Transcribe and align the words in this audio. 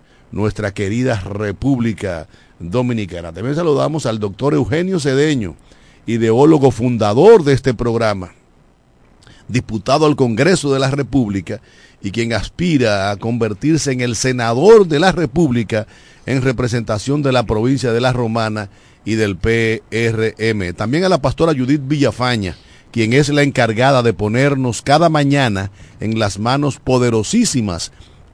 nuestra 0.31 0.73
querida 0.73 1.19
República 1.19 2.27
Dominicana. 2.59 3.31
También 3.33 3.55
saludamos 3.55 4.05
al 4.05 4.19
doctor 4.19 4.53
Eugenio 4.53 4.99
Cedeño 4.99 5.55
ideólogo 6.05 6.71
fundador 6.71 7.43
de 7.43 7.53
este 7.53 7.73
programa, 7.73 8.33
diputado 9.47 10.05
al 10.05 10.15
Congreso 10.15 10.73
de 10.73 10.79
la 10.79 10.91
República 10.91 11.61
y 12.01 12.11
quien 12.11 12.33
aspira 12.33 13.11
a 13.11 13.17
convertirse 13.17 13.91
en 13.91 14.01
el 14.01 14.15
senador 14.15 14.87
de 14.87 14.99
la 14.99 15.11
República 15.11 15.87
en 16.25 16.41
representación 16.41 17.21
de 17.21 17.31
la 17.31 17.43
provincia 17.43 17.91
de 17.91 18.01
La 18.01 18.13
Romana 18.13 18.69
y 19.05 19.15
del 19.15 19.37
PRM. 19.37 20.73
También 20.75 21.03
a 21.03 21.09
la 21.09 21.21
pastora 21.21 21.53
Judith 21.53 21.81
Villafaña, 21.85 22.55
quien 22.91 23.13
es 23.13 23.29
la 23.29 23.43
encargada 23.43 24.03
de 24.03 24.13
ponernos 24.13 24.81
cada 24.81 25.09
mañana 25.09 25.71
en 25.99 26.19
las 26.19 26.39
manos 26.39 26.79
poderosísimas 26.79 27.91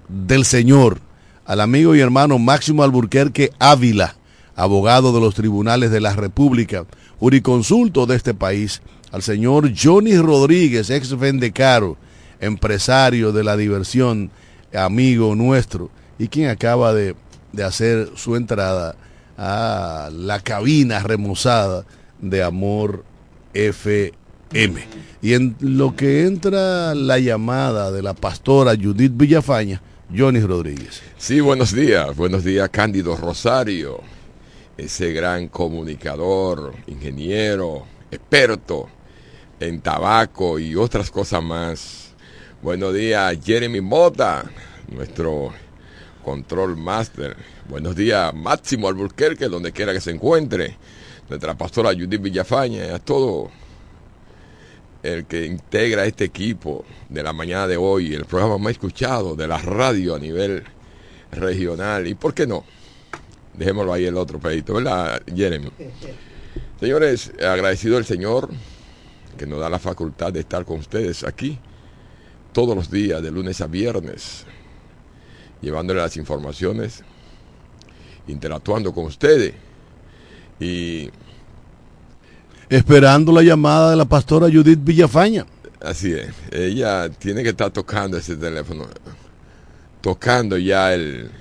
del 0.08 0.46
Señor, 0.46 1.02
al 1.48 1.62
amigo 1.62 1.96
y 1.96 2.02
hermano 2.02 2.38
Máximo 2.38 2.84
Alburquerque 2.84 3.52
Ávila, 3.58 4.16
abogado 4.56 5.14
de 5.14 5.22
los 5.22 5.34
tribunales 5.34 5.92
de 5.92 6.02
la 6.02 6.14
República, 6.14 6.86
juriconsulto 7.20 8.06
de 8.06 8.18
este 8.18 8.34
país, 8.34 8.82
al 9.14 9.24
señor 9.24 9.72
Johnny 9.74 10.18
Rodríguez, 10.18 10.90
ex 10.90 11.18
Vendecaro, 11.18 11.96
empresario 12.42 13.32
de 13.32 13.46
la 13.46 13.56
diversión, 13.56 14.30
amigo 14.76 15.36
nuestro, 15.36 15.90
y 16.20 16.28
quien 16.28 16.50
acaba 16.50 16.94
de, 16.94 17.16
de 17.54 17.64
hacer 17.64 18.10
su 18.16 18.36
entrada 18.36 18.96
a 19.38 20.10
la 20.12 20.42
cabina 20.42 21.00
remozada 21.00 21.86
de 22.20 22.44
Amor 22.44 23.06
FM. 23.54 24.82
Y 25.22 25.34
en 25.34 25.56
lo 25.62 25.96
que 25.96 26.26
entra 26.26 26.94
la 26.94 27.20
llamada 27.20 27.90
de 27.92 28.02
la 28.02 28.14
pastora 28.14 28.76
Judith 28.76 29.14
Villafaña, 29.16 29.82
Johnny 30.16 30.40
Rodríguez. 30.40 31.02
Sí, 31.18 31.42
buenos 31.42 31.74
días. 31.74 32.16
Buenos 32.16 32.44
días, 32.46 32.70
Cándido 32.70 33.18
Rosario, 33.18 34.00
ese 34.78 35.12
gran 35.12 35.50
comunicador, 35.50 36.74
ingeniero, 36.88 37.86
experto 38.10 38.88
en 39.60 39.82
tabaco 39.82 40.60
y 40.60 40.76
otras 40.76 41.12
cosas 41.12 41.44
más. 41.44 42.16
Buenos 42.62 42.94
días, 42.94 43.38
Jeremy 43.44 43.82
Mota, 43.82 44.50
nuestro 44.88 45.52
control 46.24 46.78
master. 46.78 47.36
Buenos 47.68 47.94
días, 47.96 48.34
Máximo 48.34 48.88
Alburquerque, 48.88 49.50
donde 49.50 49.74
quiera 49.74 49.92
que 49.92 50.02
se 50.02 50.12
encuentre. 50.12 50.78
Nuestra 51.28 51.58
pastora 51.58 51.90
Judith 51.90 52.22
Villafaña 52.22 52.96
a 52.96 53.00
todo 53.00 53.52
el 55.04 55.26
que 55.26 55.46
integra 55.46 56.06
este 56.06 56.26
equipo 56.26 56.86
de 57.10 57.24
la 57.24 57.34
mañana 57.34 57.68
de 57.68 57.78
hoy, 57.78 58.14
el 58.14 58.26
programa 58.26 58.58
más 58.58 58.72
escuchado 58.72 59.36
de 59.36 59.48
la 59.48 59.58
radio 59.58 60.16
a 60.16 60.20
nivel 60.20 60.64
regional. 61.32 62.08
¿Y 62.08 62.16
por 62.16 62.34
qué 62.34 62.48
no? 62.48 62.66
Dejémoslo 63.54 63.94
ahí 63.94 64.06
el 64.06 64.18
otro 64.18 64.40
pedito, 64.40 64.74
¿verdad, 64.76 65.22
Jeremy? 65.34 65.72
Señores, 66.80 67.32
agradecido 67.40 67.98
al 67.98 68.06
Señor 68.06 68.50
que 69.38 69.46
nos 69.46 69.60
da 69.60 69.70
la 69.70 69.80
facultad 69.80 70.34
de 70.34 70.42
estar 70.42 70.66
con 70.66 70.80
ustedes 70.80 71.24
aquí 71.24 71.60
todos 72.52 72.76
los 72.76 72.90
días, 72.90 73.22
de 73.22 73.32
lunes 73.32 73.62
a 73.62 73.68
viernes, 73.68 74.46
llevándole 75.62 76.02
las 76.02 76.18
informaciones, 76.18 77.04
interactuando 78.28 78.94
con 78.94 79.06
ustedes 79.06 79.54
y 80.60 81.10
Esperando 82.70 83.32
la 83.32 83.42
llamada 83.42 83.92
de 83.92 83.96
la 83.96 84.06
pastora 84.06 84.48
Judith 84.48 84.80
Villafaña. 84.82 85.46
así 85.82 86.12
es, 86.14 86.34
ella 86.52 87.10
tiene 87.10 87.42
que 87.44 87.50
estar 87.50 87.72
tocando 87.72 88.18
ese 88.18 88.36
teléfono, 88.36 88.86
tocando 90.02 90.58
ya 90.58 90.94
el... 90.94 91.32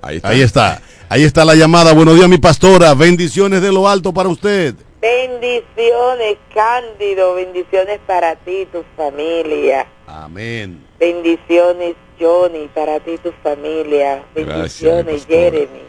Ahí 0.00 0.16
está. 0.16 0.28
Ahí 0.28 0.40
está, 0.40 0.82
ahí 1.08 1.22
está 1.22 1.44
la 1.44 1.54
llamada. 1.54 1.92
Buenos 1.92 2.16
días, 2.16 2.28
mi 2.28 2.38
pastora. 2.38 2.92
Bendiciones 2.94 3.62
de 3.62 3.70
lo 3.70 3.88
alto 3.88 4.12
para 4.12 4.28
usted. 4.28 4.74
Bendiciones, 5.00 6.38
Cándido, 6.52 7.34
bendiciones 7.34 8.00
para 8.06 8.34
ti 8.36 8.62
y 8.62 8.66
tu 8.66 8.84
familia. 8.96 9.86
Amén. 10.08 10.84
Bendiciones, 10.98 11.94
Johnny, 12.20 12.68
para 12.74 12.98
ti 12.98 13.12
y 13.12 13.18
tu 13.18 13.32
familia. 13.42 14.24
Bendiciones. 14.34 15.26
Jeremy, 15.26 15.82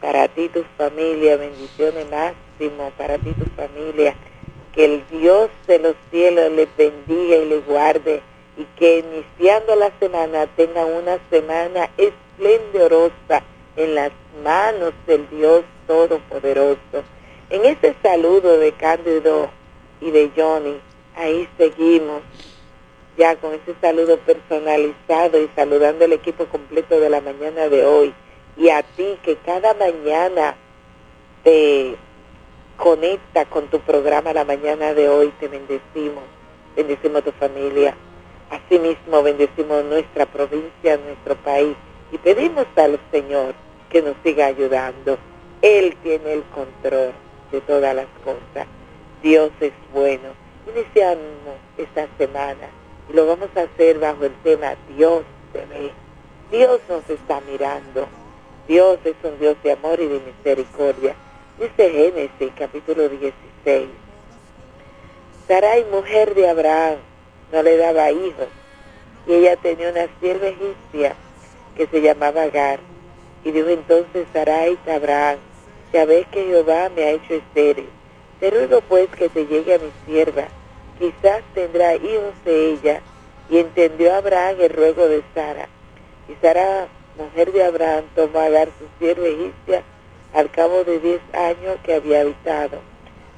para 0.00 0.28
ti 0.28 0.42
y 0.42 0.48
tu 0.48 0.64
familia. 0.76 1.36
Bendiciones, 1.36 2.06
Para 2.68 3.16
ti 3.16 3.32
tu 3.32 3.46
familia. 3.56 4.14
Que 4.74 4.84
el 4.84 5.04
Dios 5.08 5.48
de 5.66 5.78
los 5.78 5.94
cielos 6.10 6.52
les 6.52 6.68
bendiga 6.76 7.36
y 7.36 7.46
les 7.46 7.66
guarde 7.66 8.20
y 8.56 8.64
que 8.78 8.98
iniciando 8.98 9.74
la 9.76 9.90
semana 9.98 10.46
tengan 10.56 10.92
una 10.92 11.18
semana 11.30 11.88
esplendorosa 11.96 13.42
en 13.76 13.94
las 13.94 14.12
manos 14.44 14.92
del 15.06 15.28
Dios 15.30 15.64
Todopoderoso. 15.86 17.02
En 17.48 17.64
ese 17.64 17.94
saludo 18.02 18.58
de 18.58 18.72
Cándido 18.72 19.50
y 20.02 20.10
de 20.10 20.30
Johnny, 20.36 20.78
ahí 21.16 21.48
seguimos 21.56 22.20
ya 23.16 23.36
con 23.36 23.54
ese 23.54 23.74
saludo 23.80 24.18
personalizado 24.18 25.40
y 25.40 25.48
saludando 25.56 26.04
al 26.04 26.12
equipo 26.12 26.44
completo 26.46 27.00
de 27.00 27.10
la 27.10 27.20
mañana 27.20 27.68
de 27.68 27.84
hoy 27.84 28.14
y 28.56 28.68
a 28.68 28.82
ti 28.82 29.18
que 29.22 29.36
cada 29.36 29.74
mañana 29.74 30.54
te 31.42 31.96
conecta 32.80 33.44
con 33.44 33.66
tu 33.68 33.78
programa 33.80 34.32
la 34.32 34.46
mañana 34.46 34.94
de 34.94 35.06
hoy, 35.10 35.30
te 35.38 35.48
bendecimos, 35.48 36.24
bendecimos 36.74 37.18
a 37.18 37.24
tu 37.24 37.32
familia, 37.32 37.94
asimismo 38.48 39.22
bendecimos 39.22 39.84
nuestra 39.84 40.24
provincia, 40.24 40.96
nuestro 40.96 41.36
país 41.36 41.76
y 42.10 42.16
pedimos 42.16 42.66
al 42.76 42.98
Señor 43.10 43.54
que 43.90 44.00
nos 44.00 44.14
siga 44.24 44.46
ayudando. 44.46 45.18
Él 45.60 45.94
tiene 46.02 46.32
el 46.32 46.42
control 46.54 47.12
de 47.52 47.60
todas 47.60 47.94
las 47.94 48.06
cosas. 48.24 48.66
Dios 49.22 49.50
es 49.60 49.72
bueno. 49.92 50.30
Iniciamos 50.66 51.56
esta 51.76 52.08
semana 52.16 52.66
y 53.10 53.12
lo 53.12 53.26
vamos 53.26 53.50
a 53.56 53.62
hacer 53.62 53.98
bajo 53.98 54.24
el 54.24 54.34
tema 54.42 54.74
Dios 54.96 55.22
te 55.52 55.66
ve. 55.66 55.92
Dios 56.50 56.80
nos 56.88 57.08
está 57.10 57.42
mirando. 57.42 58.08
Dios 58.66 58.98
es 59.04 59.16
un 59.22 59.38
Dios 59.38 59.56
de 59.62 59.72
amor 59.72 60.00
y 60.00 60.06
de 60.06 60.20
misericordia. 60.20 61.14
Dice 61.60 61.90
Génesis 61.90 62.52
capítulo 62.56 63.06
16. 63.10 63.86
Sarai, 65.46 65.84
mujer 65.92 66.34
de 66.34 66.48
Abraham, 66.48 66.96
no 67.52 67.62
le 67.62 67.76
daba 67.76 68.10
hijos 68.10 68.48
y 69.26 69.34
ella 69.34 69.56
tenía 69.56 69.90
una 69.90 70.06
sierva 70.20 70.46
egipcia 70.46 71.14
que 71.76 71.86
se 71.86 72.00
llamaba 72.00 72.44
Agar. 72.44 72.80
Y 73.44 73.50
dijo 73.50 73.68
entonces 73.68 74.26
Sarai 74.32 74.78
a 74.88 74.94
Abraham, 74.94 75.36
ya 75.92 76.06
ves 76.06 76.26
que 76.28 76.46
Jehová 76.46 76.88
me 76.96 77.04
ha 77.04 77.10
hecho 77.10 77.34
estéril. 77.34 77.90
Te 78.40 78.48
ruego 78.48 78.80
pues 78.80 79.10
que 79.10 79.28
te 79.28 79.44
llegue 79.44 79.74
a 79.74 79.78
mi 79.80 79.92
sierva, 80.06 80.48
quizás 80.98 81.42
tendrá 81.52 81.94
hijos 81.94 82.42
de 82.46 82.70
ella. 82.70 83.02
Y 83.50 83.58
entendió 83.58 84.14
Abraham 84.14 84.56
el 84.60 84.70
ruego 84.70 85.08
de 85.08 85.22
Sara. 85.34 85.68
Y 86.26 86.34
Sara, 86.40 86.88
mujer 87.18 87.52
de 87.52 87.64
Abraham, 87.64 88.04
tomó 88.14 88.38
a 88.38 88.44
Agar 88.44 88.68
su 88.78 88.86
sierva 88.98 89.26
egipcia 89.26 89.82
al 90.34 90.50
cabo 90.50 90.84
de 90.84 91.00
diez 91.00 91.20
años 91.34 91.76
que 91.82 91.94
había 91.94 92.20
habitado 92.20 92.80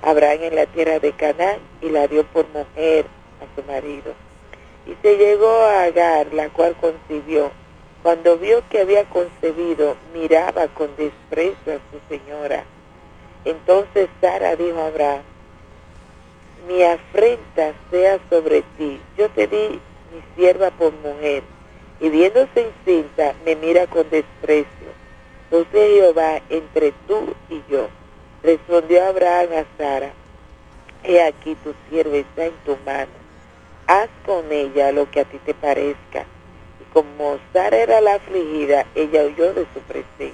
Abraham 0.02 0.42
en 0.42 0.56
la 0.56 0.66
tierra 0.66 0.98
de 0.98 1.12
Canaán 1.12 1.60
y 1.80 1.88
la 1.88 2.08
dio 2.08 2.24
por 2.24 2.46
mujer 2.48 3.06
a 3.40 3.54
su 3.54 3.64
marido. 3.66 4.12
Y 4.84 4.96
se 5.00 5.16
llegó 5.16 5.48
a 5.48 5.84
Agar, 5.84 6.34
la 6.34 6.48
cual 6.48 6.74
concibió. 6.80 7.52
Cuando 8.02 8.36
vio 8.36 8.64
que 8.68 8.80
había 8.80 9.04
concebido, 9.04 9.96
miraba 10.12 10.66
con 10.68 10.90
desprecio 10.96 11.74
a 11.74 11.80
su 11.90 12.00
señora. 12.08 12.64
Entonces 13.44 14.08
Sara 14.20 14.56
dijo 14.56 14.80
a 14.80 14.86
Abraham, 14.86 15.22
mi 16.66 16.82
afrenta 16.82 17.72
sea 17.90 18.18
sobre 18.28 18.62
ti. 18.76 19.00
Yo 19.16 19.28
te 19.30 19.46
di 19.46 19.80
mi 20.12 20.22
sierva 20.34 20.70
por 20.70 20.92
mujer, 20.94 21.44
y 22.00 22.08
viéndose 22.08 22.72
incinta, 22.86 23.34
me 23.44 23.54
mira 23.54 23.86
con 23.86 24.08
desprecio. 24.10 24.81
Entonces 25.52 26.00
Jehová 26.00 26.40
entre 26.48 26.92
tú 27.06 27.34
y 27.50 27.62
yo. 27.70 27.88
Respondió 28.42 29.04
Abraham 29.04 29.50
a 29.52 29.76
Sara, 29.76 30.10
he 31.04 31.20
aquí 31.20 31.54
tu 31.56 31.74
sierva 31.90 32.16
está 32.16 32.46
en 32.46 32.54
tu 32.64 32.74
mano. 32.86 33.12
Haz 33.86 34.08
con 34.24 34.50
ella 34.50 34.92
lo 34.92 35.10
que 35.10 35.20
a 35.20 35.24
ti 35.26 35.36
te 35.44 35.52
parezca. 35.52 36.24
Y 36.80 36.90
como 36.94 37.38
Sara 37.52 37.76
era 37.76 38.00
la 38.00 38.14
afligida, 38.14 38.86
ella 38.94 39.24
huyó 39.24 39.52
de 39.52 39.66
su 39.74 39.80
presencia. 39.80 40.32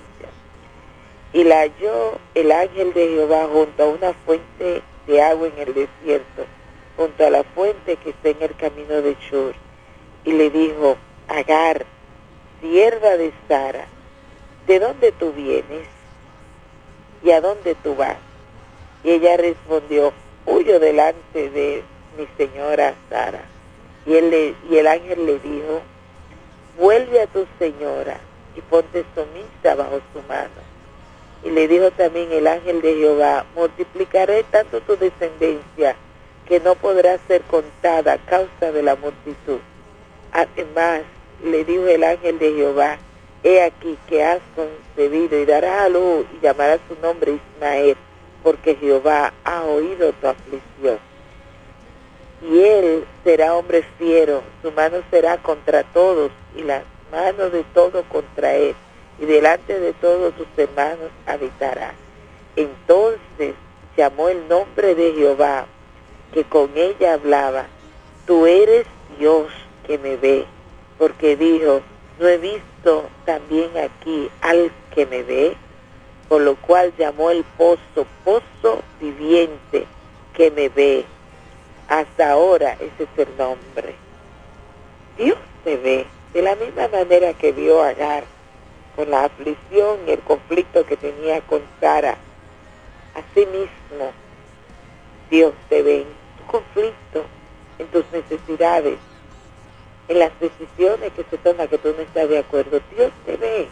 Y 1.32 1.42
la 1.42 1.62
halló 1.62 2.20
el 2.36 2.52
ángel 2.52 2.94
de 2.94 3.08
Jehová 3.08 3.48
junto 3.52 3.82
a 3.82 3.88
una 3.88 4.12
fuente 4.24 4.82
de 5.08 5.20
agua 5.20 5.48
en 5.48 5.58
el 5.58 5.74
desierto, 5.74 6.44
junto 6.96 7.26
a 7.26 7.30
la 7.30 7.42
fuente 7.42 7.96
que 7.96 8.10
está 8.10 8.28
en 8.28 8.42
el 8.42 8.54
camino 8.54 9.02
de 9.02 9.16
Shur. 9.28 9.56
Y 10.24 10.30
le 10.30 10.48
dijo, 10.50 10.96
Agar, 11.26 11.86
sierva 12.60 13.16
de 13.16 13.32
Sara, 13.48 13.88
¿de 14.68 14.78
dónde 14.78 15.12
tú 15.12 15.32
vienes? 15.32 15.88
¿Y 17.24 17.30
a 17.30 17.40
dónde 17.40 17.74
tú 17.82 17.96
vas? 17.96 18.18
Y 19.02 19.12
ella 19.12 19.38
respondió, 19.38 20.12
huyo 20.44 20.78
delante 20.78 21.50
de 21.50 21.82
mi 22.16 22.28
señora 22.36 22.94
Sara. 23.08 23.42
Y, 24.06 24.12
y 24.12 24.76
el 24.76 24.86
ángel 24.86 25.24
le 25.24 25.38
dijo, 25.38 25.80
vuelve 26.78 27.22
a 27.22 27.26
tu 27.26 27.46
señora 27.58 28.20
y 28.54 28.60
ponte 28.60 29.04
sumisa 29.14 29.74
bajo 29.74 30.00
su 30.12 30.20
mano. 30.28 30.68
Y 31.42 31.50
le 31.50 31.66
dijo 31.66 31.90
también 31.92 32.30
el 32.30 32.46
ángel 32.46 32.82
de 32.82 32.94
Jehová, 32.94 33.46
multiplicaré 33.54 34.42
tanto 34.44 34.80
tu 34.82 34.96
descendencia 34.96 35.96
que 36.46 36.60
no 36.60 36.74
podrá 36.74 37.18
ser 37.26 37.40
contada 37.42 38.14
a 38.14 38.18
causa 38.18 38.70
de 38.72 38.82
la 38.82 38.96
multitud. 38.96 39.60
Además, 40.32 41.02
le 41.42 41.64
dijo 41.64 41.86
el 41.86 42.04
ángel 42.04 42.38
de 42.38 42.52
Jehová, 42.52 42.98
he 43.42 43.62
aquí 43.62 43.96
que 44.08 44.24
has 44.24 44.40
concebido 44.54 45.38
y 45.38 45.44
darás 45.44 45.82
a 45.82 45.88
luz 45.88 46.26
y 46.34 46.44
llamarás 46.44 46.80
su 46.88 47.00
nombre 47.00 47.38
Ismael, 47.54 47.96
porque 48.42 48.74
Jehová 48.76 49.32
ha 49.44 49.64
oído 49.64 50.12
tu 50.12 50.26
aflicción. 50.26 50.98
Y 52.42 52.60
él 52.60 53.04
será 53.24 53.54
hombre 53.54 53.84
fiero, 53.98 54.42
su 54.62 54.70
mano 54.72 54.98
será 55.10 55.38
contra 55.38 55.82
todos 55.82 56.30
y 56.56 56.62
la 56.62 56.82
mano 57.10 57.50
de 57.50 57.64
todos 57.74 58.04
contra 58.06 58.54
él, 58.54 58.74
y 59.18 59.26
delante 59.26 59.78
de 59.78 59.92
todos 59.94 60.34
sus 60.36 60.46
hermanos 60.56 61.10
habitará. 61.26 61.94
Entonces 62.56 63.54
llamó 63.96 64.28
el 64.28 64.46
nombre 64.48 64.94
de 64.94 65.12
Jehová, 65.14 65.66
que 66.32 66.44
con 66.44 66.70
ella 66.76 67.14
hablaba, 67.14 67.66
tú 68.26 68.46
eres 68.46 68.86
Dios 69.18 69.46
que 69.86 69.98
me 69.98 70.16
ve, 70.16 70.44
porque 70.98 71.36
dijo, 71.36 71.80
no 72.18 72.26
he 72.26 72.38
visto 72.38 73.08
también 73.24 73.70
aquí 73.78 74.28
al 74.40 74.72
que 74.94 75.06
me 75.06 75.22
ve, 75.22 75.56
por 76.28 76.40
lo 76.40 76.56
cual 76.56 76.92
llamó 76.98 77.30
el 77.30 77.44
pozo, 77.56 78.06
pozo 78.24 78.82
viviente 79.00 79.86
que 80.34 80.50
me 80.50 80.68
ve. 80.68 81.04
Hasta 81.88 82.32
ahora 82.32 82.74
ese 82.74 83.04
es 83.04 83.28
el 83.28 83.36
nombre. 83.36 83.94
Dios 85.16 85.38
te 85.64 85.76
ve 85.76 86.06
de 86.32 86.42
la 86.42 86.54
misma 86.56 86.88
manera 86.88 87.32
que 87.34 87.52
vio 87.52 87.82
a 87.82 87.88
Agar 87.88 88.24
con 88.94 89.10
la 89.10 89.24
aflicción 89.24 90.00
y 90.06 90.10
el 90.10 90.20
conflicto 90.20 90.84
que 90.84 90.96
tenía 90.96 91.40
con 91.42 91.62
Sara. 91.80 92.16
Asimismo, 93.14 94.12
Dios 95.30 95.54
te 95.68 95.82
ve 95.82 96.02
en 96.02 96.08
tu 96.38 96.52
conflicto, 96.52 97.24
en 97.78 97.86
tus 97.88 98.04
necesidades, 98.12 98.98
en 100.08 100.18
las 100.18 100.32
decisiones 100.40 101.12
que 101.12 101.24
se 101.24 101.38
toman 101.38 101.68
que 101.68 101.78
tú 101.78 101.94
no 101.96 102.02
estás 102.02 102.28
de 102.28 102.38
acuerdo. 102.38 102.80
Dios 102.96 103.12
te 103.26 103.36
ve. 103.36 103.68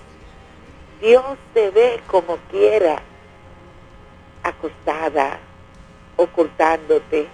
Dios 1.01 1.25
te 1.53 1.71
ve 1.71 2.01
como 2.07 2.37
quiera, 2.51 3.03
acostada, 4.43 5.39
ocultándote, 6.17 7.27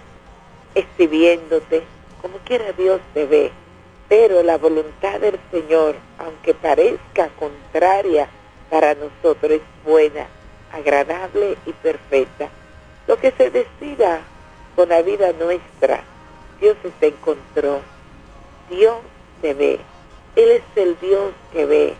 exhibiéndote, 0.75 1.83
como 2.21 2.37
quiera 2.39 2.71
Dios 2.73 2.99
te 3.13 3.25
ve. 3.25 3.51
Pero 4.09 4.43
la 4.43 4.57
voluntad 4.57 5.19
del 5.19 5.39
Señor, 5.51 5.95
aunque 6.19 6.53
parezca 6.53 7.29
contraria 7.39 8.27
para 8.69 8.95
nosotros, 8.95 9.51
es 9.51 9.61
buena, 9.85 10.27
agradable 10.71 11.57
y 11.65 11.73
perfecta. 11.73 12.49
Lo 13.07 13.17
que 13.17 13.31
se 13.31 13.49
decida 13.49 14.21
con 14.75 14.89
la 14.89 15.01
vida 15.01 15.31
nuestra, 15.33 16.03
Dios 16.59 16.75
se 16.99 17.07
encontró. 17.07 17.92
Dios 18.75 18.97
te 19.41 19.53
ve. 19.53 19.79
Él 20.35 20.51
es 20.51 20.63
el 20.75 20.99
Dios 20.99 21.31
que 21.51 21.65
ve. 21.65 21.93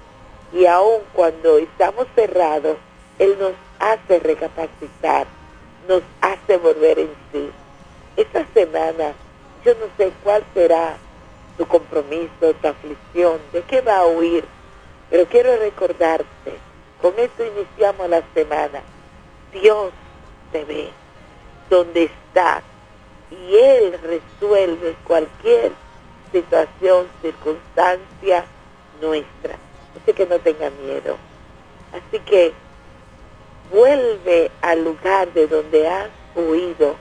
Y 0.54 0.66
aun 0.66 1.02
cuando 1.14 1.58
estamos 1.58 2.08
cerrados, 2.16 2.78
Él 3.20 3.38
nos 3.40 3.54
hace 3.80 4.20
recapacitar, 4.20 5.28
nos 5.88 6.02
hace 6.22 6.58
volver 6.58 7.00
en 7.00 7.10
sí. 7.32 7.50
Esta 8.18 8.46
semana, 8.54 9.14
yo 9.64 9.74
no 9.76 9.86
sé 9.98 10.12
cuál 10.24 10.44
será 10.54 10.98
tu 11.58 11.68
compromiso, 11.68 12.54
tu 12.62 12.68
aflicción, 12.68 13.40
de 13.52 13.62
qué 13.62 13.82
va 13.82 14.00
a 14.00 14.08
huir, 14.08 14.44
pero 15.10 15.26
quiero 15.26 15.56
recordarte, 15.58 16.58
con 17.02 17.14
esto 17.18 17.44
iniciamos 17.46 18.10
la 18.10 18.24
semana, 18.34 18.82
Dios 19.52 19.92
te 20.52 20.64
ve 20.66 20.90
donde 21.70 22.04
estás 22.04 22.64
y 23.30 23.56
Él 23.56 24.00
resuelve 24.04 24.96
cualquier 25.06 25.72
situación, 26.34 27.08
circunstancia 27.22 28.44
nuestra. 29.00 29.56
Así 30.02 30.14
que 30.14 30.26
no 30.26 30.40
tenga 30.40 30.70
miedo. 30.72 31.16
Así 31.94 32.20
que 32.26 32.52
vuelve 33.72 34.52
al 34.62 34.84
lugar 34.84 35.32
de 35.34 35.48
donde 35.48 35.88
has 35.88 36.10
huido. 36.36 36.96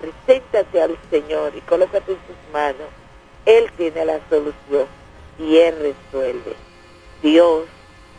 Preséntate 0.00 0.82
al 0.82 0.98
Señor 1.10 1.52
y 1.56 1.60
colócate 1.62 2.12
en 2.12 2.18
sus 2.26 2.52
manos. 2.52 2.88
Él 3.46 3.70
tiene 3.76 4.04
la 4.04 4.20
solución 4.28 4.86
y 5.38 5.56
Él 5.56 5.94
resuelve. 6.12 6.54
Dios 7.22 7.64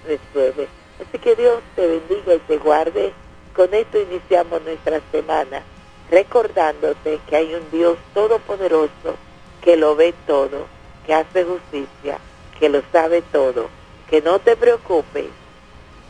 resuelve. 0.08 0.68
Así 1.00 1.20
que 1.20 1.36
Dios 1.36 1.62
te 1.76 1.86
bendiga 1.86 2.36
y 2.36 2.40
te 2.40 2.58
guarde. 2.58 3.14
Con 3.56 3.74
esto 3.74 4.00
iniciamos 4.00 4.62
nuestra 4.62 5.02
semana, 5.12 5.62
recordándote 6.10 7.20
que 7.28 7.36
hay 7.36 7.54
un 7.56 7.70
Dios 7.72 7.98
todopoderoso 8.14 9.18
que 9.62 9.76
lo 9.78 9.96
ve 9.96 10.14
todo, 10.26 10.68
que 11.06 11.14
hace 11.14 11.44
justicia, 11.44 12.20
que 12.60 12.70
lo 12.70 12.82
sabe 12.92 13.22
todo, 13.32 13.70
que 14.10 14.22
no 14.22 14.40
te 14.40 14.56
preocupes, 14.56 15.28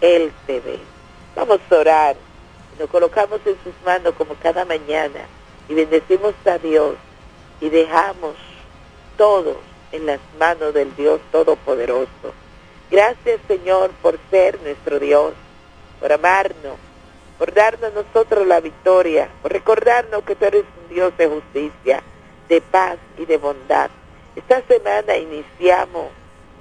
Él 0.02 0.32
te 0.46 0.60
ve. 0.60 0.80
Vamos 1.36 1.60
a 1.70 1.76
orar, 1.76 2.16
nos 2.78 2.90
colocamos 2.90 3.40
en 3.46 3.56
sus 3.64 3.74
manos 3.86 4.14
como 4.18 4.36
cada 4.36 4.66
mañana 4.66 5.22
y 5.68 5.74
bendecimos 5.74 6.34
a 6.46 6.58
Dios 6.58 6.96
y 7.62 7.70
dejamos 7.70 8.36
todo 9.18 9.58
en 9.92 10.06
las 10.06 10.20
manos 10.40 10.74
del 10.74 10.96
Dios 10.96 11.20
Todopoderoso. 11.32 12.34
Gracias 12.90 13.40
Señor 13.48 13.92
por 14.02 14.18
ser 14.32 14.60
nuestro 14.62 15.00
Dios, 15.00 15.34
por 16.00 16.12
amarnos, 16.12 16.78
por 17.38 17.54
darnos 17.54 17.92
a 17.92 18.04
nosotros 18.04 18.48
la 18.48 18.60
victoria, 18.60 19.30
por 19.42 19.52
recordarnos 19.52 20.24
que 20.24 20.36
tú 20.36 20.46
eres 20.46 20.64
un 20.82 20.94
Dios 20.94 21.16
de 21.18 21.28
justicia 21.28 22.04
de 22.50 22.60
paz 22.62 22.98
y 23.18 23.26
de 23.26 23.38
bondad. 23.38 23.90
Esta 24.36 24.62
semana 24.68 25.16
iniciamos 25.16 26.08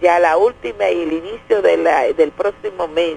ya 0.01 0.19
la 0.21 0.37
última 0.37 0.89
y 0.91 1.03
el 1.03 1.13
inicio 1.13 1.63
de 1.63 1.79
la, 1.79 2.13
del 2.13 2.31
próximo 2.31 2.87
mes. 2.87 3.17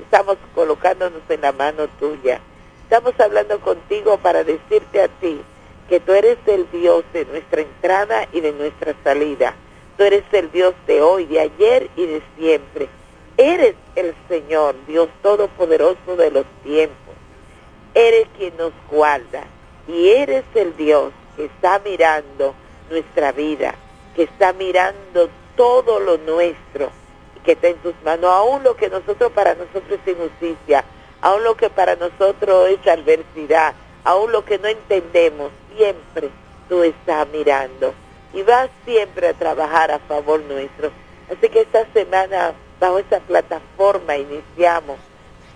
Estamos 0.00 0.38
colocándonos 0.54 1.22
en 1.28 1.40
la 1.40 1.52
mano 1.52 1.88
tuya. 1.98 2.40
Estamos 2.84 3.18
hablando 3.20 3.60
contigo 3.60 4.16
para 4.18 4.44
decirte 4.44 5.02
a 5.02 5.08
ti 5.08 5.40
que 5.88 6.00
tú 6.00 6.12
eres 6.12 6.38
el 6.46 6.70
Dios 6.70 7.04
de 7.12 7.24
nuestra 7.26 7.62
entrada 7.62 8.28
y 8.32 8.40
de 8.40 8.52
nuestra 8.52 8.94
salida. 9.04 9.54
Tú 9.96 10.04
eres 10.04 10.24
el 10.32 10.50
Dios 10.52 10.74
de 10.86 11.02
hoy, 11.02 11.26
de 11.26 11.40
ayer 11.40 11.90
y 11.96 12.06
de 12.06 12.22
siempre. 12.38 12.88
Eres 13.36 13.74
el 13.96 14.14
Señor, 14.28 14.74
Dios 14.86 15.08
Todopoderoso 15.22 16.16
de 16.16 16.30
los 16.30 16.46
tiempos. 16.62 17.14
Eres 17.94 18.26
quien 18.38 18.56
nos 18.56 18.72
guarda 18.90 19.44
y 19.88 20.10
eres 20.10 20.44
el 20.54 20.76
Dios 20.76 21.12
que 21.36 21.46
está 21.46 21.78
mirando 21.78 22.54
nuestra 22.90 23.32
vida, 23.32 23.74
que 24.14 24.24
está 24.24 24.52
mirando 24.52 25.30
todo 25.56 26.00
lo 26.00 26.18
nuestro 26.18 26.90
y 27.36 27.40
que 27.40 27.52
está 27.52 27.68
en 27.68 27.78
tus 27.78 27.94
manos, 28.04 28.30
aún 28.30 28.62
lo 28.62 28.76
que 28.76 28.88
nosotros 28.88 29.32
para 29.32 29.54
nosotros 29.54 29.98
es 30.04 30.14
injusticia, 30.14 30.84
aún 31.20 31.44
lo 31.44 31.56
que 31.56 31.70
para 31.70 31.96
nosotros 31.96 32.68
es 32.70 32.86
adversidad, 32.86 33.74
aún 34.04 34.32
lo 34.32 34.44
que 34.44 34.58
no 34.58 34.68
entendemos, 34.68 35.50
siempre 35.76 36.30
tú 36.68 36.82
estás 36.82 37.26
mirando 37.28 37.94
y 38.34 38.42
vas 38.42 38.70
siempre 38.84 39.28
a 39.28 39.34
trabajar 39.34 39.90
a 39.90 39.98
favor 40.00 40.40
nuestro. 40.40 40.90
Así 41.30 41.48
que 41.48 41.60
esta 41.60 41.86
semana 41.92 42.52
bajo 42.80 42.98
esa 42.98 43.20
plataforma 43.20 44.16
iniciamos 44.16 44.98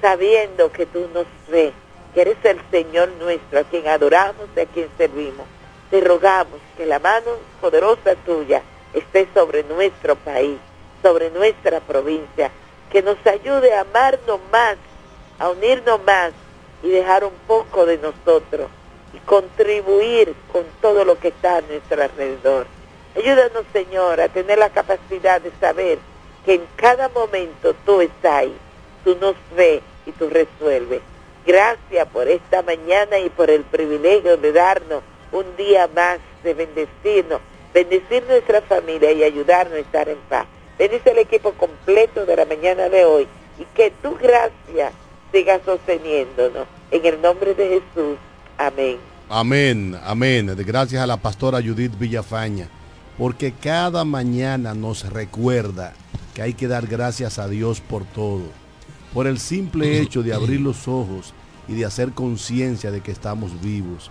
sabiendo 0.01 0.71
que 0.71 0.87
tú 0.87 1.09
nos 1.13 1.27
ves, 1.49 1.73
que 2.15 2.21
eres 2.21 2.37
el 2.45 2.61
Señor 2.71 3.09
nuestro, 3.19 3.61
a 3.61 3.65
quien 3.65 3.89
adoramos 3.89 4.47
y 4.57 4.61
a 4.61 4.67
quien 4.67 4.89
servimos 4.97 5.47
te 5.91 6.01
rogamos 6.01 6.61
que 6.77 6.87
la 6.87 6.99
mano 6.99 7.33
poderosa 7.61 8.15
tuya 8.25 8.63
esté 8.93 9.29
sobre 9.35 9.63
nuestro 9.65 10.17
país, 10.17 10.59
sobre 11.03 11.31
nuestra 11.31 11.81
provincia, 11.81 12.51
que 12.91 13.03
nos 13.03 13.25
ayude 13.27 13.75
a 13.75 13.83
amarnos 13.83 14.41
más, 14.51 14.77
a 15.39 15.51
unirnos 15.51 16.03
más 16.05 16.33
y 16.83 16.89
dejar 16.89 17.25
un 17.25 17.35
poco 17.47 17.87
de 17.87 17.99
nosotros 17.99 18.69
y 19.13 19.19
contribuir 19.21 20.35
con 20.53 20.65
todo 20.81 21.05
lo 21.05 21.19
que 21.19 21.29
está 21.29 21.59
a 21.59 21.61
nuestro 21.63 22.03
alrededor. 22.03 22.67
Ayúdanos, 23.17 23.65
Señor, 23.73 24.21
a 24.21 24.29
tener 24.29 24.59
la 24.59 24.71
capacidad 24.71 25.41
de 25.41 25.51
saber 25.61 25.99
que 26.45 26.55
en 26.55 26.67
cada 26.77 27.09
momento 27.09 27.75
tú 27.85 28.01
estás 28.01 28.33
ahí, 28.33 28.57
tú 29.05 29.17
nos 29.21 29.35
ves 29.57 29.83
y 30.05 30.13
tú 30.13 30.29
resuelves. 30.29 31.01
Gracias 31.47 32.09
por 32.09 32.29
esta 32.29 32.63
mañana 32.63 33.19
y 33.19 33.31
por 33.31 33.51
el 33.51 33.63
privilegio 33.63 34.37
de 34.37 34.53
darnos 34.53 35.03
un 35.37 35.57
día 35.57 35.89
más 35.95 36.19
de 36.43 36.55
bendecirnos, 36.55 37.41
bendecir 37.73 38.25
nuestra 38.29 38.63
familia 38.63 39.13
y 39.13 39.23
ayudarnos 39.23 39.75
a 39.75 39.81
estar 39.81 40.09
en 40.09 40.19
paz. 40.29 40.47
Bendice 40.79 41.11
el 41.11 41.19
equipo 41.19 41.53
completo 41.53 42.27
de 42.27 42.37
la 42.37 42.45
mañana 42.45 42.89
de 42.89 43.05
hoy 43.05 43.27
y 43.59 43.65
que 43.75 43.93
tu 44.03 44.17
gracia 44.17 44.93
siga 45.33 45.61
sosteniéndonos. 45.65 46.67
En 46.91 47.05
el 47.05 47.21
nombre 47.21 47.55
de 47.55 47.69
Jesús. 47.69 48.17
Amén. 48.59 48.99
Amén, 49.29 49.99
amén. 50.05 50.55
Gracias 50.59 51.03
a 51.03 51.07
la 51.07 51.17
pastora 51.17 51.61
Judith 51.61 51.99
Villafaña, 51.99 52.69
porque 53.19 53.53
cada 53.53 54.05
mañana 54.05 54.75
nos 54.75 55.11
recuerda 55.13 55.95
que 56.35 56.43
hay 56.43 56.55
que 56.55 56.69
dar 56.69 56.87
gracias 56.87 57.39
a 57.39 57.49
Dios 57.49 57.81
por 57.81 58.05
todo 58.05 58.45
por 59.17 59.27
el 59.27 59.39
simple 59.39 59.99
hecho 59.99 60.23
de 60.23 60.35
abrir 60.35 60.61
los 60.61 60.87
ojos 60.87 61.33
y 61.69 61.73
de 61.73 61.87
hacer 61.87 62.13
conciencia 62.13 62.91
de 62.91 63.01
que 63.01 63.13
estamos 63.13 63.63
vivos. 63.63 64.11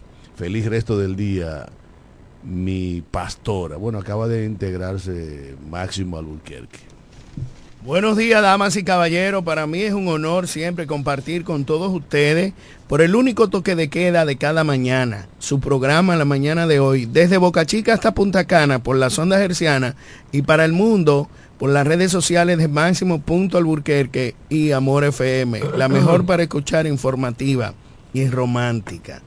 Feliz 0.41 0.65
resto 0.65 0.97
del 0.97 1.15
día, 1.15 1.67
mi 2.41 3.03
pastora. 3.11 3.77
Bueno, 3.77 3.99
acaba 3.99 4.27
de 4.27 4.45
integrarse 4.45 5.53
Máximo 5.69 6.17
Alburquerque. 6.17 6.79
Buenos 7.85 8.17
días, 8.17 8.41
damas 8.41 8.75
y 8.75 8.83
caballeros. 8.83 9.43
Para 9.43 9.67
mí 9.67 9.81
es 9.83 9.93
un 9.93 10.07
honor 10.07 10.47
siempre 10.47 10.87
compartir 10.87 11.43
con 11.43 11.63
todos 11.63 11.93
ustedes 11.93 12.53
por 12.87 13.03
el 13.03 13.15
único 13.15 13.51
toque 13.51 13.75
de 13.75 13.91
queda 13.91 14.25
de 14.25 14.37
cada 14.37 14.63
mañana. 14.63 15.27
Su 15.37 15.59
programa 15.59 16.15
la 16.15 16.25
mañana 16.25 16.65
de 16.65 16.79
hoy, 16.79 17.05
desde 17.05 17.37
Boca 17.37 17.67
Chica 17.67 17.93
hasta 17.93 18.15
Punta 18.15 18.45
Cana, 18.45 18.81
por 18.81 18.97
las 18.97 19.19
ondas 19.19 19.41
hercianas 19.41 19.93
y 20.31 20.41
para 20.41 20.65
el 20.65 20.73
mundo, 20.73 21.29
por 21.59 21.69
las 21.69 21.85
redes 21.85 22.11
sociales 22.11 22.57
de 22.57 22.67
Máximo 22.67 23.21
Punto 23.21 23.59
Alburquerque 23.59 24.33
y 24.49 24.71
Amor 24.71 25.03
FM. 25.03 25.59
La 25.77 25.87
mejor 25.87 26.25
para 26.25 26.41
escuchar 26.41 26.87
informativa 26.87 27.75
y 28.11 28.27
romántica. 28.27 29.21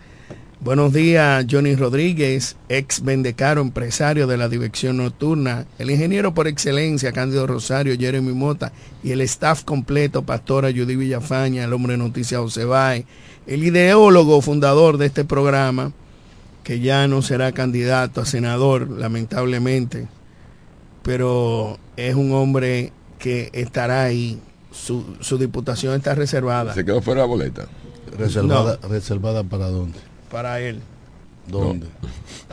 Buenos 0.64 0.94
días, 0.94 1.44
Johnny 1.50 1.76
Rodríguez, 1.76 2.56
ex 2.71 3.04
Vendecaro, 3.04 3.61
empresario 3.61 4.26
de 4.26 4.38
la 4.38 4.49
dirección 4.49 4.97
nocturna, 4.97 5.66
el 5.78 5.90
ingeniero 5.90 6.33
por 6.33 6.49
excelencia, 6.49 7.12
Cándido 7.12 7.47
Rosario, 7.47 7.94
Jeremy 7.99 8.33
Mota, 8.33 8.73
y 9.02 9.12
el 9.12 9.21
staff 9.21 9.62
completo, 9.62 10.23
Pastora 10.23 10.71
Judy 10.71 10.97
Villafaña, 10.97 11.64
el 11.64 11.75
hombre 11.75 11.92
de 11.92 11.99
noticias 11.99 12.40
José 12.40 12.64
el 13.47 13.62
ideólogo 13.62 14.40
fundador 14.40 14.97
de 14.97 15.04
este 15.04 15.26
programa, 15.26 15.92
que 16.62 16.80
ya 16.80 17.06
no 17.09 17.21
será 17.21 17.52
candidato 17.52 18.23
a 18.23 18.25
senador, 18.25 18.88
lamentablemente, 18.88 20.09
pero 21.02 21.78
es 21.99 22.14
un 22.14 22.33
hombre 22.33 22.90
que 23.18 23.50
estará 23.52 24.04
ahí, 24.04 24.40
su, 24.73 25.04
su 25.21 25.37
diputación 25.37 25.94
está 25.94 26.14
reservada. 26.14 26.73
Se 26.73 26.87
quedó 26.87 27.02
fuera 27.02 27.21
de 27.21 27.28
la 27.28 27.30
boleta. 27.30 27.66
¿Reservada, 28.16 28.78
¿Reservada 28.88 29.44
para 29.44 29.66
dónde? 29.68 30.13
Para 30.35 30.61
él. 30.61 30.81
¿Dónde? 31.47 31.87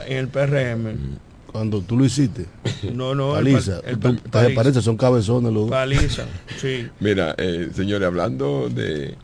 En 0.06 0.18
el 0.18 0.28
PRM. 0.28 1.18
Cuando 1.52 1.82
tú 1.82 1.98
lo 1.98 2.06
hiciste. 2.06 2.46
No, 2.94 3.16
no. 3.16 3.34
Paliza. 3.34 3.80
el, 3.86 3.98
Tú- 3.98 4.16
te 4.18 4.50
parece, 4.52 4.84
son 4.84 4.96
cabezones 4.98 5.52
los 5.52 5.64
dos. 5.64 5.72
Paliza, 5.72 6.26
sí. 6.62 6.88
Mira, 7.00 7.34
eh, 7.40 7.70
señores, 7.74 8.06
hablando 8.06 8.70
de, 8.70 9.16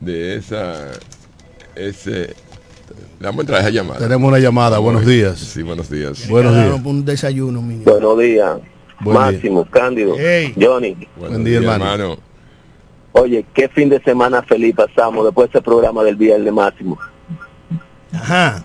de 0.00 0.36
esa... 0.36 0.90
Ese, 1.74 2.34
le 3.20 3.26
vamos 3.26 3.38
a 3.38 3.40
entrar 3.42 3.58
a 3.58 3.62
esa 3.62 3.70
llamada. 3.70 3.98
Tenemos 4.00 4.28
una 4.28 4.38
llamada. 4.38 4.78
Buenos 4.78 5.06
días. 5.06 5.38
Sí, 5.38 5.62
buenos 5.62 5.88
días. 5.88 6.28
Buenos 6.28 6.54
días. 6.54 6.80
Un 6.84 7.04
desayuno, 7.06 7.62
mi 7.62 7.74
niño. 7.76 7.90
Buenos 7.90 8.18
días. 8.18 8.58
Buen 9.00 9.16
día. 9.16 9.24
Máximo, 9.32 9.64
Cándido, 9.70 10.14
Hey. 10.18 10.52
Johnny. 10.60 10.94
Buenos 11.16 11.30
Buen 11.30 11.44
día, 11.44 11.60
días, 11.60 11.72
hermano. 11.72 12.18
Oye, 13.12 13.46
qué 13.54 13.68
fin 13.70 13.88
de 13.88 14.00
semana 14.02 14.42
feliz 14.42 14.74
pasamos 14.76 15.24
después 15.24 15.50
de 15.50 15.58
ese 15.58 15.64
programa 15.64 16.02
del 16.04 16.16
viernes 16.16 16.52
Máximo. 16.52 16.98
Ajá. 18.12 18.64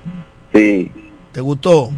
Sí, 0.54 0.92
¿Te 1.32 1.42
gustó? 1.42 1.90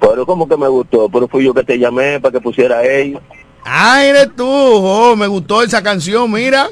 pero 0.00 0.24
como 0.24 0.48
que 0.48 0.56
me 0.56 0.66
gustó, 0.68 1.08
pero 1.10 1.28
fui 1.28 1.44
yo 1.44 1.52
que 1.54 1.62
te 1.62 1.78
llamé 1.78 2.18
para 2.20 2.32
que 2.32 2.40
pusiera 2.40 2.82
ellos. 2.86 3.20
Ah, 3.64 4.02
eres 4.04 4.30
tú. 4.34 4.46
Oh, 4.48 5.14
me 5.14 5.26
gustó 5.26 5.62
esa 5.62 5.82
canción, 5.82 6.30
mira. 6.32 6.68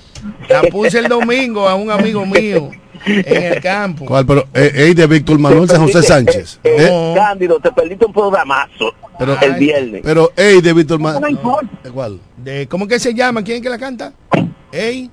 La 0.48 0.62
puse 0.62 0.98
el 1.00 1.08
domingo 1.08 1.68
a 1.68 1.74
un 1.74 1.90
amigo 1.90 2.24
mío 2.24 2.70
en 3.04 3.42
el 3.52 3.60
campo. 3.60 4.06
¿Cuál? 4.06 4.24
Pero, 4.26 4.40
eh, 4.54 4.72
eh, 4.74 4.94
de 4.94 5.06
Víctor 5.06 5.38
Manuel 5.38 5.68
San 5.68 5.82
José 5.82 6.02
Sánchez. 6.02 6.58
Eh, 6.64 6.88
No. 6.90 7.14
Cándido, 7.14 7.60
te 7.60 7.70
perdiste 7.70 8.06
un 8.06 8.12
programazo 8.14 8.94
Pero- 9.18 9.36
el 9.42 9.54
viernes. 9.54 10.00
pero, 10.02 10.32
hey, 10.34 10.60
de 10.62 10.72
Víctor 10.72 10.98
Manuel. 10.98 11.38
¿Cuál? 11.92 12.18
De, 12.38 12.66
¿Cómo 12.66 12.88
que 12.88 12.98
se 12.98 13.12
llama? 13.12 13.42
¿Quién 13.44 13.58
es 13.58 13.62
que 13.62 13.68
la 13.68 13.78
canta? 13.78 14.12
Ey. 14.72 15.10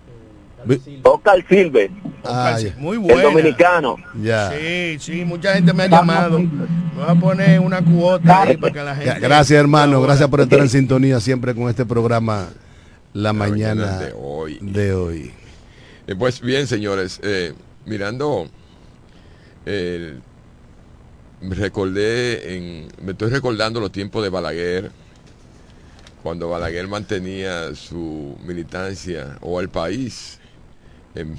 Oscar 1.03 1.45
Silver, 1.47 1.89
Ah. 2.27 2.57
Muy 2.77 2.95
el 2.97 3.03
buena. 3.03 3.21
dominicano. 3.23 3.97
ya. 4.19 4.51
Sí, 4.51 4.97
sí, 4.99 5.25
mucha 5.25 5.53
gente 5.53 5.71
me 5.73 5.83
ha 5.83 5.87
llamado. 5.87 6.39
Me 6.39 6.47
voy 6.95 7.05
a 7.07 7.15
poner 7.15 7.59
una 7.59 7.81
cuota 7.83 8.41
ahí 8.43 8.57
para 8.57 8.73
que 8.73 8.81
la 8.81 8.95
gente... 8.95 9.05
Ya, 9.13 9.19
Gracias, 9.19 9.59
hermano. 9.59 10.01
Gracias 10.01 10.27
por 10.29 10.41
estar 10.41 10.59
en 10.59 10.69
sintonía 10.69 11.19
siempre 11.19 11.53
con 11.53 11.69
este 11.69 11.85
programa 11.85 12.47
La, 13.13 13.31
mañana, 13.31 13.85
mañana 13.85 13.99
de 13.99 14.13
hoy. 14.17 14.57
de 14.61 14.93
hoy. 14.93 15.31
Eh, 16.07 16.15
pues 16.15 16.41
bien, 16.41 16.65
señores, 16.65 17.19
eh, 17.21 17.53
mirando, 17.85 18.47
el- 19.65 20.19
me 21.41 21.53
recordé, 21.53 22.55
en, 22.57 22.87
me 23.03 23.11
estoy 23.11 23.29
recordando 23.29 23.79
los 23.79 23.91
tiempos 23.91 24.23
de 24.23 24.29
Balaguer, 24.29 24.91
cuando 26.23 26.49
Balaguer 26.49 26.87
mantenía 26.87 27.75
su 27.75 28.35
militancia 28.47 29.37
o 29.41 29.59
al 29.59 29.69
país 29.69 30.39
en, 31.15 31.37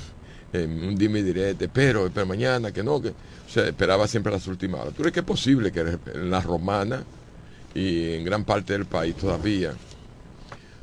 un 0.52 0.96
dime 0.96 1.18
y 1.18 1.22
direte, 1.22 1.68
pero, 1.68 2.10
pero 2.12 2.24
mañana 2.24 2.72
que 2.72 2.82
no, 2.82 3.00
que 3.00 3.10
o 3.10 3.60
esperaba 3.60 4.08
siempre 4.08 4.32
las 4.32 4.46
últimas 4.46 4.80
horas. 4.80 4.94
¿Tú 4.94 5.02
crees 5.02 5.12
que 5.12 5.20
es 5.20 5.26
posible 5.26 5.70
que 5.70 5.80
en 5.80 6.30
la 6.30 6.40
romana 6.40 7.04
y 7.74 8.14
en 8.14 8.24
gran 8.24 8.44
parte 8.44 8.72
del 8.72 8.86
país 8.86 9.14
todavía 9.16 9.74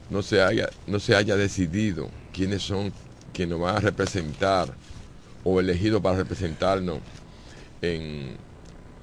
no 0.09 0.21
se 0.21 0.41
haya, 0.41 0.69
no 0.85 0.99
se 0.99 1.15
haya 1.15 1.35
decidido 1.35 2.09
quiénes 2.31 2.61
son 2.61 2.93
quienes 3.33 3.57
nos 3.57 3.61
van 3.61 3.77
a 3.77 3.79
representar 3.79 4.73
o 5.43 5.59
elegidos 5.59 6.01
para 6.01 6.17
representarnos 6.17 6.99
en 7.81 8.37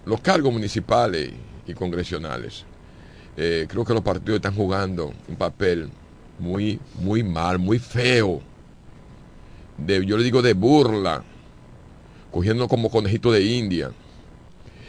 los 0.07 0.20
cargos 0.20 0.53
municipales 0.53 1.33
y 1.66 1.74
congresionales. 1.74 2.64
Eh, 3.37 3.66
creo 3.68 3.85
que 3.85 3.92
los 3.92 4.03
partidos 4.03 4.37
están 4.37 4.55
jugando 4.55 5.12
un 5.29 5.37
papel 5.37 5.90
muy, 6.38 6.81
muy 6.94 7.22
mal, 7.22 7.59
muy 7.59 7.79
feo. 7.79 8.40
De, 9.87 10.05
yo 10.05 10.16
le 10.19 10.25
digo 10.25 10.43
de 10.43 10.53
burla, 10.53 11.23
cogiendo 12.31 12.69
como 12.69 12.90
conejito 12.90 13.33
de 13.33 13.43
India. 13.43 13.90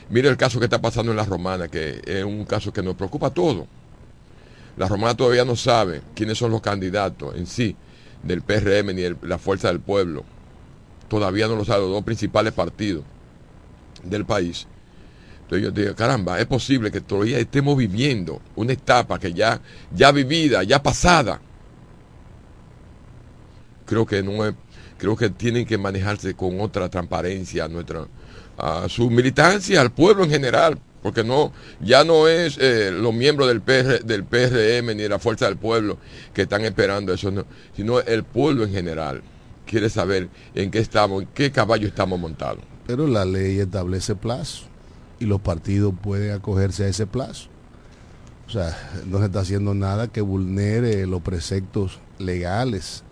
Mira 0.09 0.29
el 0.29 0.37
caso 0.37 0.59
que 0.59 0.65
está 0.65 0.81
pasando 0.81 1.11
en 1.11 1.17
la 1.17 1.25
romana, 1.25 1.69
que 1.69 2.01
es 2.05 2.23
un 2.23 2.45
caso 2.45 2.73
que 2.73 2.83
nos 2.83 2.95
preocupa 2.95 3.27
a 3.27 3.33
todos. 3.33 3.65
La 4.77 4.87
romana 4.87 5.15
todavía 5.15 5.45
no 5.45 5.55
sabe 5.55 6.01
quiénes 6.15 6.37
son 6.37 6.51
los 6.51 6.61
candidatos 6.61 7.35
en 7.35 7.45
sí 7.45 7.75
del 8.23 8.41
PRM 8.41 8.93
ni 8.93 9.01
el- 9.03 9.17
la 9.21 9.37
Fuerza 9.37 9.69
del 9.69 9.79
Pueblo. 9.79 10.23
Todavía 11.07 11.47
no 11.47 11.55
lo 11.55 11.65
saben 11.65 11.83
los 11.83 11.91
dos 11.91 12.03
principales 12.03 12.53
partidos 12.53 13.03
del 14.03 14.25
país. 14.25 14.67
Entonces 15.43 15.65
yo 15.65 15.71
digo, 15.71 15.95
caramba, 15.95 16.39
es 16.39 16.45
posible 16.45 16.91
que 16.91 17.01
todavía 17.01 17.37
estemos 17.37 17.77
viviendo 17.77 18.41
una 18.55 18.73
etapa 18.73 19.19
que 19.19 19.33
ya, 19.33 19.61
ya 19.93 20.11
vivida, 20.11 20.63
ya 20.63 20.81
pasada. 20.81 21.41
Creo 23.85 24.05
que 24.05 24.23
no 24.23 24.45
es, 24.45 24.53
creo 25.01 25.15
que 25.15 25.31
tienen 25.31 25.65
que 25.65 25.79
manejarse 25.79 26.35
con 26.35 26.61
otra 26.61 26.87
transparencia 26.87 27.67
nuestra, 27.67 28.05
a 28.55 28.87
su 28.87 29.09
militancia, 29.09 29.81
al 29.81 29.91
pueblo 29.91 30.23
en 30.23 30.29
general, 30.29 30.77
porque 31.01 31.23
no, 31.23 31.51
ya 31.79 32.03
no 32.03 32.27
es 32.27 32.59
eh, 32.61 32.91
los 32.91 33.11
miembros 33.11 33.47
del, 33.47 33.61
PR, 33.61 34.03
del 34.03 34.23
PRM 34.23 34.95
ni 34.95 35.07
la 35.07 35.17
Fuerza 35.17 35.45
del 35.45 35.57
Pueblo 35.57 35.97
que 36.35 36.43
están 36.43 36.63
esperando 36.65 37.11
eso, 37.15 37.31
no, 37.31 37.47
sino 37.75 37.99
el 37.99 38.23
pueblo 38.23 38.63
en 38.63 38.73
general 38.73 39.23
quiere 39.65 39.89
saber 39.89 40.29
en 40.53 40.69
qué 40.69 40.77
estamos, 40.77 41.23
en 41.23 41.29
qué 41.33 41.51
caballo 41.51 41.87
estamos 41.87 42.19
montados. 42.19 42.59
Pero 42.85 43.07
la 43.07 43.25
ley 43.25 43.57
establece 43.57 44.13
plazo 44.13 44.65
y 45.19 45.25
los 45.25 45.41
partidos 45.41 45.95
pueden 45.99 46.33
acogerse 46.33 46.83
a 46.83 46.89
ese 46.89 47.07
plazo. 47.07 47.49
O 48.45 48.51
sea, 48.51 48.77
no 49.07 49.17
se 49.17 49.25
está 49.25 49.39
haciendo 49.39 49.73
nada 49.73 50.09
que 50.09 50.21
vulnere 50.21 51.07
los 51.07 51.23
preceptos 51.23 51.97
legales 52.19 53.03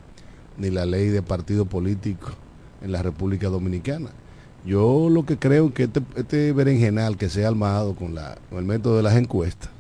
ni 0.60 0.70
la 0.70 0.86
ley 0.86 1.08
de 1.08 1.22
partido 1.22 1.66
político 1.66 2.30
en 2.82 2.92
la 2.92 3.02
República 3.02 3.48
Dominicana. 3.48 4.10
Yo 4.66 5.10
lo 5.10 5.26
que 5.26 5.38
creo 5.38 5.74
que 5.74 5.84
este, 5.84 6.02
este 6.16 6.52
berenjenal 6.52 7.18
que 7.18 7.30
se 7.30 7.46
ha 7.46 7.48
armado 7.48 7.96
con 7.96 8.16
el 8.18 8.66
método 8.66 8.98
de 8.98 9.04
las 9.04 9.16
encuestas 9.16 9.72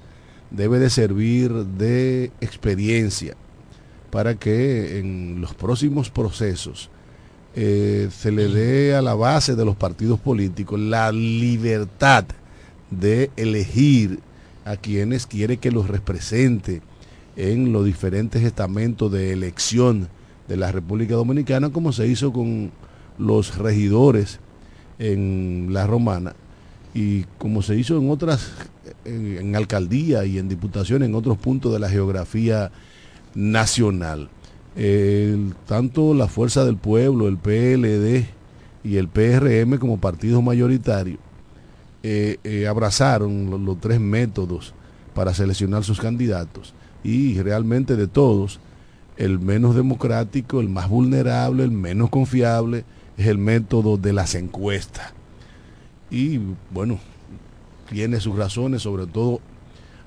debe 0.51 0.79
de 0.79 0.89
servir 0.89 1.51
de 1.51 2.31
experiencia 2.41 3.35
para 4.09 4.35
que 4.35 4.99
en 4.99 5.41
los 5.41 5.53
próximos 5.53 6.09
procesos 6.09 6.89
eh, 7.55 8.09
se 8.11 8.31
le 8.31 8.47
dé 8.47 8.95
a 8.95 9.01
la 9.01 9.15
base 9.15 9.55
de 9.55 9.65
los 9.65 9.75
partidos 9.75 10.19
políticos 10.19 10.79
la 10.79 11.11
libertad 11.11 12.25
de 12.89 13.31
elegir 13.35 14.19
a 14.65 14.77
quienes 14.77 15.27
quiere 15.27 15.57
que 15.57 15.71
los 15.71 15.87
represente 15.87 16.81
en 17.35 17.71
los 17.71 17.85
diferentes 17.85 18.43
estamentos 18.43 19.11
de 19.11 19.33
elección 19.33 20.09
de 20.49 20.57
la 20.57 20.71
República 20.73 21.15
Dominicana, 21.15 21.69
como 21.69 21.93
se 21.93 22.07
hizo 22.07 22.33
con 22.33 22.71
los 23.17 23.57
regidores 23.57 24.39
en 24.97 25.67
la 25.71 25.87
romana 25.87 26.35
y 26.93 27.23
como 27.37 27.61
se 27.61 27.77
hizo 27.77 27.97
en 27.97 28.09
otras, 28.09 28.51
en, 29.05 29.55
alcaldía 29.55 30.25
y 30.25 30.37
en 30.39 30.49
diputación 30.49 31.03
en 31.03 31.15
otros 31.15 31.37
puntos 31.37 31.71
de 31.71 31.79
la 31.79 31.87
geografía 31.89 32.71
nacional. 33.35 34.29
El- 34.75 35.53
tanto 35.67 36.13
la 36.13 36.27
Fuerza 36.27 36.65
del 36.65 36.77
Pueblo, 36.77 37.27
el 37.27 37.37
PLD 37.37 38.25
y 38.83 38.97
el 38.97 39.07
PRM 39.07 39.77
como 39.77 39.99
partidos 39.99 40.41
mayoritarios 40.43 41.19
eh, 42.03 42.37
eh, 42.43 42.65
abrazaron 42.67 43.49
lo- 43.49 43.57
los, 43.57 43.79
tres 43.79 43.99
métodos 43.99 44.73
para 45.13 45.33
seleccionar 45.33 45.83
sus 45.83 45.99
candidatos 45.99 46.73
y 47.03 47.41
realmente 47.41 47.95
de 47.95 48.07
todos, 48.07 48.59
el 49.19 49.37
menos 49.37 49.75
democrático, 49.75 50.61
el 50.61 50.69
más 50.69 50.89
vulnerable, 50.89 51.63
el 51.63 51.71
menos 51.71 52.09
confiable 52.09 52.85
es 53.17 53.27
el 53.27 53.37
método 53.37 53.97
de 53.97 54.13
las 54.13 54.33
encuestas. 54.33 55.13
Y 56.09 56.39
bueno, 56.71 56.99
tiene 57.89 58.21
sus 58.21 58.37
razones, 58.37 58.81
sobre 58.81 59.05
todo 59.07 59.41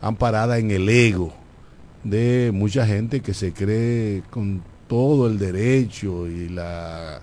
amparada 0.00 0.58
en 0.58 0.70
el 0.70 0.88
ego 0.88 1.32
de 2.02 2.50
mucha 2.52 2.86
gente 2.86 3.20
que 3.20 3.34
se 3.34 3.52
cree 3.52 4.22
con 4.30 4.62
todo 4.88 5.26
el 5.26 5.38
derecho 5.38 6.26
y 6.26 6.48
la, 6.48 7.20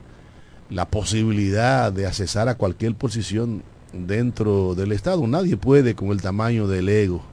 la 0.69 0.85
posibilidad 0.85 1.91
de 1.91 2.05
accesar 2.05 2.49
a 2.49 2.55
cualquier 2.55 2.93
posición 2.93 3.63
dentro 3.91 4.75
del 4.75 4.91
Estado. 4.91 5.25
Nadie 5.25 5.57
puede 5.57 5.95
con 5.95 6.09
el 6.09 6.21
tamaño 6.21 6.67
del 6.67 6.87
ego 6.87 7.23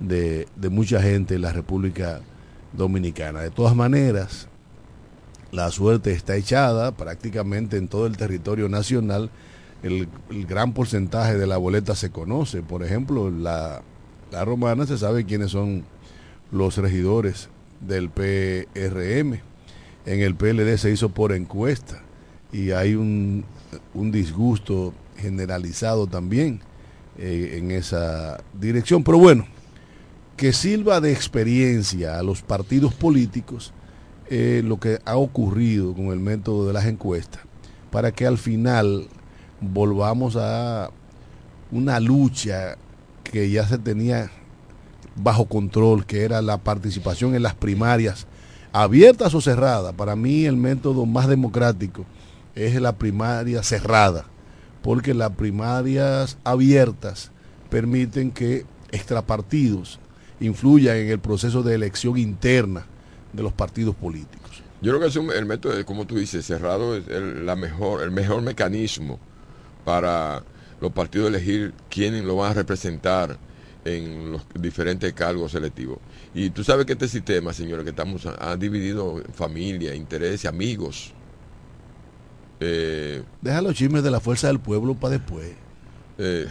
de, 0.00 0.48
de 0.56 0.68
mucha 0.70 1.00
gente 1.00 1.36
en 1.36 1.42
la 1.42 1.52
República 1.52 2.20
Dominicana. 2.72 3.40
De 3.40 3.50
todas 3.50 3.74
maneras, 3.74 4.48
la 5.52 5.70
suerte 5.70 6.12
está 6.12 6.36
echada 6.36 6.92
prácticamente 6.92 7.76
en 7.76 7.88
todo 7.88 8.06
el 8.06 8.16
territorio 8.16 8.68
nacional. 8.68 9.30
El, 9.82 10.08
gran 10.48 10.72
porcentaje 10.72 11.38
de 11.38 11.46
la 11.46 11.56
boleta 11.56 11.94
se 11.94 12.10
conoce. 12.10 12.62
Por 12.62 12.82
ejemplo, 12.82 13.30
la, 13.30 13.82
la 14.30 14.44
romana 14.44 14.86
se 14.86 14.98
sabe 14.98 15.24
quiénes 15.24 15.52
son 15.52 15.84
los 16.50 16.76
regidores 16.76 17.48
del 17.80 18.10
PRM. 18.10 19.40
En 20.06 20.20
el 20.20 20.34
PLD 20.34 20.76
se 20.78 20.90
hizo 20.90 21.10
por 21.10 21.32
encuesta 21.32 22.02
y 22.52 22.70
hay 22.70 22.94
un, 22.94 23.44
un 23.94 24.12
disgusto 24.12 24.94
generalizado 25.16 26.06
también 26.06 26.60
eh, 27.18 27.56
en 27.58 27.70
esa 27.70 28.38
dirección. 28.52 29.02
Pero 29.02 29.18
bueno, 29.18 29.46
que 30.36 30.52
sirva 30.52 31.00
de 31.00 31.12
experiencia 31.12 32.18
a 32.18 32.22
los 32.22 32.42
partidos 32.42 32.92
políticos 32.94 33.72
eh, 34.28 34.62
lo 34.64 34.78
que 34.78 34.98
ha 35.04 35.16
ocurrido 35.16 35.94
con 35.94 36.06
el 36.06 36.20
método 36.20 36.66
de 36.66 36.72
las 36.72 36.86
encuestas, 36.86 37.42
para 37.90 38.12
que 38.12 38.26
al 38.26 38.38
final 38.38 39.06
volvamos 39.60 40.36
a 40.36 40.90
una 41.70 42.00
lucha 42.00 42.76
que 43.22 43.50
ya 43.50 43.66
se 43.66 43.78
tenía 43.78 44.30
bajo 45.14 45.46
control, 45.46 46.04
que 46.06 46.24
era 46.24 46.42
la 46.42 46.58
participación 46.58 47.34
en 47.34 47.42
las 47.42 47.54
primarias, 47.54 48.26
abiertas 48.72 49.32
o 49.34 49.40
cerradas. 49.40 49.94
Para 49.94 50.16
mí 50.16 50.44
el 50.44 50.56
método 50.56 51.06
más 51.06 51.28
democrático 51.28 52.04
es 52.54 52.80
la 52.80 52.96
primaria 52.96 53.62
cerrada, 53.62 54.26
porque 54.82 55.14
las 55.14 55.30
primarias 55.30 56.36
abiertas 56.44 57.30
permiten 57.70 58.30
que 58.32 58.66
extrapartidos 58.90 60.00
influyan 60.40 60.96
en 60.96 61.08
el 61.10 61.18
proceso 61.18 61.62
de 61.62 61.74
elección 61.74 62.16
interna 62.18 62.86
de 63.32 63.42
los 63.42 63.52
partidos 63.52 63.94
políticos. 63.94 64.62
Yo 64.82 64.90
creo 64.92 65.00
que 65.00 65.06
es 65.06 65.16
un- 65.16 65.32
el 65.32 65.46
método, 65.46 65.84
como 65.86 66.06
tú 66.06 66.16
dices, 66.16 66.44
cerrado 66.46 66.96
es 66.96 67.08
el, 67.08 67.46
la 67.46 67.56
mejor, 67.56 68.02
el 68.02 68.10
mejor 68.10 68.42
mecanismo 68.42 69.18
para 69.84 70.42
los 70.80 70.92
partidos 70.92 71.28
elegir 71.28 71.72
quiénes 71.88 72.24
lo 72.24 72.36
van 72.36 72.50
a 72.50 72.54
representar 72.54 73.38
en 73.84 74.32
los 74.32 74.42
diferentes 74.54 75.12
cargos 75.14 75.52
selectivos. 75.52 75.98
Y 76.34 76.50
tú 76.50 76.62
sabes 76.64 76.84
que 76.86 76.92
este 76.92 77.08
sistema, 77.08 77.52
señores, 77.52 77.84
que 77.84 77.90
estamos, 77.90 78.26
ha 78.26 78.56
dividido 78.56 79.22
familia, 79.32 79.94
intereses, 79.94 80.44
amigos. 80.44 81.12
Eh, 82.60 83.22
Deja 83.42 83.60
los 83.62 83.74
chismes 83.74 84.02
de 84.02 84.10
la 84.10 84.20
fuerza 84.20 84.48
del 84.48 84.58
pueblo 84.60 84.94
para 84.94 85.12
después. 85.18 85.52
eh, 86.18 86.46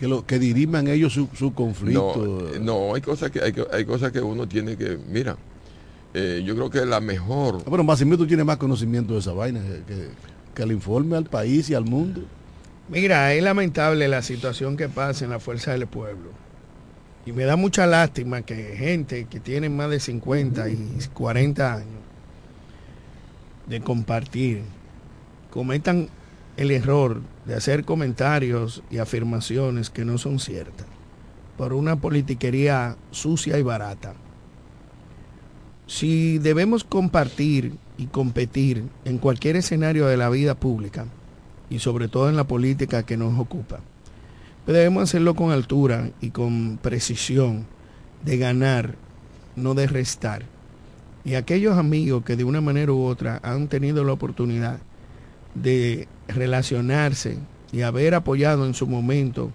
Que, 0.00 0.08
lo, 0.08 0.24
que 0.24 0.38
diriman 0.38 0.88
ellos 0.88 1.12
su, 1.12 1.52
conflicto. 1.52 2.52
no, 2.58 2.94
hay 2.94 3.02
cosas 3.02 3.30
que 3.30 3.42
hay, 3.42 3.54
hay 3.70 3.84
cosas 3.84 4.10
que 4.10 4.20
uno 4.20 4.48
tiene 4.48 4.74
que, 4.74 4.96
mira, 4.96 5.36
eh, 6.14 6.42
yo 6.42 6.56
creo 6.56 6.70
que 6.70 6.86
la 6.86 7.00
mejor 7.00 7.58
Ah, 7.60 7.68
Bueno, 7.68 7.84
Massimio, 7.84 8.16
tú 8.16 8.26
tienes 8.26 8.46
más 8.46 8.56
conocimiento 8.56 9.12
de 9.12 9.20
esa 9.20 9.32
vaina 9.32 9.60
que, 9.60 9.94
que, 9.94 10.08
que 10.54 10.66
le 10.66 10.72
informe 10.72 11.18
al 11.18 11.26
país 11.26 11.68
y 11.68 11.74
al 11.74 11.84
mundo. 11.84 12.22
Mira, 12.88 13.34
es 13.34 13.42
lamentable 13.42 14.08
la 14.08 14.22
situación 14.22 14.76
que 14.76 14.88
pasa 14.88 15.24
en 15.24 15.30
la 15.30 15.38
Fuerza 15.38 15.72
del 15.72 15.86
Pueblo. 15.86 16.30
Y 17.26 17.32
me 17.32 17.44
da 17.44 17.56
mucha 17.56 17.86
lástima 17.86 18.42
que 18.42 18.74
gente 18.76 19.26
que 19.26 19.38
tiene 19.38 19.68
más 19.68 19.90
de 19.90 20.00
50 20.00 20.68
y 20.70 21.00
40 21.12 21.74
años 21.74 21.86
de 23.66 23.80
compartir 23.80 24.62
cometan 25.50 26.08
el 26.56 26.70
error 26.70 27.20
de 27.50 27.56
hacer 27.56 27.84
comentarios 27.84 28.80
y 28.92 28.98
afirmaciones 28.98 29.90
que 29.90 30.04
no 30.04 30.18
son 30.18 30.38
ciertas 30.38 30.86
por 31.56 31.72
una 31.72 31.96
politiquería 31.96 32.96
sucia 33.10 33.58
y 33.58 33.62
barata. 33.62 34.14
Si 35.88 36.38
debemos 36.38 36.84
compartir 36.84 37.74
y 37.98 38.06
competir 38.06 38.84
en 39.04 39.18
cualquier 39.18 39.56
escenario 39.56 40.06
de 40.06 40.16
la 40.16 40.30
vida 40.30 40.54
pública, 40.54 41.06
y 41.68 41.80
sobre 41.80 42.06
todo 42.06 42.28
en 42.28 42.36
la 42.36 42.44
política 42.46 43.02
que 43.02 43.16
nos 43.16 43.36
ocupa. 43.36 43.80
Pero 44.64 44.78
debemos 44.78 45.02
hacerlo 45.02 45.34
con 45.34 45.50
altura 45.50 46.08
y 46.20 46.30
con 46.30 46.78
precisión 46.80 47.66
de 48.24 48.38
ganar, 48.38 48.94
no 49.56 49.74
de 49.74 49.88
restar. 49.88 50.44
Y 51.24 51.34
aquellos 51.34 51.76
amigos 51.76 52.22
que 52.24 52.36
de 52.36 52.44
una 52.44 52.60
manera 52.60 52.92
u 52.92 53.02
otra 53.02 53.40
han 53.42 53.66
tenido 53.66 54.04
la 54.04 54.12
oportunidad 54.12 54.78
de 55.54 56.08
relacionarse 56.28 57.38
y 57.72 57.82
haber 57.82 58.14
apoyado 58.14 58.66
en 58.66 58.74
su 58.74 58.86
momento 58.86 59.50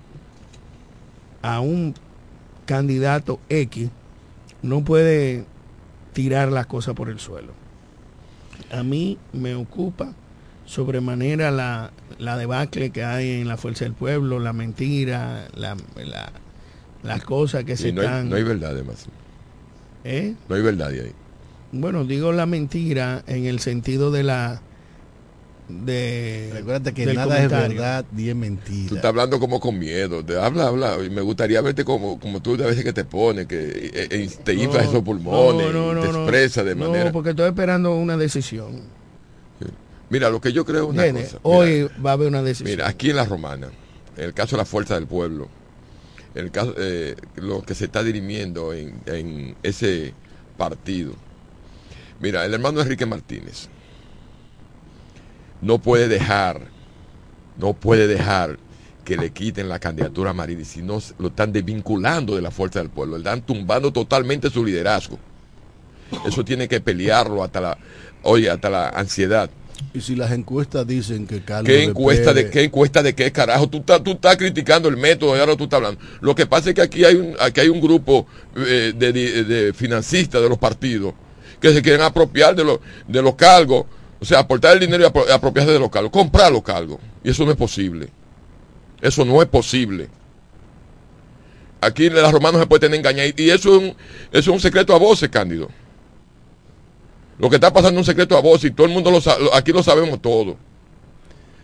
a 1.42 1.60
un 1.60 1.94
candidato 2.66 3.40
X, 3.50 3.90
no 4.62 4.84
puede 4.84 5.46
tirar 6.14 6.52
las 6.52 6.66
cosas 6.66 6.96
por 6.96 7.10
el 7.10 7.20
suelo. 7.20 7.54
A 8.72 8.84
mí 8.84 9.18
me 9.34 9.54
ocupa 9.56 10.14
sobremanera 10.66 11.52
la, 11.52 11.92
la 12.18 12.38
debacle 12.38 12.90
que 12.90 13.04
hay 13.04 13.42
en 13.42 13.48
la 13.48 13.58
fuerza 13.58 13.86
del 13.86 13.94
pueblo, 13.94 14.40
la 14.40 14.54
mentira, 14.54 15.48
la, 15.56 15.78
la- 15.96 16.32
las 17.04 17.24
cosas 17.24 17.66
que 17.66 17.78
se 17.78 17.92
no, 17.94 18.02
hay, 18.02 18.08
están... 18.08 18.30
no 18.30 18.36
hay 18.36 18.42
verdad 18.44 18.72
además. 18.72 19.06
¿Eh? 20.04 20.34
No 20.50 20.56
hay 20.56 20.62
verdad 20.64 20.90
de 20.90 21.02
ahí. 21.02 21.12
Bueno, 21.72 22.04
digo 22.04 22.32
la 22.32 22.48
mentira 22.48 23.24
en 23.28 23.46
el 23.46 23.60
sentido 23.60 24.10
de 24.10 24.24
la... 24.24 24.62
De, 25.68 26.52
Recuerda 26.54 26.92
que 26.92 27.08
nada 27.08 27.44
es 27.44 27.50
verdad 27.50 28.06
ni 28.12 28.28
es 28.30 28.34
Tú 28.34 28.40
mentira. 28.40 28.96
estás 28.96 29.06
hablando 29.06 29.40
como 29.40 29.60
con 29.60 29.80
miedo. 29.80 30.24
Te 30.24 30.38
habla, 30.40 30.68
habla. 30.68 30.98
Y 31.04 31.10
me 31.10 31.22
gustaría 31.22 31.60
verte 31.62 31.84
como, 31.84 32.20
como 32.20 32.40
tú 32.42 32.56
de 32.56 32.66
veces 32.66 32.84
que 32.84 32.94
te 32.94 33.04
pones, 33.04 33.48
que 33.48 33.58
eh, 33.60 34.08
eh, 34.12 34.30
te 34.44 34.54
inflas 34.54 34.84
No, 34.86 34.90
esos 34.92 35.04
pulmones, 35.04 35.74
no, 35.74 35.94
no, 35.94 36.00
y 36.04 36.06
te 36.08 36.14
no, 36.14 36.20
expresas 36.22 36.66
de 36.66 36.76
no, 36.76 36.88
manera. 36.88 37.12
porque 37.12 37.32
estoy 37.32 37.48
esperando 37.48 37.96
una 37.96 38.16
decisión. 38.16 38.82
Mira, 40.08 40.30
lo 40.30 40.40
que 40.40 40.54
yo 40.54 40.66
creo 40.66 40.84
es 40.84 40.90
una 40.90 41.02
cosa. 41.04 41.14
Mira, 41.18 41.40
Hoy 41.42 41.90
va 42.06 42.12
a 42.12 42.14
haber 42.14 42.28
una 42.28 42.44
decisión. 42.44 42.70
Mira, 42.70 42.88
aquí 42.88 43.10
en 43.10 43.16
la 43.16 43.26
Romana, 43.26 43.70
en 44.18 44.24
el 44.24 44.34
caso 44.36 44.56
de 44.56 44.62
la 44.62 44.66
Fuerza 44.66 44.94
del 44.94 45.08
Pueblo, 45.08 45.50
en 46.36 46.46
el 46.46 46.52
caso, 46.52 46.76
eh, 46.78 47.16
lo 47.38 47.64
que 47.64 47.74
se 47.74 47.86
está 47.86 48.04
dirimiendo 48.04 48.72
en, 48.72 48.94
en 49.08 49.56
ese 49.64 50.14
partido. 50.58 51.14
Mira, 52.20 52.46
el 52.46 52.54
hermano 52.54 52.82
Enrique 52.82 53.08
Martínez 53.08 53.68
no 55.62 55.80
puede 55.80 56.08
dejar, 56.08 56.62
no 57.58 57.74
puede 57.74 58.08
dejar 58.08 58.58
que 59.04 59.18
le 59.18 59.32
quiten 59.32 59.70
la 59.70 59.80
candidatura 59.80 60.32
a 60.32 60.34
Marini, 60.34 60.66
si 60.66 60.82
no 60.82 61.00
lo 61.20 61.28
están 61.28 61.52
desvinculando 61.54 62.36
de 62.36 62.42
la 62.42 62.52
Fuerza 62.52 62.80
del 62.80 62.90
Pueblo, 62.90 63.18
le 63.18 63.24
están 63.24 63.42
tumbando 63.42 63.92
totalmente 63.94 64.50
su 64.50 64.66
liderazgo. 64.66 65.20
Eso 66.26 66.44
tiene 66.44 66.68
que 66.68 66.82
pelearlo 66.82 67.44
hasta 67.44 67.62
la, 67.62 67.78
oye, 68.24 68.50
hasta 68.50 68.70
la 68.70 68.90
ansiedad. 68.90 69.50
Y 69.94 70.02
si 70.02 70.16
las 70.16 70.32
encuestas 70.32 70.88
dicen 70.88 71.28
que 71.28 71.42
Carlos 71.42 71.68
¿Qué 71.68 71.84
encuesta 71.84 72.34
de 72.34 72.46
Pérez- 72.48 72.52
qué 72.52 72.64
encuesta 72.64 73.04
de 73.04 73.14
qué 73.14 73.32
carajo? 73.32 73.68
Tú 73.70 73.78
estás, 73.80 74.04
tú 74.04 74.12
estás 74.12 74.38
criticando 74.38 74.88
el 74.88 74.98
método 74.98 75.36
y 75.36 75.40
ahora 75.40 75.56
tú 75.56 75.66
estás 75.66 75.78
hablando. 75.78 76.00
Lo 76.22 76.34
que 76.34 76.46
pasa 76.46 76.70
es 76.70 76.76
que 76.76 76.82
aquí 76.82 77.04
hay 77.04 77.16
un, 77.16 77.36
aquí 77.40 77.60
hay 77.60 77.70
un 77.70 77.82
grupo 77.82 78.26
eh, 78.56 78.94
de, 78.96 79.12
de- 79.14 79.44
de 79.44 79.74
financistas 79.74 80.42
de 80.42 80.50
los 80.50 80.58
partidos 80.58 81.14
que 81.60 81.74
se 81.74 81.82
quieren 81.82 82.02
apropiar 82.02 82.56
de, 82.56 82.64
los 82.64 82.80
de 83.08 83.22
los 83.22 83.36
cargos. 83.36 83.86
O 84.26 84.28
sea, 84.28 84.40
aportar 84.40 84.74
el 84.74 84.80
dinero 84.80 85.04
y 85.04 85.06
apro- 85.06 85.30
apropiarse 85.30 85.72
de 85.72 85.78
los 85.78 85.92
cargos. 85.92 86.10
Comprar 86.10 86.52
los 86.52 86.64
cargos. 86.64 86.98
Y 87.24 87.30
eso 87.30 87.46
no 87.46 87.52
es 87.52 87.58
posible. 87.58 88.10
Eso 89.00 89.24
no 89.24 89.40
es 89.40 89.48
posible. 89.48 90.10
Aquí 91.80 92.08
en 92.08 92.16
la 92.16 92.32
romana 92.32 92.58
no 92.58 92.64
se 92.64 92.68
puede 92.68 92.80
tener 92.80 92.98
engañado. 92.98 93.30
Y 93.38 93.52
eso 93.52 93.80
es 94.32 94.48
un, 94.48 94.60
secreto 94.60 94.96
a 94.96 94.98
voces, 94.98 95.30
Cándido. 95.30 95.70
Lo 97.38 97.52
que 97.52 97.58
está 97.58 97.72
pasando 97.72 98.00
es 98.02 98.08
un 98.08 98.12
secreto 98.12 98.36
a 98.36 98.42
voz 98.42 98.64
y 98.64 98.72
todo 98.72 98.88
el 98.88 98.94
mundo 98.94 99.12
lo 99.12 99.22
sabe, 99.22 99.48
aquí 99.54 99.72
lo 99.72 99.84
sabemos 99.84 100.20
todo. 100.20 100.58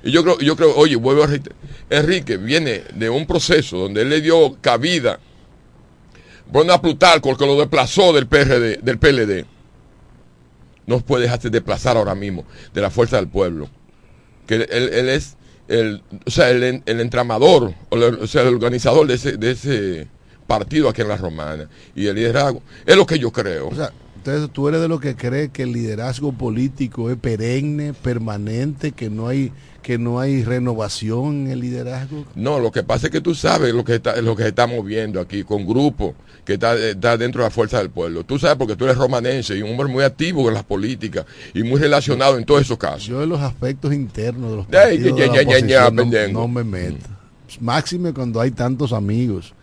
Y 0.03 0.11
yo 0.11 0.23
creo, 0.23 0.37
yo 0.39 0.55
creo, 0.55 0.75
oye, 0.75 0.97
vuelvo 0.97 1.23
a 1.23 1.29
Enrique 1.89 2.37
viene 2.37 2.83
de 2.93 3.09
un 3.09 3.25
proceso 3.25 3.79
donde 3.79 4.03
él 4.03 4.09
le 4.09 4.21
dio 4.21 4.55
cabida 4.61 5.19
bueno, 6.45 6.73
a 6.73 6.81
Plutarco, 6.81 7.35
que 7.35 7.45
lo 7.47 7.57
desplazó 7.57 8.13
del 8.13 8.27
PRD, 8.27 8.81
del 8.83 8.99
PLD. 8.99 9.45
No 10.87 10.99
puede 10.99 11.23
dejarse 11.23 11.49
desplazar 11.49 11.97
ahora 11.97 12.15
mismo 12.15 12.45
de 12.73 12.81
la 12.81 12.89
fuerza 12.89 13.17
del 13.17 13.27
pueblo. 13.27 13.69
Que 14.47 14.55
él, 14.55 14.67
él 14.71 15.09
es 15.09 15.37
el, 15.67 16.01
o 16.25 16.29
sea, 16.31 16.49
el, 16.49 16.83
el 16.85 16.99
entramador, 16.99 17.73
o, 17.89 17.95
el- 17.95 18.15
o 18.15 18.27
sea, 18.27 18.41
el 18.41 18.49
organizador 18.55 19.07
de 19.07 19.13
ese, 19.13 19.37
de 19.37 19.51
ese 19.51 20.07
partido 20.47 20.89
aquí 20.89 21.01
en 21.01 21.07
la 21.07 21.17
Romana. 21.17 21.69
Y 21.95 22.07
el 22.07 22.15
liderazgo, 22.15 22.61
es 22.85 22.95
lo 22.97 23.05
que 23.05 23.19
yo 23.19 23.31
creo. 23.31 23.69
O 23.69 23.75
sea, 23.75 23.91
entonces 24.23 24.49
tú 24.53 24.67
eres 24.67 24.81
de 24.81 24.87
los 24.87 25.01
que 25.01 25.15
cree 25.15 25.49
que 25.49 25.63
el 25.63 25.71
liderazgo 25.73 26.31
político 26.31 27.09
es 27.09 27.17
perenne, 27.17 27.93
permanente, 27.93 28.91
que 28.91 29.09
no 29.09 29.27
hay 29.27 29.51
que 29.81 29.97
no 29.97 30.19
hay 30.19 30.43
renovación 30.43 31.47
en 31.47 31.51
el 31.53 31.59
liderazgo. 31.61 32.23
No, 32.35 32.59
lo 32.59 32.71
que 32.71 32.83
pasa 32.83 33.07
es 33.07 33.11
que 33.11 33.19
tú 33.19 33.33
sabes 33.33 33.73
lo 33.73 33.83
que 33.83 33.95
está, 33.95 34.21
lo 34.21 34.35
que 34.35 34.43
se 34.43 34.49
está 34.49 34.67
moviendo 34.67 35.19
aquí 35.19 35.43
con 35.43 35.65
grupos 35.65 36.13
que 36.45 36.53
está, 36.53 36.75
está 36.77 37.17
dentro 37.17 37.41
de 37.41 37.47
la 37.47 37.51
fuerza 37.51 37.79
del 37.79 37.89
pueblo. 37.89 38.23
Tú 38.23 38.37
sabes 38.37 38.57
porque 38.57 38.75
tú 38.75 38.85
eres 38.85 38.95
romanense 38.97 39.57
y 39.57 39.63
un 39.63 39.71
hombre 39.71 39.87
muy 39.87 40.03
activo 40.03 40.47
en 40.49 40.53
las 40.53 40.63
políticas 40.63 41.25
y 41.55 41.63
muy 41.63 41.79
relacionado 41.81 42.37
en 42.37 42.45
todos 42.45 42.61
esos 42.61 42.77
casos. 42.77 43.05
Yo 43.07 43.23
en 43.23 43.29
los 43.29 43.41
aspectos 43.41 43.91
internos 43.91 44.51
de 44.51 44.55
los 44.57 44.65
partidos 44.67 45.17
ya, 45.17 45.23
de 45.23 45.27
la 45.29 45.33
ya, 45.35 45.41
ya, 45.41 45.65
ya, 45.65 45.87
oposición 45.87 45.95
no- 46.33 46.41
no, 46.41 46.47
me 46.47 46.63
meto. 46.63 47.07
Máxime 47.59 48.13
cuando 48.13 48.39
hay 48.39 48.51
tantos 48.51 48.93
amigos 48.93 49.53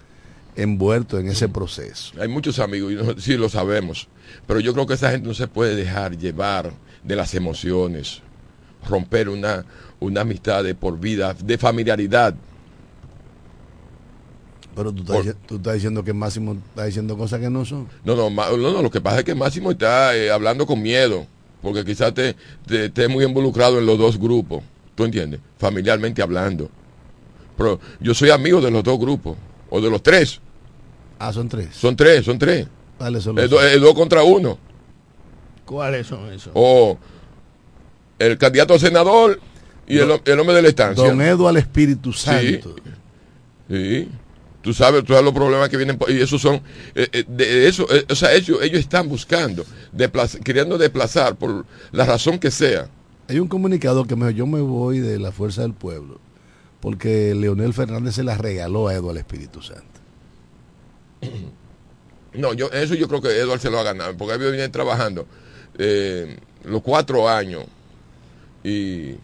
envueltos 0.59 1.21
en 1.21 1.29
ese 1.29 1.49
proceso. 1.49 2.13
Hay 2.21 2.29
muchos 2.29 2.59
amigos, 2.59 2.93
y 2.93 2.97
nosotros 2.97 3.25
sí 3.25 3.37
lo 3.37 3.49
sabemos, 3.49 4.09
pero 4.47 4.61
yo 4.61 4.73
creo 4.75 4.87
que 4.87 4.95
esa 4.95 5.11
gente 5.11 5.29
no 5.29 5.35
se 5.35 5.47
puede 5.49 5.75
dejar 5.77 6.19
llevar 6.19 6.73
de 7.05 7.17
las 7.17 7.35
emociones, 7.35 8.21
romper 8.89 9.29
una, 9.29 9.65
una 10.01 10.23
amistad 10.23 10.65
de 10.65 10.75
por 10.75 10.99
vida, 10.99 11.35
de 11.35 11.57
familiaridad. 11.59 12.35
Pero 14.75 14.93
tú 14.93 15.03
estás, 15.03 15.17
Por- 15.17 15.35
tú 15.47 15.57
estás 15.57 15.75
diciendo 15.75 16.05
que 16.05 16.13
Máximo 16.13 16.55
está 16.55 16.85
diciendo 16.85 17.17
cosas 17.17 17.41
que 17.41 17.51
no 17.51 17.65
son. 17.65 17.89
No, 18.05 18.15
no, 18.15 18.31
no, 18.31 18.57
no, 18.57 18.83
lo 18.83 18.91
que 18.91 19.01
pasa 19.01 19.21
es 19.21 19.25
que 19.25 19.35
Máximo 19.35 19.71
está 19.71 20.15
eh, 20.17 20.31
hablando 20.31 20.67
con 20.67 20.81
miedo, 20.83 21.27
porque 21.63 21.85
quizás 21.85 22.15
te, 22.15 22.37
te, 22.67 22.87
esté 22.87 23.09
muy 23.09 23.25
involucrado 23.25 23.79
en 23.79 23.87
los 23.87 23.99
dos 23.99 24.19
grupos, 24.19 24.63
¿tú 24.95 25.05
entiendes? 25.05 25.41
Familiarmente 25.59 26.23
hablando. 26.23 26.69
Pero 27.57 27.81
yo 28.01 28.15
soy 28.15 28.31
amigo 28.31 28.61
de 28.61 28.71
los 28.71 28.85
dos 28.85 28.99
grupos, 29.01 29.37
o 29.71 29.81
de 29.81 29.91
los 29.91 30.03
tres, 30.03 30.41
Ah, 31.19 31.33
son 31.33 31.49
tres. 31.49 31.69
son 31.75 31.97
tres, 31.97 32.25
son 32.25 32.39
tres. 32.39 32.67
Dale, 32.99 33.21
son 33.21 33.37
los 33.37 33.51
dos 33.51 33.95
contra 33.95 34.23
uno. 34.23 34.59
¿Cuáles 35.65 36.07
son 36.07 36.33
esos? 36.33 36.51
O 36.55 36.99
el 38.19 38.39
candidato 38.39 38.75
a 38.75 38.79
senador 38.79 39.41
y 39.87 39.99
el, 39.99 40.21
el 40.25 40.41
hombre 40.41 40.57
de 40.57 40.63
la 40.63 40.69
estancia. 40.69 41.05
Don 41.05 41.21
Edu 41.21 41.47
al 41.49 41.57
Espíritu 41.57 42.13
Santo. 42.13 42.77
Sí. 43.69 44.09
Tú 44.63 44.75
sabes, 44.75 45.03
tú 45.05 45.09
sabes 45.13 45.25
los 45.25 45.33
problemas 45.35 45.69
que 45.69 45.77
vienen 45.77 45.97
por- 45.97 46.11
y 46.11 46.21
esos 46.21 46.43
son 46.43 46.57
eh, 46.95 47.09
eh, 47.13 47.25
de 47.29 47.69
eso, 47.69 47.87
eh, 47.95 48.05
o 48.11 48.15
sea, 48.15 48.35
ellos, 48.35 48.59
ellos 48.61 48.81
están 48.81 49.09
buscando, 49.09 49.65
desplaz- 49.97 50.43
queriendo 50.43 50.77
desplazar 50.77 51.37
por 51.37 51.65
la 51.93 52.05
razón 52.05 52.39
que 52.39 52.51
sea. 52.51 52.89
Hay 53.29 53.39
un 53.39 53.47
comunicado 53.49 54.05
que 54.05 54.17
me 54.17 54.35
yo 54.35 54.47
me 54.47 54.61
voy 54.61 54.99
de 54.99 55.19
la 55.19 55.33
Fuerza 55.33 55.63
del 55.63 55.75
Pueblo 55.75 56.19
porque 56.81 57.35
Leonel 57.35 57.73
Fernández 57.73 58.17
se 58.17 58.25
la 58.25 58.37
regaló 58.37 58.89
a 58.89 58.95
Edu 58.95 59.11
al 59.11 59.17
Espíritu 59.19 59.63
Santo. 59.63 59.98
No, 62.35 62.53
yo 62.53 62.71
eso 62.71 62.95
yo 62.95 63.09
creo 63.09 63.21
que 63.23 63.29
Eduardo 63.31 63.59
se 63.61 63.71
lo 63.71 63.79
ha 63.79 63.83
ganado, 63.83 64.17
porque 64.17 64.35
él 64.35 64.53
viene 64.53 64.69
trabajando 64.69 65.27
eh, 65.79 66.37
los 66.65 66.83
cuatro 66.83 67.29
años 67.29 67.65
y, 68.63 69.15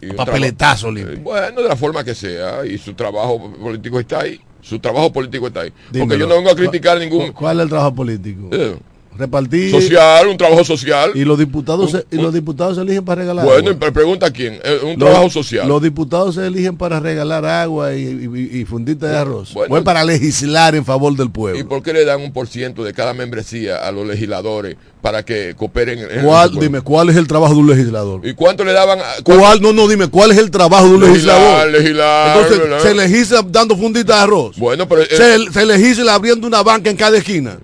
y 0.00 0.12
Papeletazo 0.16 0.86
traba- 0.86 0.94
limpio. 0.94 1.14
eh, 1.16 1.20
Bueno, 1.22 1.62
de 1.62 1.68
la 1.68 1.76
forma 1.76 2.04
que 2.04 2.14
sea, 2.14 2.64
y 2.64 2.78
su 2.78 2.94
trabajo 2.94 3.50
político 3.52 3.98
está 4.00 4.20
ahí. 4.20 4.40
Su 4.60 4.78
trabajo 4.78 5.12
político 5.12 5.48
está 5.48 5.60
ahí. 5.62 5.72
Porque 5.98 6.18
yo 6.18 6.26
no 6.26 6.36
vengo 6.36 6.50
a 6.50 6.54
criticar 6.56 6.96
¿Cu- 6.98 7.04
ningún 7.04 7.32
¿Cuál 7.32 7.58
es 7.58 7.62
el 7.64 7.68
trabajo 7.70 7.94
político? 7.94 8.48
eh, 8.52 8.76
Repartir. 9.18 9.70
social, 9.72 10.28
un 10.28 10.36
trabajo 10.36 10.64
social. 10.64 11.10
Y 11.14 11.24
los 11.24 11.38
diputados, 11.38 11.92
Un- 11.92 12.00
se, 12.00 12.06
y 12.16 12.20
los 12.20 12.32
diputados 12.32 12.76
se 12.76 12.82
eligen 12.82 13.04
para 13.04 13.22
regalar 13.22 13.44
Bueno, 13.44 13.70
agua. 13.70 13.88
y 13.88 13.90
pregunta 13.90 14.30
quién, 14.30 14.54
Eh, 14.62 14.78
un 14.82 14.90
Los- 14.90 14.98
trabajo 14.98 15.30
social. 15.30 15.66
Los 15.68 15.82
diputados 15.82 16.36
se 16.36 16.46
eligen 16.46 16.76
para 16.76 17.00
regalar 17.00 17.44
agua 17.44 17.94
y, 17.94 18.02
y, 18.02 18.60
y 18.60 18.64
fundita 18.64 19.08
de 19.08 19.16
arroz. 19.16 19.52
Bueno. 19.54 19.82
para 19.84 20.04
legislar 20.04 20.74
en 20.74 20.84
favor 20.84 21.14
del 21.16 21.26
¿Y 21.26 21.30
pueblo. 21.30 21.68
por 21.68 21.82
qué 21.82 21.92
le 21.92 22.04
dan 22.04 22.20
un 22.22 22.32
por 22.32 22.46
ciento 22.46 22.84
de 22.84 22.92
cada 22.92 23.12
membresía 23.14 23.76
a 23.78 23.90
los 23.92 24.06
legisladores 24.06 24.76
para 25.02 25.24
que 25.24 25.54
cooperen 25.56 25.98
en, 26.00 26.24
¿Cuál, 26.24 26.48
pueblo? 26.50 26.60
dime, 26.60 26.80
¿cuál 26.82 27.08
es 27.10 27.16
el 27.16 27.26
trabajo 27.26 27.54
de 27.54 27.60
un 27.60 27.68
legislador? 27.70 28.20
¿Y 28.26 28.34
cuánto 28.34 28.64
le 28.64 28.72
daban? 28.72 28.98
A, 29.00 29.22
¿Cuál? 29.24 29.60
No, 29.62 29.72
no, 29.72 29.88
dime, 29.88 30.08
¿cuál 30.08 30.30
es 30.32 30.38
el 30.38 30.50
trabajo 30.50 30.86
de 30.88 30.94
un 30.94 31.00
Legislar, 31.00 31.38
legislador? 31.66 31.70
legislar, 31.72 32.36
Entonces, 32.38 32.58
¿verdad? 32.68 32.82
se 32.82 32.94
legisla 32.94 33.42
dando 33.48 33.76
fundita 33.76 34.16
de 34.16 34.22
arroz. 34.22 34.56
Bueno, 34.58 34.86
pero, 34.88 35.02
eh, 35.02 35.06
se, 35.10 35.52
se 35.52 35.66
legisla 35.66 36.14
abriendo 36.14 36.46
una 36.46 36.62
banca 36.62 36.90
en 36.90 36.96
cada 36.96 37.16
esquina. 37.18 37.58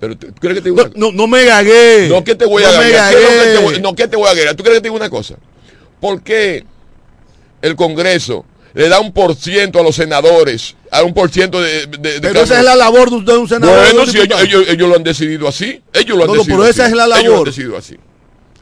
Pero 0.00 0.16
¿tú 0.16 0.26
crees 0.40 0.56
que 0.56 0.62
te 0.62 0.70
digo 0.70 0.76
No, 0.76 0.84
una- 0.84 0.92
no, 0.96 1.12
no 1.12 1.26
me 1.26 1.44
gagué. 1.44 2.08
No, 2.08 2.24
¿qué 2.24 2.34
te 2.34 2.46
voy 2.46 2.62
a 2.64 2.72
No 2.72 2.82
es 2.82 3.12
lo 3.12 3.28
que 3.28 3.52
te 3.52 3.58
voy- 3.64 3.80
No, 3.80 3.94
¿qué 3.94 4.08
te 4.08 4.16
voy 4.16 4.28
a 4.28 4.34
ganar? 4.34 4.54
¿Tú 4.54 4.62
crees 4.62 4.78
que 4.78 4.80
te 4.82 4.86
digo 4.88 4.96
una 4.96 5.10
cosa? 5.10 5.36
¿Por 6.00 6.22
qué 6.22 6.64
el 7.62 7.76
Congreso 7.76 8.44
le 8.72 8.88
da 8.88 9.00
un 9.00 9.12
por 9.12 9.34
ciento 9.34 9.78
a 9.80 9.82
los 9.82 9.96
senadores? 9.96 10.76
A 10.90 11.02
un 11.02 11.12
por 11.14 11.30
ciento 11.30 11.60
de, 11.60 11.86
de- 11.86 11.98
de 11.98 12.20
Pero 12.20 12.32
cada- 12.34 12.44
esa 12.44 12.58
es 12.60 12.64
la 12.64 12.76
labor 12.76 13.10
de 13.10 13.16
usted, 13.16 13.34
un 13.36 13.48
senador. 13.48 13.76
Bueno, 13.76 14.06
si 14.06 14.10
ellos, 14.16 14.22
diputado. 14.28 14.42
ellos, 14.44 14.64
ellos 14.68 14.88
lo 14.88 14.96
han 14.96 15.02
decidido 15.04 15.48
así. 15.48 15.82
Ellos 15.92 16.16
lo 16.16 16.22
han 16.24 16.28
No, 16.28 16.34
no, 16.34 16.40
decidido 16.40 16.58
pero 16.58 16.70
esa 16.70 16.82
así. 16.84 16.90
es 16.92 16.96
la 16.96 17.04
Ellos 17.20 17.32
lo 17.32 17.38
han 17.38 17.44
decidido 17.44 17.76
así. 17.76 17.96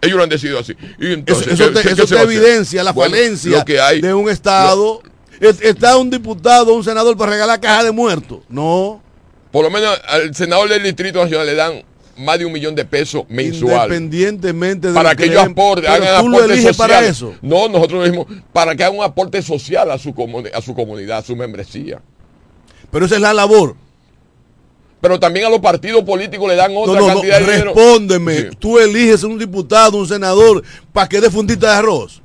Ellos 0.00 0.16
lo 0.16 0.22
han 0.22 0.28
decidido 0.28 0.58
así. 0.60 0.76
Y 1.00 1.12
entonces, 1.12 1.46
eso, 1.46 1.54
eso 1.54 1.72
¿qué- 1.72 1.88
te, 1.88 1.94
qué 1.96 2.02
eso 2.02 2.18
evidencia 2.22 2.84
la 2.84 2.92
Bueno, 2.92 3.14
falencia 3.16 3.64
que 3.64 3.80
hay, 3.80 4.00
de 4.00 4.14
un 4.14 4.28
Estado. 4.30 5.02
Es- 5.40 5.60
Está 5.60 5.96
un 5.96 6.10
diputado, 6.10 6.72
un 6.74 6.82
senador 6.84 7.16
para 7.16 7.32
regalar 7.32 7.60
caja 7.60 7.84
de 7.84 7.92
muertos. 7.92 8.40
No. 8.48 9.02
Por 9.50 9.64
lo 9.64 9.70
menos 9.70 10.00
al 10.06 10.34
senador 10.34 10.68
del 10.68 10.82
Distrito 10.82 11.22
Nacional 11.22 11.46
le 11.46 11.54
dan 11.54 11.82
más 12.18 12.38
de 12.38 12.44
un 12.44 12.52
millón 12.52 12.74
de 12.74 12.84
pesos 12.84 13.24
mensual. 13.28 13.86
Independientemente 13.86 14.88
de 14.88 14.94
Para 14.94 15.14
que 15.14 15.24
ellos 15.24 15.44
aporten, 15.44 15.90
hagan 15.90 16.24
tú 16.24 16.32
para 16.32 16.56
sociales. 16.56 17.10
eso. 17.10 17.34
No, 17.42 17.68
nosotros 17.68 18.00
lo 18.00 18.04
dijimos 18.04 18.26
para 18.52 18.74
que 18.74 18.84
hagan 18.84 18.98
un 18.98 19.04
aporte 19.04 19.40
social 19.42 19.90
a 19.90 19.98
su, 19.98 20.14
a 20.52 20.60
su 20.60 20.74
comunidad, 20.74 21.18
a 21.18 21.22
su 21.22 21.36
membresía. 21.36 22.00
Pero 22.90 23.06
esa 23.06 23.16
es 23.16 23.20
la 23.20 23.32
labor. 23.32 23.76
Pero 25.00 25.20
también 25.20 25.46
a 25.46 25.48
los 25.48 25.60
partidos 25.60 26.02
políticos 26.02 26.48
le 26.48 26.56
dan 26.56 26.72
otra 26.76 27.00
no, 27.00 27.06
no, 27.06 27.12
cantidad 27.14 27.38
de 27.38 27.44
dinero. 27.44 27.72
respóndeme. 27.74 28.36
Sí. 28.36 28.48
Tú 28.58 28.78
eliges 28.78 29.22
un 29.22 29.38
diputado, 29.38 29.96
un 29.96 30.08
senador, 30.08 30.64
para 30.92 31.08
que 31.08 31.20
dé 31.20 31.30
fundita 31.30 31.70
de 31.70 31.76
arroz. 31.78 32.20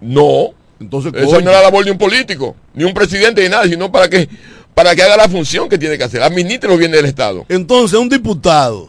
No, 0.00 0.48
Entonces, 0.80 1.12
esa 1.14 1.26
coño, 1.26 1.44
no 1.44 1.50
es 1.50 1.56
la 1.56 1.62
labor 1.62 1.84
de 1.84 1.92
un 1.92 1.98
político, 1.98 2.56
ni 2.74 2.82
un 2.82 2.92
presidente, 2.92 3.40
ni 3.44 3.48
nada, 3.48 3.68
sino 3.68 3.92
para 3.92 4.08
que, 4.08 4.28
para 4.74 4.94
que 4.94 5.02
haga 5.02 5.16
la 5.16 5.28
función 5.28 5.68
que 5.68 5.78
tiene 5.78 5.98
que 5.98 6.04
hacer, 6.04 6.22
administre 6.22 6.68
los 6.68 6.78
bienes 6.78 6.96
del 6.96 7.06
Estado. 7.06 7.44
entonces 7.48 7.98
un 7.98 8.08
diputado 8.08 8.88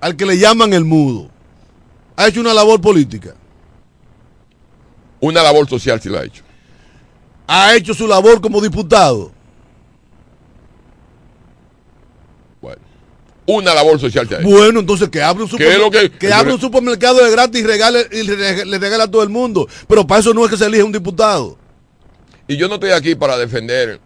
al 0.00 0.16
que 0.16 0.26
le 0.26 0.38
llaman 0.38 0.72
el 0.72 0.84
mudo 0.84 1.28
ha 2.16 2.28
hecho 2.28 2.40
una 2.40 2.52
labor 2.54 2.80
política. 2.80 3.34
Una 5.20 5.42
labor 5.42 5.68
social 5.68 6.00
si 6.00 6.08
la 6.08 6.20
ha 6.20 6.24
hecho. 6.24 6.42
Ha 7.46 7.74
hecho 7.74 7.92
su 7.94 8.06
labor 8.06 8.40
como 8.40 8.60
diputado. 8.60 9.32
Bueno, 12.60 12.80
una 13.46 13.74
labor 13.74 13.98
social 14.00 14.28
se 14.28 14.36
ha 14.36 14.38
hecho. 14.40 14.48
Bueno, 14.48 14.80
entonces 14.80 15.08
que 15.08 15.22
abre 15.22 15.44
un, 15.44 15.50
¿Qué 15.50 15.56
es 15.68 15.74
supermer- 15.74 15.78
lo 15.78 15.90
que- 15.90 16.10
que 16.10 16.32
abre 16.32 16.52
un 16.54 16.60
supermercado 16.60 17.24
de 17.24 17.30
gratis 17.30 17.60
y, 17.60 17.64
regale, 17.64 18.06
y 18.12 18.22
le, 18.22 18.64
le 18.66 18.78
regala 18.78 19.04
a 19.04 19.10
todo 19.10 19.22
el 19.22 19.28
mundo. 19.30 19.66
Pero 19.88 20.06
para 20.06 20.20
eso 20.20 20.32
no 20.34 20.44
es 20.44 20.50
que 20.50 20.56
se 20.56 20.66
elige 20.66 20.82
un 20.82 20.92
diputado. 20.92 21.58
Y 22.48 22.56
yo 22.56 22.68
no 22.68 22.74
estoy 22.74 22.90
aquí 22.90 23.14
para 23.14 23.36
defender 23.38 24.00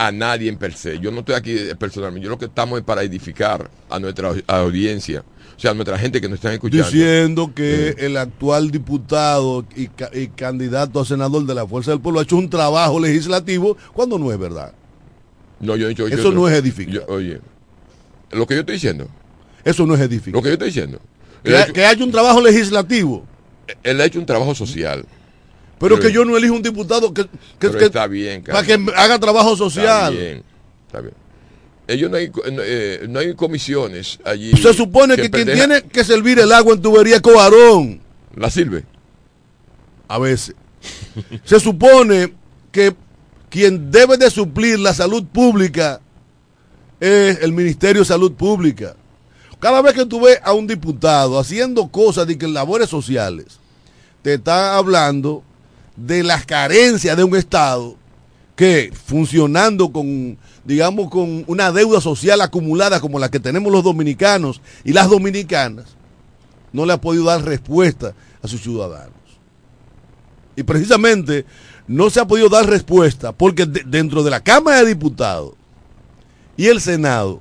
a 0.00 0.12
nadie 0.12 0.48
en 0.48 0.56
per 0.56 0.74
se. 0.74 1.00
Yo 1.00 1.10
no 1.10 1.20
estoy 1.20 1.34
aquí 1.34 1.50
eh, 1.58 1.74
personalmente. 1.74 2.24
Yo 2.24 2.30
lo 2.30 2.38
que 2.38 2.44
estamos 2.44 2.78
es 2.78 2.84
para 2.84 3.02
edificar 3.02 3.68
a 3.90 3.98
nuestra 3.98 4.30
au- 4.30 4.44
audiencia. 4.46 5.24
O 5.56 5.60
sea, 5.60 5.72
a 5.72 5.74
nuestra 5.74 5.98
gente 5.98 6.20
que 6.20 6.28
nos 6.28 6.36
están 6.36 6.52
escuchando. 6.52 6.84
Diciendo 6.88 7.52
que 7.52 7.96
el 7.98 8.16
actual 8.16 8.70
diputado 8.70 9.66
y, 9.74 9.88
ca- 9.88 10.10
y 10.14 10.28
candidato 10.28 11.00
a 11.00 11.04
senador 11.04 11.44
de 11.46 11.54
la 11.54 11.66
Fuerza 11.66 11.90
del 11.90 12.00
Pueblo 12.00 12.20
ha 12.20 12.22
hecho 12.22 12.36
un 12.36 12.48
trabajo 12.48 13.00
legislativo 13.00 13.76
cuando 13.92 14.20
no 14.20 14.30
es 14.30 14.38
verdad. 14.38 14.72
No, 15.58 15.74
yo 15.74 15.86
he 15.86 15.88
dicho- 15.88 16.06
Eso 16.06 16.16
yo- 16.22 16.32
no 16.32 16.48
es 16.48 16.54
edificar. 16.56 16.94
yo- 16.94 17.04
oye, 17.08 17.40
lo 18.30 18.46
que 18.46 18.54
yo 18.54 18.60
estoy 18.60 18.74
diciendo, 18.76 19.08
Eso 19.64 19.84
no 19.84 19.96
es 19.96 20.00
edificar. 20.00 20.34
lo 20.34 20.42
que 20.42 20.48
yo 20.50 20.52
estoy 20.52 20.68
diciendo. 20.68 21.00
Que, 21.42 21.56
ha 21.56 21.58
ha- 21.58 21.62
hecho, 21.64 21.72
que 21.72 21.84
haya 21.84 22.04
un 22.04 22.12
trabajo 22.12 22.40
legislativo, 22.40 23.24
él 23.82 24.00
ha 24.00 24.04
hecho 24.04 24.20
un 24.20 24.26
trabajo 24.26 24.54
social. 24.54 25.04
Pero 25.78 25.96
Pero- 25.96 26.00
que 26.08 26.12
yo 26.12 26.24
no 26.24 26.36
elijo 26.36 26.54
un 26.54 26.62
diputado 26.62 27.12
que, 27.14 27.26
que- 27.58 27.70
que- 27.70 27.84
está 27.86 28.06
bien, 28.06 28.42
para 28.42 28.62
que 28.64 28.74
haga 28.96 29.18
trabajo 29.18 29.52
Está 29.52 29.64
social. 29.64 30.12
bien, 30.14 30.42
está 30.86 31.00
bien. 31.00 31.14
Ellos 31.86 32.10
no 32.10 32.16
hay, 32.18 32.28
no, 32.28 32.62
eh, 32.62 33.06
no 33.08 33.18
hay 33.18 33.34
comisiones 33.34 34.18
allí. 34.24 34.52
Se 34.58 34.74
supone 34.74 35.16
que, 35.16 35.30
quien 35.30 35.46
tiene 35.46 35.82
que 35.82 36.04
servir 36.04 36.38
el 36.38 36.52
agua 36.52 36.74
en 36.74 36.82
tubería 36.82 37.16
es 37.16 37.22
Coarón. 37.22 38.00
La 38.36 38.50
sirve. 38.50 38.84
A 40.06 40.18
veces. 40.18 40.54
Se 41.44 41.58
supone 41.58 42.34
que 42.70 42.94
quien 43.48 43.90
debe 43.90 44.18
de 44.18 44.30
suplir 44.30 44.78
la 44.78 44.92
salud 44.92 45.24
pública 45.24 46.00
es 47.00 47.38
el 47.40 47.52
Ministerio 47.52 48.02
de 48.02 48.06
Salud 48.06 48.32
Pública. 48.32 48.94
Cada 49.58 49.80
vez 49.80 49.94
que 49.94 50.04
tú 50.06 50.20
ves 50.20 50.38
a 50.44 50.52
un 50.52 50.66
diputado 50.66 51.38
haciendo 51.38 51.88
cosas 51.88 52.26
de 52.26 52.36
que 52.36 52.46
labores 52.46 52.88
sociales, 52.90 53.58
te 54.22 54.34
está 54.34 54.76
hablando 54.76 55.42
de 55.98 56.22
las 56.22 56.46
carencias 56.46 57.16
de 57.16 57.24
un 57.24 57.36
Estado 57.36 57.96
que 58.56 58.92
funcionando 59.06 59.92
con, 59.92 60.36
digamos, 60.64 61.10
con 61.10 61.44
una 61.46 61.70
deuda 61.72 62.00
social 62.00 62.40
acumulada 62.40 63.00
como 63.00 63.18
la 63.18 63.30
que 63.30 63.38
tenemos 63.40 63.70
los 63.72 63.84
dominicanos 63.84 64.60
y 64.84 64.92
las 64.92 65.08
dominicanas, 65.08 65.86
no 66.72 66.84
le 66.84 66.92
ha 66.92 67.00
podido 67.00 67.24
dar 67.24 67.44
respuesta 67.44 68.14
a 68.42 68.48
sus 68.48 68.60
ciudadanos. 68.62 69.12
Y 70.56 70.64
precisamente 70.64 71.44
no 71.86 72.10
se 72.10 72.20
ha 72.20 72.26
podido 72.26 72.48
dar 72.48 72.66
respuesta 72.66 73.32
porque 73.32 73.64
de- 73.64 73.84
dentro 73.86 74.22
de 74.22 74.30
la 74.30 74.40
Cámara 74.40 74.78
de 74.82 74.88
Diputados 74.88 75.52
y 76.56 76.66
el 76.66 76.80
Senado 76.80 77.40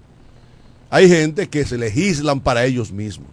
hay 0.90 1.10
gente 1.10 1.50
que 1.50 1.66
se 1.66 1.78
legislan 1.78 2.40
para 2.40 2.64
ellos 2.66 2.92
mismos. 2.92 3.30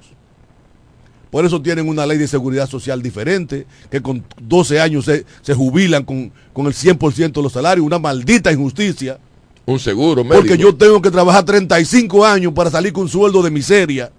Por 1.34 1.44
eso 1.44 1.60
tienen 1.60 1.88
una 1.88 2.06
ley 2.06 2.16
de 2.16 2.28
seguridad 2.28 2.68
social 2.68 3.02
diferente, 3.02 3.66
que 3.90 4.00
con 4.00 4.24
12 4.40 4.80
años 4.80 5.04
se, 5.04 5.26
se 5.42 5.52
jubilan 5.52 6.04
con, 6.04 6.32
con 6.52 6.66
el 6.66 6.72
100% 6.72 7.32
de 7.32 7.42
los 7.42 7.52
salarios, 7.52 7.84
una 7.84 7.98
maldita 7.98 8.52
injusticia. 8.52 9.18
Un 9.66 9.80
seguro 9.80 10.22
médico. 10.22 10.42
Porque 10.42 10.56
yo 10.56 10.76
tengo 10.76 11.02
que 11.02 11.10
trabajar 11.10 11.44
35 11.44 12.24
años 12.24 12.52
para 12.52 12.70
salir 12.70 12.92
con 12.92 13.02
un 13.02 13.08
sueldo 13.08 13.42
de 13.42 13.50
miseria. 13.50 14.12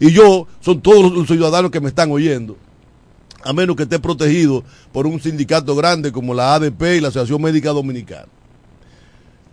Y 0.00 0.10
yo, 0.10 0.48
son 0.58 0.80
todos 0.80 1.12
los 1.12 1.28
ciudadanos 1.28 1.70
que 1.70 1.80
me 1.80 1.90
están 1.90 2.10
oyendo. 2.10 2.56
A 3.44 3.52
menos 3.52 3.76
que 3.76 3.84
esté 3.84 4.00
protegido 4.00 4.64
por 4.90 5.06
un 5.06 5.20
sindicato 5.20 5.76
grande 5.76 6.10
como 6.10 6.34
la 6.34 6.56
ADP 6.56 6.96
y 6.96 7.00
la 7.00 7.06
Asociación 7.06 7.40
Médica 7.40 7.70
Dominicana. 7.70 8.26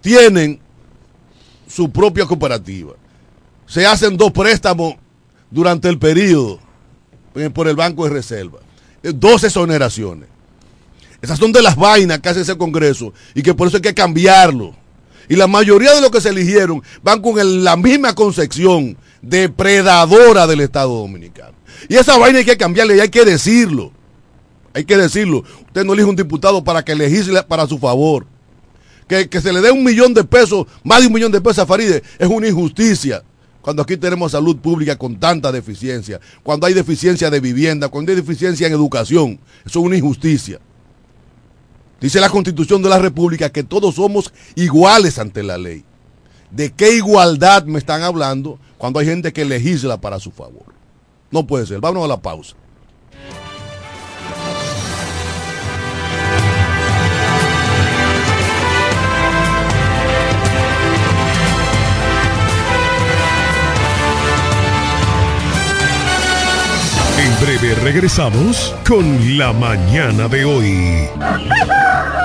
Tienen 0.02 0.60
su 1.68 1.88
propia 1.91 2.26
cooperativa. 2.26 2.94
Se 3.68 3.86
hacen 3.86 4.18
dos 4.18 4.32
préstamos 4.32 4.96
durante 5.52 5.88
el 5.88 6.00
periodo 6.00 6.64
por 7.54 7.67
el 7.67 7.76
Banco 7.76 8.06
de 8.06 8.12
Reserva. 8.12 8.60
Eh, 9.04 9.12
Dos 9.13 9.43
exoneraciones. 9.43 10.30
Esas 11.21 11.39
son 11.39 11.52
de 11.52 11.62
las 11.62 11.76
vainas 11.76 12.19
que 12.19 12.30
hace 12.30 12.41
ese 12.41 12.58
Congreso 12.58 13.13
y 13.34 13.41
que 13.41 13.54
por 13.54 13.67
eso 13.67 13.78
hay 13.78 13.82
que 13.82 13.93
cambiarlo. 13.93 14.76
Y 15.28 15.36
la 15.36 15.48
mayoría 15.48 15.93
de 15.93 16.02
los 16.02 16.12
que 16.12 16.21
se 16.21 16.30
eligieron 16.30 16.84
van 17.02 17.21
con 17.21 17.63
la 17.63 17.76
misma 17.76 18.13
concepción 18.13 18.95
depredadora 19.21 20.45
del 20.45 20.62
Estado 20.62 20.95
Dominicano. 20.95 21.56
Y 21.89 21.95
esa 21.95 22.17
vaina 22.17 22.39
hay 22.39 22.45
que 22.45 22.58
cambiarle 22.58 22.98
y 22.98 23.00
hay 23.00 23.10
que 23.10 23.26
decirlo. 23.26 23.91
Hay 24.74 24.86
que 24.86 24.98
decirlo. 24.98 25.43
Usted 25.65 25.84
no 25.84 25.93
elige 25.93 26.10
un 26.10 26.15
diputado 26.15 26.63
para 26.63 26.84
que 26.84 26.93
legisle 26.93 27.41
para 27.43 27.65
su 27.65 27.80
favor. 27.80 28.28
Que, 29.08 29.30
que 29.30 29.41
se 29.41 29.54
le 29.54 29.62
dé 29.62 29.71
un 29.71 29.84
millón 29.84 30.13
de 30.13 30.24
pesos, 30.24 30.67
más 30.84 31.02
de 31.02 31.08
un 31.08 31.13
millón 31.13 31.32
de 31.32 31.41
pesos 31.41 31.60
a 31.60 31.65
Faride, 31.65 32.04
es 32.17 32.28
una 32.28 32.48
injusticia. 32.48 33.24
Cuando 33.65 33.82
aquí 33.82 33.97
tenemos 33.97 34.34
salud 34.34 34.58
pública 34.58 34.95
con 34.95 35.15
tanta 35.15 35.51
deficiencia, 35.51 36.21
cuando 36.43 36.67
hay 36.67 36.75
deficiencia 36.75 37.32
de 37.32 37.39
vivienda, 37.39 37.88
cuando 37.88 38.12
hay 38.12 38.15
deficiencia 38.15 38.67
en 38.67 38.73
educación, 38.73 39.39
eso 39.65 39.80
es 39.80 39.86
una 39.88 39.97
injusticia. 39.97 40.60
Dice 41.99 42.19
la 42.19 42.30
Constitución 42.30 42.84
de 42.84 42.89
la 42.89 42.99
República 42.99 43.51
que 43.51 43.63
todos 43.63 43.95
somos 43.95 44.32
iguales 44.54 45.17
ante 45.17 45.41
la 45.41 45.58
ley. 45.58 45.84
¿De 46.51 46.73
qué 46.73 46.95
igualdad 46.95 47.65
me 47.65 47.80
están 47.80 48.04
hablando 48.04 48.60
cuando 48.78 48.99
hay 48.99 49.08
gente 49.08 49.34
que 49.34 49.45
legisla 49.45 49.99
para 49.99 50.19
su 50.19 50.30
favor? 50.30 50.75
No 51.32 51.47
puede 51.47 51.65
ser. 51.65 51.80
Vámonos 51.80 52.06
a 52.06 52.10
la 52.10 52.21
pausa. 52.21 52.56
En 67.36 67.45
breve 67.45 67.76
regresamos 67.76 68.76
con 68.88 69.38
la 69.38 69.52
mañana 69.52 70.28
de 70.28 70.45
hoy. 70.45 71.10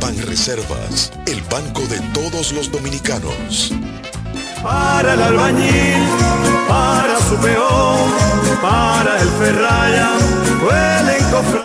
Banreservas, 0.00 1.12
el 1.26 1.42
banco 1.42 1.80
de 1.82 2.00
todos 2.14 2.52
los 2.52 2.70
dominicanos. 2.70 3.72
Para 4.62 5.14
el 5.14 5.22
albañil, 5.22 6.02
para 6.68 7.18
su 7.20 7.36
peón, 7.36 8.37
para 8.60 9.20
el 9.20 9.28
ferraya. 9.28 10.18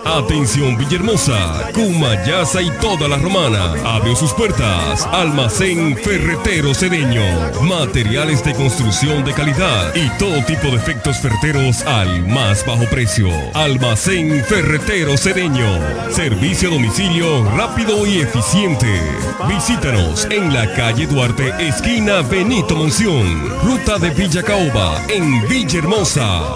Atención 0.05 0.77
Villahermosa, 0.77 1.71
Cumayasa 1.73 2.61
y 2.61 2.69
toda 2.79 3.07
la 3.07 3.17
romana. 3.17 3.73
Abrió 3.83 4.15
sus 4.15 4.31
puertas. 4.33 5.07
Almacén 5.11 5.97
Ferretero 5.97 6.73
Cedeño. 6.75 7.23
Materiales 7.61 8.43
de 8.43 8.53
construcción 8.53 9.25
de 9.25 9.33
calidad 9.33 9.95
y 9.95 10.09
todo 10.19 10.43
tipo 10.45 10.67
de 10.67 10.75
efectos 10.75 11.17
ferreteros 11.17 11.81
al 11.83 12.27
más 12.27 12.63
bajo 12.65 12.85
precio. 12.91 13.29
Almacén 13.55 14.43
Ferretero 14.45 15.17
Cedeño. 15.17 15.79
Servicio 16.11 16.69
a 16.69 16.73
domicilio 16.73 17.49
rápido 17.57 18.05
y 18.05 18.19
eficiente. 18.19 19.01
Visítanos 19.47 20.25
en 20.29 20.53
la 20.53 20.71
calle 20.75 21.07
Duarte, 21.07 21.51
esquina 21.59 22.21
Benito 22.21 22.75
Monción. 22.75 23.49
Ruta 23.63 23.97
de 23.97 24.11
Villa 24.11 24.43
Caoba, 24.43 25.01
en 25.09 25.47
Villahermosa. 25.47 26.55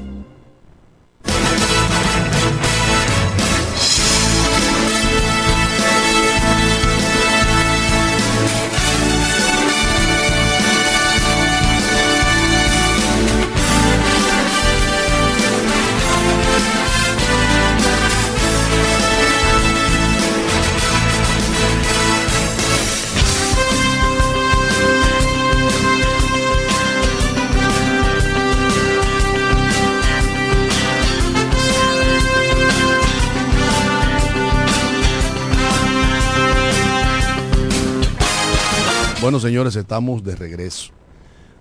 Bueno, 39.31 39.47
señores, 39.47 39.77
estamos 39.77 40.25
de 40.25 40.35
regreso. 40.35 40.91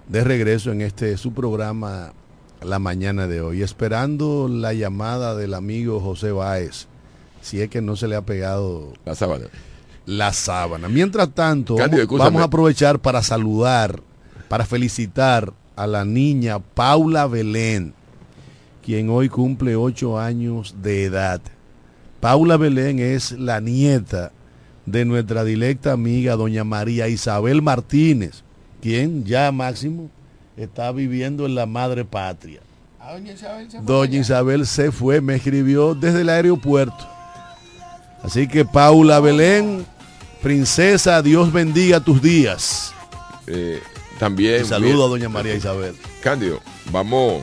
De 0.09 0.25
regreso 0.25 0.73
en 0.73 0.81
este 0.81 1.16
su 1.16 1.33
programa 1.33 2.12
la 2.64 2.81
mañana 2.81 3.29
de 3.29 3.43
hoy, 3.43 3.62
esperando 3.62 4.49
la 4.49 4.73
llamada 4.73 5.37
del 5.37 5.55
amigo 5.55 6.01
José 6.01 6.33
Báez, 6.33 6.89
si 7.41 7.61
es 7.61 7.71
que 7.71 7.81
no 7.81 7.95
se 7.95 8.09
le 8.09 8.16
ha 8.16 8.23
pegado 8.23 8.93
La 9.05 9.14
sábana. 9.14 9.45
la 10.05 10.33
sábana. 10.33 10.89
Mientras 10.89 11.33
tanto, 11.33 11.77
Cándido, 11.77 11.99
vamos, 11.99 12.03
escúchame. 12.03 12.25
vamos 12.25 12.43
a 12.43 12.47
aprovechar 12.47 12.99
para 12.99 13.23
saludar, 13.23 14.03
para 14.49 14.66
felicitar 14.66 15.53
a 15.77 15.87
la 15.87 16.05
niña 16.05 16.59
Paula 16.59 17.29
Belén, 17.29 17.95
quien 18.85 19.11
hoy 19.11 19.29
cumple 19.29 19.77
ocho 19.77 20.18
años 20.18 20.75
de 20.83 21.05
edad. 21.05 21.41
Paula 22.18 22.57
Belén 22.57 22.99
es 22.99 23.31
la 23.31 23.61
nieta 23.61 24.33
de 24.91 25.05
nuestra 25.05 25.45
directa 25.45 25.93
amiga 25.93 26.36
doña 26.36 26.64
María 26.64 27.09
Isabel 27.09 27.62
Martínez, 27.62 28.43
quien 28.80 29.24
ya 29.24 29.53
máximo 29.53 30.11
está 30.57 30.93
viviendo 30.93 31.47
en 31.47 31.55
la 31.55 31.66
madre 31.66 32.05
patria. 32.05 32.61
Ah, 32.99 33.12
doña 33.12 33.32
Isabel 33.32 33.70
se 33.70 33.78
fue 33.78 33.86
Doña 33.86 34.11
allá. 34.11 34.20
Isabel 34.20 34.66
se 34.66 34.93
fue, 34.93 35.20
me 35.20 35.34
escribió 35.36 35.95
desde 35.95 36.22
el 36.22 36.28
aeropuerto. 36.28 37.09
Así 38.22 38.47
que 38.47 38.64
Paula 38.64 39.20
Belén, 39.20 39.86
princesa, 40.43 41.22
Dios 41.22 41.53
bendiga 41.53 42.01
tus 42.01 42.20
días. 42.20 42.93
Eh, 43.47 43.80
también. 44.18 44.66
Saludo 44.66 45.07
a 45.07 45.09
doña 45.09 45.28
María 45.28 45.55
Isabel. 45.55 45.97
Cándido, 46.22 46.61
vamos. 46.93 47.43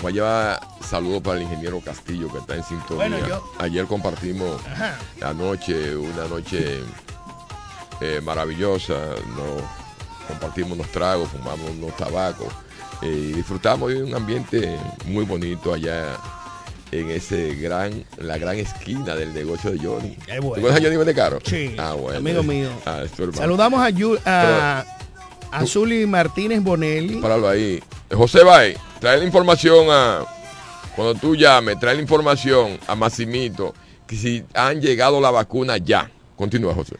Voy 0.00 0.12
a 0.12 0.14
llevar 0.14 0.60
saludos 0.88 1.22
para 1.22 1.36
el 1.38 1.42
ingeniero 1.44 1.80
Castillo 1.80 2.30
que 2.32 2.38
está 2.38 2.54
en 2.56 2.64
sintonía. 2.64 3.08
Bueno, 3.08 3.28
yo- 3.28 3.42
Ayer 3.58 3.86
compartimos 3.86 4.60
Ajá. 4.66 4.98
la 5.20 5.32
noche, 5.34 5.96
una 5.96 6.26
noche 6.28 6.80
eh, 8.00 8.20
maravillosa. 8.22 8.94
Nos 9.36 9.62
compartimos 10.28 10.72
unos 10.72 10.88
tragos, 10.88 11.28
fumamos 11.30 11.70
unos 11.70 11.96
tabacos 11.96 12.48
eh, 13.02 13.06
y 13.08 13.32
disfrutamos 13.32 13.90
de 13.92 14.02
un 14.02 14.14
ambiente 14.14 14.76
muy 15.06 15.24
bonito 15.24 15.72
allá 15.74 16.16
en 16.92 17.10
ese 17.10 17.54
gran, 17.56 18.04
la 18.18 18.38
gran 18.38 18.56
esquina 18.56 19.14
del 19.16 19.34
negocio 19.34 19.72
de 19.72 19.78
Johnny. 19.78 20.16
Bueno. 20.40 20.54
¿Tú 20.54 20.60
conoces 20.62 20.84
a 20.84 21.28
Johnny? 21.28 21.40
Sí, 21.44 21.74
Ah, 21.78 21.92
bueno. 21.94 22.18
amigo 22.18 22.42
mío. 22.42 22.68
Ah. 22.86 23.02
Saludamos 23.34 23.80
a, 23.80 23.90
Yu- 23.90 24.18
a, 24.24 24.84
a 25.50 25.66
Zuli 25.66 26.06
Martínez 26.06 26.62
Bonelli. 26.62 27.16
Páralo 27.20 27.48
ahí. 27.48 27.82
José 28.12 28.44
Bay, 28.44 28.76
trae 29.00 29.18
la 29.18 29.24
información 29.24 29.86
a. 29.90 30.24
Cuando 30.96 31.14
tú 31.14 31.36
llames, 31.36 31.78
trae 31.78 31.94
la 31.94 32.00
información 32.00 32.78
a 32.86 32.94
Massimito 32.94 33.74
que 34.06 34.16
si 34.16 34.44
han 34.54 34.80
llegado 34.80 35.20
la 35.20 35.30
vacuna 35.30 35.76
ya. 35.76 36.10
Continúa, 36.36 36.74
José. 36.74 36.96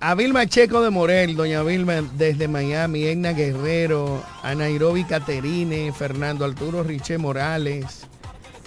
A 0.00 0.14
Vilma 0.14 0.46
Checo 0.46 0.82
de 0.82 0.90
Morel, 0.90 1.36
doña 1.36 1.62
Vilma 1.62 2.02
desde 2.16 2.48
Miami, 2.48 3.04
Egna 3.04 3.32
Guerrero, 3.32 4.22
a 4.42 4.54
Nairobi 4.54 5.04
Caterine, 5.04 5.92
Fernando 5.92 6.44
Arturo 6.44 6.82
Riché 6.82 7.18
Morales, 7.18 8.06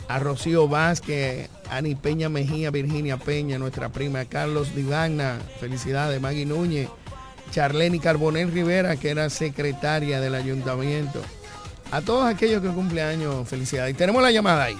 a 0.08 0.20
Rocío 0.20 0.68
Vázquez, 0.68 1.50
Ani 1.70 1.96
Peña 1.96 2.30
Mejía, 2.30 2.72
Virginia 2.72 3.18
Peña, 3.18 3.58
nuestra 3.58 3.90
prima 3.90 4.26
Carlos 4.26 4.76
Divagna, 4.76 5.40
felicidades, 5.60 6.20
Maggie 6.20 6.46
Núñez, 6.46 6.90
Charlene 7.52 8.00
Carbonel 8.00 8.52
Rivera, 8.52 8.98
que 8.98 9.10
era 9.10 9.30
secretaria 9.30 10.20
del 10.20 10.36
ayuntamiento. 10.36 11.22
A 11.92 12.02
todos 12.02 12.26
aquellos 12.26 12.62
que 12.62 12.70
cumplen 12.70 13.06
años, 13.06 13.48
felicidades. 13.48 13.94
Y 13.94 13.98
tenemos 13.98 14.22
la 14.22 14.32
llamada 14.32 14.66
ahí. 14.66 14.78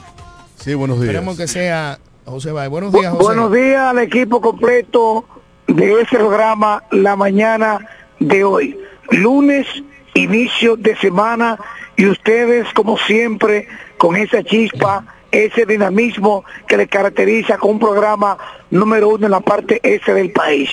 Sí, 0.58 0.76
buenos 0.76 0.98
días. 0.98 1.10
Esperemos 1.10 1.38
que 1.38 1.48
sea 1.48 1.98
José 2.26 2.52
Bay. 2.52 2.68
Buenos 2.68 2.94
días, 2.94 3.12
José. 3.12 3.24
Buenos 3.24 3.52
días 3.52 3.82
al 3.82 4.00
equipo 4.00 4.42
completo 4.42 5.26
de 5.68 6.02
este 6.02 6.18
programa 6.18 6.84
La 6.92 7.16
Mañana 7.16 7.80
de 8.20 8.44
hoy. 8.44 8.80
Lunes, 9.10 9.66
inicio 10.14 10.76
de 10.76 10.96
semana 10.98 11.58
y 11.96 12.06
ustedes 12.06 12.72
como 12.74 12.98
siempre 12.98 13.68
con 13.98 14.16
esa 14.16 14.44
chispa, 14.44 15.06
ese 15.32 15.66
dinamismo 15.66 16.44
que 16.68 16.78
les 16.78 16.90
caracteriza 16.90 17.58
con 17.58 17.72
un 17.72 17.80
programa 17.80 18.38
número 18.72 19.10
uno 19.10 19.26
en 19.26 19.32
la 19.32 19.40
parte 19.40 19.80
este 19.84 20.14
del 20.14 20.32
país. 20.32 20.72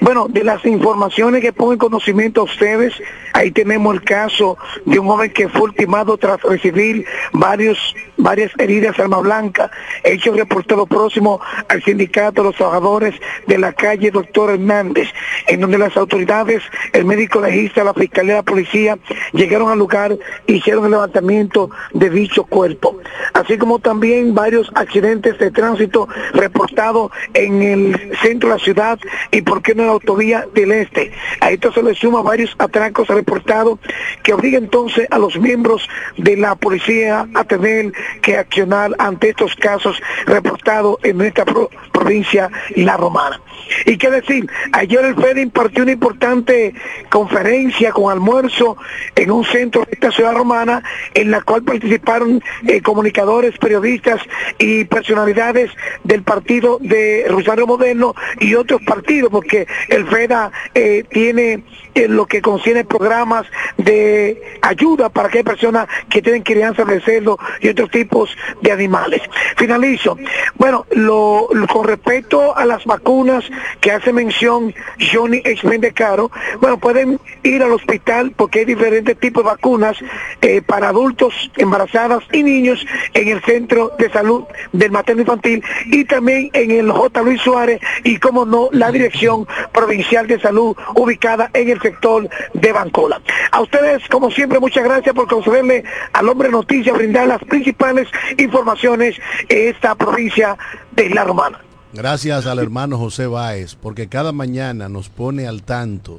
Bueno, 0.00 0.26
de 0.28 0.44
las 0.44 0.64
informaciones 0.64 1.40
que 1.40 1.52
pongo 1.52 1.72
en 1.72 1.78
conocimiento 1.78 2.42
a 2.42 2.44
ustedes, 2.44 2.94
ahí 3.32 3.50
tenemos 3.50 3.94
el 3.94 4.02
caso 4.02 4.56
de 4.84 4.98
un 4.98 5.06
joven 5.06 5.32
que 5.32 5.48
fue 5.48 5.62
ultimado 5.62 6.16
tras 6.16 6.40
recibir 6.42 7.06
varios, 7.32 7.94
varias 8.16 8.52
heridas 8.58 8.98
arma 8.98 9.18
blanca, 9.18 9.70
hecho 10.02 10.32
reportado 10.32 10.86
próximo 10.86 11.40
al 11.68 11.82
sindicato 11.82 12.42
de 12.42 12.48
los 12.48 12.56
trabajadores 12.56 13.14
de 13.46 13.58
la 13.58 13.72
calle 13.72 14.10
Doctor 14.10 14.50
Hernández, 14.50 15.08
en 15.46 15.60
donde 15.60 15.78
las 15.78 15.96
autoridades, 15.96 16.62
el 16.92 17.04
médico 17.04 17.40
legista, 17.40 17.84
la 17.84 17.94
fiscalía, 17.94 18.36
la 18.36 18.42
policía, 18.42 18.98
llegaron 19.32 19.70
al 19.70 19.78
lugar 19.78 20.16
e 20.46 20.52
hicieron 20.52 20.84
el 20.84 20.92
levantamiento 20.92 21.70
de 21.92 22.10
dicho 22.10 22.44
cuerpo, 22.44 22.98
así 23.32 23.58
como 23.58 23.78
también 23.78 24.34
varios 24.34 24.70
accidentes 24.74 25.38
de 25.38 25.50
tránsito 25.50 26.08
reportados 26.32 27.10
en 27.32 27.62
el 27.62 28.16
centro 28.22 28.50
de 28.50 28.54
la 28.56 28.60
ciudad 28.62 28.98
y 29.30 29.42
por 29.42 29.62
qué 29.62 29.74
no 29.74 29.82
en 29.82 29.86
la 29.88 29.92
autovía 29.94 30.46
del 30.54 30.72
este. 30.72 31.12
A 31.40 31.50
esto 31.50 31.72
se 31.72 31.82
le 31.82 31.94
suma 31.94 32.22
varios 32.22 32.54
atracos 32.58 33.08
reportados 33.08 33.78
que 34.22 34.32
obliga 34.34 34.58
entonces 34.58 35.06
a 35.10 35.18
los 35.18 35.38
miembros 35.38 35.88
de 36.16 36.36
la 36.36 36.54
policía 36.56 37.26
a 37.34 37.44
tener 37.44 37.92
que 38.20 38.36
accionar 38.36 38.92
ante 38.98 39.30
estos 39.30 39.54
casos 39.56 40.00
reportados 40.26 40.98
en 41.02 41.18
nuestra 41.18 41.44
pro- 41.44 41.70
provincia 41.92 42.50
La 42.76 42.96
Romana. 42.96 43.40
Y 43.86 43.96
qué 43.96 44.10
decir, 44.10 44.46
ayer 44.72 45.04
el 45.04 45.14
FED 45.14 45.36
impartió 45.38 45.84
una 45.84 45.92
importante 45.92 46.74
conferencia 47.08 47.92
con 47.92 48.12
almuerzo 48.12 48.76
en 49.14 49.30
un 49.30 49.44
centro 49.44 49.84
de 49.84 49.92
esta 49.92 50.10
ciudad 50.10 50.34
romana 50.34 50.82
en 51.14 51.30
la 51.30 51.40
cual 51.42 51.62
participaron 51.62 52.42
eh, 52.66 52.82
comunicadores, 52.82 53.56
periodistas 53.58 54.20
y 54.58 54.84
personalidades 54.84 55.70
del 56.02 56.22
partido 56.22 56.78
de 56.80 57.13
Rosario 57.28 57.66
Moderno 57.66 58.14
y 58.40 58.54
otros 58.54 58.82
partidos, 58.82 59.30
porque 59.30 59.66
el 59.88 60.06
FEDA 60.06 60.50
eh, 60.74 61.04
tiene 61.10 61.62
eh, 61.94 62.08
lo 62.08 62.26
que 62.26 62.42
contiene 62.42 62.84
programas 62.84 63.46
de 63.76 64.58
ayuda 64.62 65.08
para 65.10 65.28
aquellas 65.28 65.46
personas 65.46 65.88
que 66.08 66.22
tienen 66.22 66.42
crianza 66.42 66.84
de 66.84 67.00
cerdo 67.00 67.38
y 67.60 67.68
otros 67.68 67.90
tipos 67.90 68.36
de 68.62 68.72
animales. 68.72 69.22
Finalizo. 69.56 70.16
Bueno, 70.56 70.86
lo, 70.90 71.48
con 71.72 71.86
respecto 71.86 72.56
a 72.56 72.64
las 72.64 72.84
vacunas 72.84 73.44
que 73.80 73.92
hace 73.92 74.12
mención 74.12 74.74
Johnny 75.12 75.42
H. 75.44 75.78
de 75.78 75.92
Caro, 75.92 76.30
bueno, 76.60 76.78
pueden 76.78 77.20
ir 77.42 77.62
al 77.62 77.72
hospital 77.72 78.32
porque 78.36 78.60
hay 78.60 78.64
diferentes 78.64 79.18
tipos 79.18 79.44
de 79.44 79.50
vacunas 79.50 79.96
eh, 80.40 80.62
para 80.62 80.88
adultos, 80.88 81.50
embarazadas 81.56 82.24
y 82.32 82.42
niños 82.42 82.84
en 83.12 83.28
el 83.28 83.42
centro 83.42 83.92
de 83.98 84.10
salud 84.10 84.44
del 84.72 84.90
materno 84.90 85.22
infantil 85.22 85.62
y 85.86 86.04
también 86.04 86.50
en 86.52 86.70
el 86.70 86.90
Luis 87.22 87.40
Suárez 87.40 87.80
y 88.02 88.18
como 88.18 88.44
no 88.44 88.68
la 88.72 88.90
dirección 88.90 89.46
provincial 89.72 90.26
de 90.26 90.40
salud 90.40 90.76
ubicada 90.94 91.50
en 91.52 91.68
el 91.68 91.80
sector 91.80 92.28
de 92.52 92.72
Bancola. 92.72 93.20
A 93.50 93.60
ustedes, 93.60 94.06
como 94.08 94.30
siempre, 94.30 94.60
muchas 94.60 94.84
gracias 94.84 95.14
por 95.14 95.28
concederle 95.28 95.84
al 96.12 96.28
hombre 96.28 96.48
noticia 96.50 96.92
brindar 96.92 97.28
las 97.28 97.42
principales 97.44 98.08
informaciones 98.38 99.16
en 99.48 99.68
esta 99.68 99.94
provincia 99.94 100.56
de 100.92 101.10
La 101.10 101.24
Romana. 101.24 101.60
Gracias 101.92 102.46
al 102.46 102.58
hermano 102.58 102.98
José 102.98 103.28
Báez, 103.28 103.76
porque 103.76 104.08
cada 104.08 104.32
mañana 104.32 104.88
nos 104.88 105.08
pone 105.08 105.46
al 105.46 105.62
tanto 105.62 106.18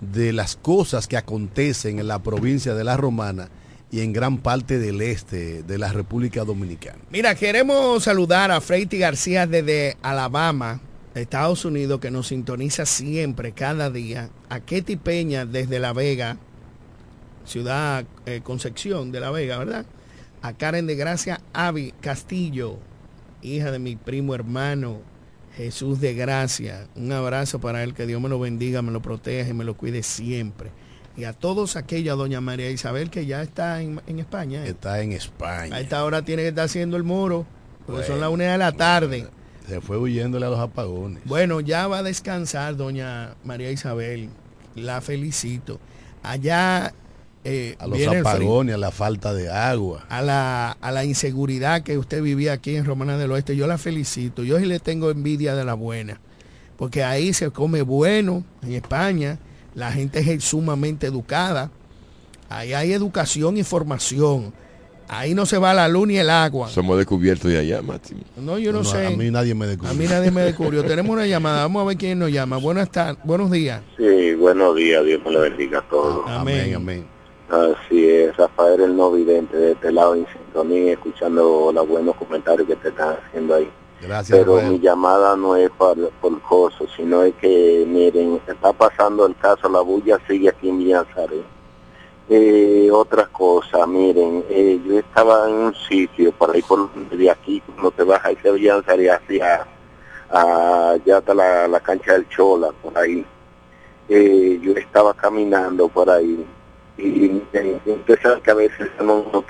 de 0.00 0.32
las 0.32 0.54
cosas 0.54 1.08
que 1.08 1.16
acontecen 1.16 1.98
en 1.98 2.06
la 2.06 2.20
provincia 2.20 2.74
de 2.74 2.84
La 2.84 2.96
Romana 2.96 3.48
y 3.90 4.00
en 4.00 4.12
gran 4.12 4.38
parte 4.38 4.78
del 4.78 5.00
este 5.00 5.62
de 5.62 5.78
la 5.78 5.92
República 5.92 6.44
Dominicana. 6.44 6.98
Mira, 7.10 7.34
queremos 7.34 8.04
saludar 8.04 8.50
a 8.50 8.60
Freiti 8.60 8.98
García 8.98 9.46
desde 9.46 9.96
Alabama, 10.02 10.80
Estados 11.14 11.64
Unidos, 11.64 12.00
que 12.00 12.10
nos 12.10 12.28
sintoniza 12.28 12.84
siempre, 12.84 13.52
cada 13.52 13.90
día. 13.90 14.30
A 14.48 14.60
Ketty 14.60 14.96
Peña 14.96 15.46
desde 15.46 15.78
La 15.78 15.92
Vega, 15.92 16.36
ciudad 17.44 18.04
eh, 18.26 18.40
Concepción 18.42 19.12
de 19.12 19.20
La 19.20 19.30
Vega, 19.30 19.58
¿verdad? 19.58 19.86
A 20.42 20.52
Karen 20.52 20.86
de 20.86 20.96
Gracia 20.96 21.40
Avi 21.52 21.92
Castillo, 22.00 22.78
hija 23.40 23.70
de 23.70 23.78
mi 23.78 23.96
primo 23.96 24.34
hermano 24.34 25.00
Jesús 25.56 26.00
de 26.00 26.12
Gracia. 26.14 26.86
Un 26.96 27.12
abrazo 27.12 27.60
para 27.60 27.82
él, 27.82 27.94
que 27.94 28.06
Dios 28.06 28.20
me 28.20 28.28
lo 28.28 28.38
bendiga, 28.38 28.82
me 28.82 28.92
lo 28.92 29.00
proteja 29.00 29.50
y 29.50 29.54
me 29.54 29.64
lo 29.64 29.76
cuide 29.76 30.02
siempre. 30.02 30.70
Y 31.16 31.24
a 31.24 31.32
todos 31.32 31.76
aquellos, 31.76 32.12
a 32.12 32.16
doña 32.16 32.40
María 32.40 32.70
Isabel, 32.70 33.10
que 33.10 33.24
ya 33.26 33.42
está 33.42 33.80
en, 33.80 34.00
en 34.06 34.18
España. 34.18 34.64
¿eh? 34.64 34.68
Está 34.68 35.00
en 35.00 35.12
España. 35.12 35.74
A 35.74 35.80
esta 35.80 36.04
hora 36.04 36.22
tiene 36.22 36.42
que 36.42 36.48
estar 36.48 36.66
haciendo 36.66 36.96
el 36.96 37.04
muro, 37.04 37.46
porque 37.86 38.04
son 38.04 38.20
las 38.20 38.30
una 38.30 38.44
de 38.52 38.58
la 38.58 38.72
tarde. 38.72 39.26
Se 39.66 39.80
fue 39.80 39.96
huyéndole 39.98 40.46
a 40.46 40.50
los 40.50 40.60
apagones. 40.60 41.22
Bueno, 41.24 41.60
ya 41.60 41.88
va 41.88 41.98
a 41.98 42.02
descansar 42.02 42.76
doña 42.76 43.34
María 43.44 43.70
Isabel. 43.70 44.28
La 44.74 45.00
felicito. 45.00 45.80
Allá 46.22 46.92
eh, 47.44 47.76
A 47.78 47.86
los 47.86 48.06
apagones, 48.06 48.74
a 48.74 48.78
la 48.78 48.90
falta 48.90 49.32
de 49.32 49.48
agua. 49.50 50.04
a 50.08 50.20
la, 50.20 50.72
a 50.72 50.90
la 50.92 51.04
inseguridad 51.04 51.82
que 51.82 51.96
usted 51.96 52.20
vivía 52.22 52.52
aquí 52.52 52.76
en 52.76 52.84
Romana 52.84 53.16
del 53.16 53.30
Oeste, 53.32 53.56
yo 53.56 53.66
la 53.66 53.78
felicito. 53.78 54.44
Yo 54.44 54.58
sí 54.58 54.66
le 54.66 54.80
tengo 54.80 55.10
envidia 55.10 55.54
de 55.54 55.64
la 55.64 55.74
buena. 55.74 56.20
Porque 56.76 57.02
ahí 57.02 57.32
se 57.32 57.50
come 57.50 57.82
bueno, 57.82 58.44
en 58.62 58.74
España. 58.74 59.38
La 59.76 59.92
gente 59.92 60.18
es 60.18 60.42
sumamente 60.42 61.06
educada. 61.06 61.70
Ahí 62.48 62.72
hay 62.72 62.92
educación 62.92 63.56
y 63.58 63.62
formación. 63.62 64.52
Ahí 65.08 65.34
no 65.34 65.46
se 65.46 65.58
va 65.58 65.72
la 65.72 65.86
luz 65.86 66.08
ni 66.08 66.16
el 66.18 66.30
agua. 66.30 66.68
Somos 66.68 66.96
descubiertos 66.96 67.48
de 67.50 67.58
allá, 67.58 67.80
Máximo. 67.82 68.22
No, 68.36 68.58
yo 68.58 68.72
no, 68.72 68.78
No, 68.78 68.84
sé. 68.84 69.06
a 69.06 69.10
mí 69.10 69.30
nadie 69.30 69.54
me 69.54 69.66
descubrió. 69.68 69.92
A 69.92 69.94
mí 69.94 70.06
nadie 70.08 70.30
me 70.32 70.40
descubrió. 70.50 70.82
Tenemos 70.84 71.12
una 71.12 71.26
llamada. 71.26 71.62
Vamos 71.62 71.82
a 71.82 71.86
ver 71.86 71.96
quién 71.96 72.18
nos 72.18 72.32
llama. 72.32 72.56
Buenas 72.56 72.90
tardes. 72.90 73.18
Buenos 73.22 73.50
días. 73.52 73.82
Sí, 73.96 74.34
buenos 74.34 74.74
días, 74.74 75.04
Dios 75.04 75.20
me 75.24 75.30
lo 75.30 75.42
bendiga 75.42 75.78
a 75.78 75.88
todos. 75.88 76.24
Amén. 76.26 76.74
amén. 76.74 77.06
Así 77.48 78.04
es, 78.08 78.36
Rafael 78.36 78.80
el 78.80 78.96
no 78.96 79.12
vidente 79.12 79.56
de 79.56 79.72
este 79.72 79.92
lado 79.92 80.16
en 80.16 80.26
sintonía, 80.32 80.94
escuchando 80.94 81.70
los 81.72 81.86
buenos 81.86 82.16
comentarios 82.16 82.66
que 82.66 82.74
te 82.74 82.88
están 82.88 83.14
haciendo 83.28 83.54
ahí. 83.54 83.70
Gracias, 84.00 84.38
Pero 84.38 84.56
Rafael. 84.56 84.72
mi 84.72 84.80
llamada 84.80 85.36
no 85.36 85.56
es 85.56 85.70
por, 85.70 86.10
por 86.20 86.40
coso, 86.42 86.86
sino 86.96 87.22
es 87.22 87.34
que, 87.36 87.84
miren, 87.86 88.40
está 88.46 88.72
pasando 88.72 89.26
el 89.26 89.34
caso, 89.36 89.68
la 89.68 89.80
bulla 89.80 90.18
sigue 90.28 90.50
aquí 90.50 90.68
en 90.68 90.78
Villazaret. 90.78 91.44
Eh, 92.28 92.88
otra 92.92 93.26
cosa, 93.26 93.86
miren, 93.86 94.44
eh, 94.50 94.80
yo 94.84 94.98
estaba 94.98 95.48
en 95.48 95.54
un 95.54 95.74
sitio 95.74 96.32
para 96.32 96.58
ir 96.58 96.64
por 96.64 96.92
de 96.92 97.30
aquí, 97.30 97.62
cuando 97.66 97.90
te 97.92 98.02
vas 98.02 98.24
a 98.24 98.30
ese 98.30 98.50
Villazaret 98.50 99.10
hacia 99.10 99.66
allá 100.28 101.18
hasta 101.18 101.34
la, 101.34 101.68
la 101.68 101.80
cancha 101.80 102.12
del 102.12 102.28
Chola, 102.28 102.72
por 102.82 102.96
ahí. 102.98 103.24
Eh, 104.08 104.58
yo 104.62 104.72
estaba 104.72 105.14
caminando 105.14 105.88
por 105.88 106.08
ahí 106.08 106.46
y, 106.96 107.42
usted 107.86 108.22
sabe 108.22 108.40
que 108.40 108.50
a 108.52 108.54
veces 108.54 108.88
no, 109.00 109.24
no 109.32 109.42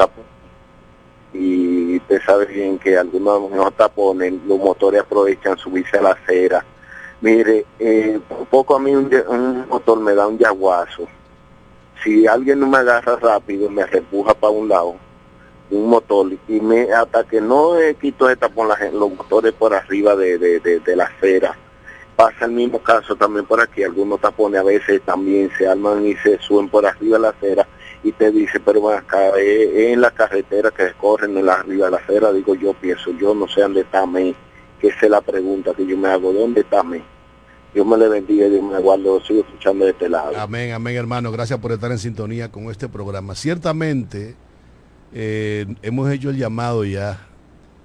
y 1.33 1.97
usted 1.97 2.21
sabe 2.25 2.47
bien 2.47 2.79
que 2.79 2.97
algunos 2.97 3.51
no 3.51 3.71
tapones, 3.71 4.35
los 4.47 4.59
motores 4.59 5.01
aprovechan 5.01 5.59
subirse 5.59 5.99
a 5.99 6.03
la 6.03 6.11
acera. 6.11 6.65
Mire, 7.21 7.65
eh, 7.79 8.21
poco 8.51 8.77
a 8.77 8.79
mí 8.79 8.95
un, 8.95 9.67
motor 9.69 10.01
me 10.01 10.15
da 10.15 10.27
un 10.27 10.39
yaguazo. 10.39 11.09
Si 12.03 12.27
alguien 12.27 12.61
no 12.61 12.69
me 12.69 12.79
agarra 12.79 13.17
rápido, 13.17 13.69
me 13.71 13.87
repuja 13.87 14.35
para 14.35 14.53
un 14.53 14.69
lado, 14.69 14.97
un 15.71 15.89
motor, 15.89 16.31
y 16.47 16.61
me 16.61 16.93
hasta 16.93 17.25
que 17.25 17.41
no 17.41 17.79
eh, 17.79 17.97
quito 18.01 18.29
el 18.29 18.39
tapón, 18.39 18.69
la 18.69 18.79
los 18.93 19.13
motores 19.13 19.53
por 19.55 19.75
arriba 19.75 20.15
de, 20.15 20.39
de, 20.39 20.61
de, 20.61 20.81
de 20.81 20.97
la 20.97 21.05
acera. 21.05 21.57
Pasa 22.15 22.47
el 22.47 22.53
mismo 22.53 22.79
caso 22.79 23.17
también 23.17 23.45
por 23.45 23.61
aquí, 23.61 23.83
algunos 23.83 24.21
tapones 24.21 24.61
a 24.61 24.65
veces 24.65 25.03
también 25.03 25.51
se 25.59 25.67
arman 25.67 26.07
y 26.07 26.15
se 26.17 26.39
suben 26.39 26.69
por 26.69 26.87
arriba 26.87 27.17
de 27.17 27.23
la 27.23 27.29
acera 27.31 27.67
y 28.09 28.13
te 28.13 28.31
dice, 28.31 28.61
pero 28.61 28.81
bueno, 28.81 28.99
acá 28.99 29.31
es, 29.39 29.69
es 29.75 29.93
en 29.93 30.01
la 30.01 30.11
carretera 30.13 30.71
que 30.71 30.93
corren 30.99 31.37
en 31.37 31.47
la 31.47 31.55
arriba 31.55 31.87
de 31.87 31.91
la 31.93 31.97
acera, 31.99 32.33
digo 32.33 32.55
yo 32.55 32.73
pienso, 32.75 33.11
yo 33.21 33.35
no 33.35 33.49
sé 33.49 33.63
dónde 33.63 33.81
está 33.81 34.07
me, 34.07 34.35
que 34.81 34.89
esa 34.89 35.07
es 35.07 35.11
la 35.11 35.21
pregunta 35.21 35.73
que 35.75 35.87
yo 35.87 35.97
me 35.97 36.09
hago, 36.09 36.33
¿dónde 36.33 36.61
está 36.61 36.83
me? 36.83 37.03
Dios 37.75 37.87
me 37.87 37.97
le 37.99 38.09
bendiga 38.09 38.47
Dios 38.49 38.63
me 38.63 38.79
guarde, 38.79 39.05
sigo 39.27 39.41
escuchando 39.41 39.85
de 39.85 39.91
este 39.91 40.09
lado. 40.09 40.33
Amén, 40.39 40.73
amén, 40.73 40.97
hermano. 40.97 41.31
Gracias 41.33 41.59
por 41.59 41.73
estar 41.73 41.91
en 41.91 41.99
sintonía 41.99 42.51
con 42.51 42.71
este 42.71 42.89
programa. 42.89 43.35
Ciertamente, 43.35 44.35
eh, 45.13 45.67
hemos 45.83 46.11
hecho 46.11 46.31
el 46.31 46.37
llamado 46.37 46.85
ya 46.85 47.27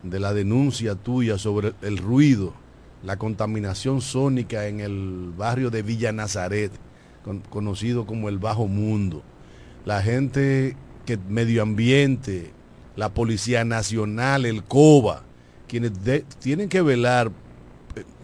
de 0.03 0.19
la 0.19 0.34
denuncia 0.34 0.95
tuya 0.95 1.38
sobre 1.38 1.74
el 1.82 1.97
ruido, 1.97 2.53
la 3.03 3.17
contaminación 3.17 4.01
sónica 4.01 4.67
en 4.67 4.80
el 4.80 5.34
barrio 5.36 5.69
de 5.72 5.82
Villa 5.82 6.11
Nazaret, 6.11 6.72
con- 7.24 7.39
conocido 7.41 8.05
como 8.05 8.30
el 8.30 8.38
Bajo 8.39 8.67
Mundo. 8.67 9.24
La 9.86 10.01
gente 10.01 10.75
que 11.05 11.17
medio 11.17 11.63
ambiente, 11.63 12.51
la 12.95 13.13
Policía 13.13 13.65
Nacional, 13.65 14.45
el 14.45 14.63
COBA, 14.63 15.23
quienes 15.67 15.91
tienen 16.39 16.69
que 16.69 16.82
velar 16.82 17.32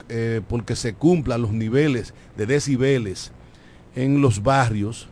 eh, 0.10 0.42
porque 0.48 0.76
se 0.76 0.94
cumplan 0.94 1.42
los 1.42 1.52
niveles 1.52 2.14
de 2.38 2.46
decibeles 2.46 3.32
en 3.96 4.22
los 4.22 4.44
barrios, 4.44 5.08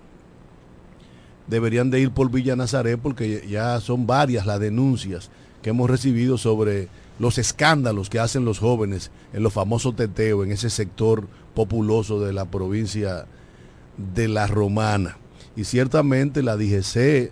deberían 1.48 1.90
de 1.90 2.00
ir 2.00 2.12
por 2.12 2.32
Villa 2.32 2.56
Nazaret 2.56 3.00
porque 3.02 3.46
ya 3.48 3.80
son 3.80 4.08
varias 4.08 4.46
las 4.46 4.60
denuncias 4.60 5.30
que 5.62 5.72
hemos 5.72 5.90
recibido 5.90 6.38
sobre 6.38 6.88
los 7.20 7.38
escándalos 7.38 8.10
que 8.10 8.20
hacen 8.20 8.46
los 8.46 8.60
jóvenes 8.60 9.12
en 9.34 9.44
los 9.44 9.54
famosos 9.54 9.96
teteos, 9.96 10.46
en 10.46 10.52
ese 10.52 10.70
sector 10.70 11.28
populoso 11.54 12.20
de 12.20 12.34
la 12.34 12.46
provincia 12.46 13.26
de 13.98 14.28
La 14.28 14.48
Romana. 14.48 15.18
Y 15.56 15.64
ciertamente 15.64 16.44
la 16.44 16.58
DGC 16.58 17.32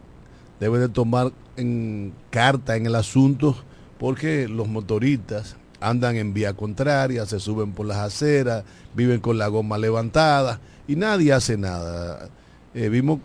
debe 0.60 0.80
de 0.80 0.90
tomar 0.90 1.32
en 1.58 2.14
carta 2.30 2.76
en 2.76 2.86
el 2.86 2.96
asunto 2.96 3.56
porque 4.00 4.48
los 4.48 4.68
motoristas 4.68 5.56
andan 5.80 6.16
en 6.16 6.34
vía 6.34 6.54
contraria, 6.54 7.26
se 7.26 7.40
suben 7.40 7.74
por 7.74 7.86
las 7.86 7.98
aceras, 7.98 8.64
viven 8.96 9.20
con 9.20 9.38
la 9.38 9.48
goma 9.48 9.78
levantada 9.78 10.60
y 10.88 10.96
nadie 10.96 11.34
hace 11.34 11.58
nada. 11.58 12.30
Eh, 12.74 12.90
vimos 12.90 13.20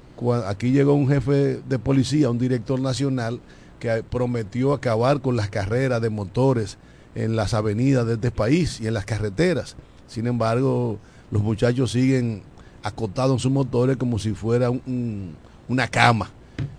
aquí 0.46 0.72
llegó 0.72 0.94
un 0.94 1.08
jefe 1.08 1.60
de 1.66 1.78
policía, 1.78 2.30
un 2.30 2.38
director 2.38 2.80
nacional 2.80 3.40
que 3.78 4.02
prometió 4.02 4.72
acabar 4.72 5.20
con 5.20 5.36
las 5.36 5.48
carreras 5.48 6.02
de 6.02 6.10
motores 6.10 6.76
en 7.14 7.36
las 7.36 7.54
avenidas 7.54 8.06
de 8.06 8.14
este 8.14 8.30
país 8.30 8.80
y 8.80 8.88
en 8.88 8.94
las 8.94 9.04
carreteras. 9.04 9.76
Sin 10.08 10.26
embargo, 10.26 10.98
los 11.30 11.42
muchachos 11.42 11.92
siguen 11.92 12.42
acotados 12.88 13.32
en 13.34 13.38
sus 13.38 13.52
motores 13.52 13.96
como 13.96 14.18
si 14.18 14.32
fuera 14.34 14.70
un- 14.70 14.82
un- 14.86 15.36
una 15.68 15.86
cama 15.88 16.30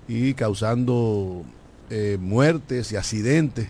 y 0.08 0.34
causando 0.34 1.44
eh, 1.90 2.18
muertes 2.20 2.92
y 2.92 2.96
accidentes 2.98 3.70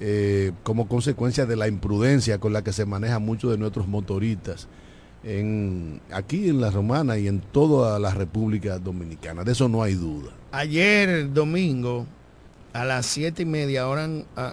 eh, 0.00 0.52
como 0.62 0.86
consecuencia 0.86 1.44
de 1.46 1.56
la 1.56 1.66
imprudencia 1.66 2.38
con 2.38 2.52
la 2.52 2.62
que 2.62 2.72
se 2.72 2.84
manejan 2.86 3.24
muchos 3.24 3.50
de 3.50 3.58
nuestros 3.58 3.88
motoristas 3.88 4.68
aquí 6.12 6.48
en 6.48 6.60
la 6.60 6.70
Romana 6.70 7.18
y 7.18 7.26
en 7.28 7.40
toda 7.40 7.98
la 7.98 8.12
República 8.14 8.78
Dominicana. 8.78 9.44
De 9.44 9.52
eso 9.52 9.68
no 9.68 9.82
hay 9.82 9.94
duda. 9.94 10.30
Ayer 10.52 11.32
domingo 11.32 12.06
a 12.72 12.84
las 12.84 13.06
siete 13.06 13.42
y 13.42 13.46
media 13.46 13.82
ahora 13.82 14.08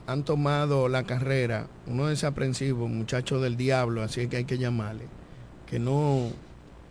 han, 0.07 0.23
tomado 0.23 0.87
la 0.89 1.03
carrera 1.03 1.67
uno 1.87 2.07
desaprensivo, 2.07 2.87
muchacho 2.87 3.39
del 3.39 3.55
diablo, 3.57 4.01
así 4.01 4.27
que 4.27 4.37
hay 4.37 4.45
que 4.45 4.57
llamarle, 4.57 5.03
que 5.67 5.79
no, 5.79 6.29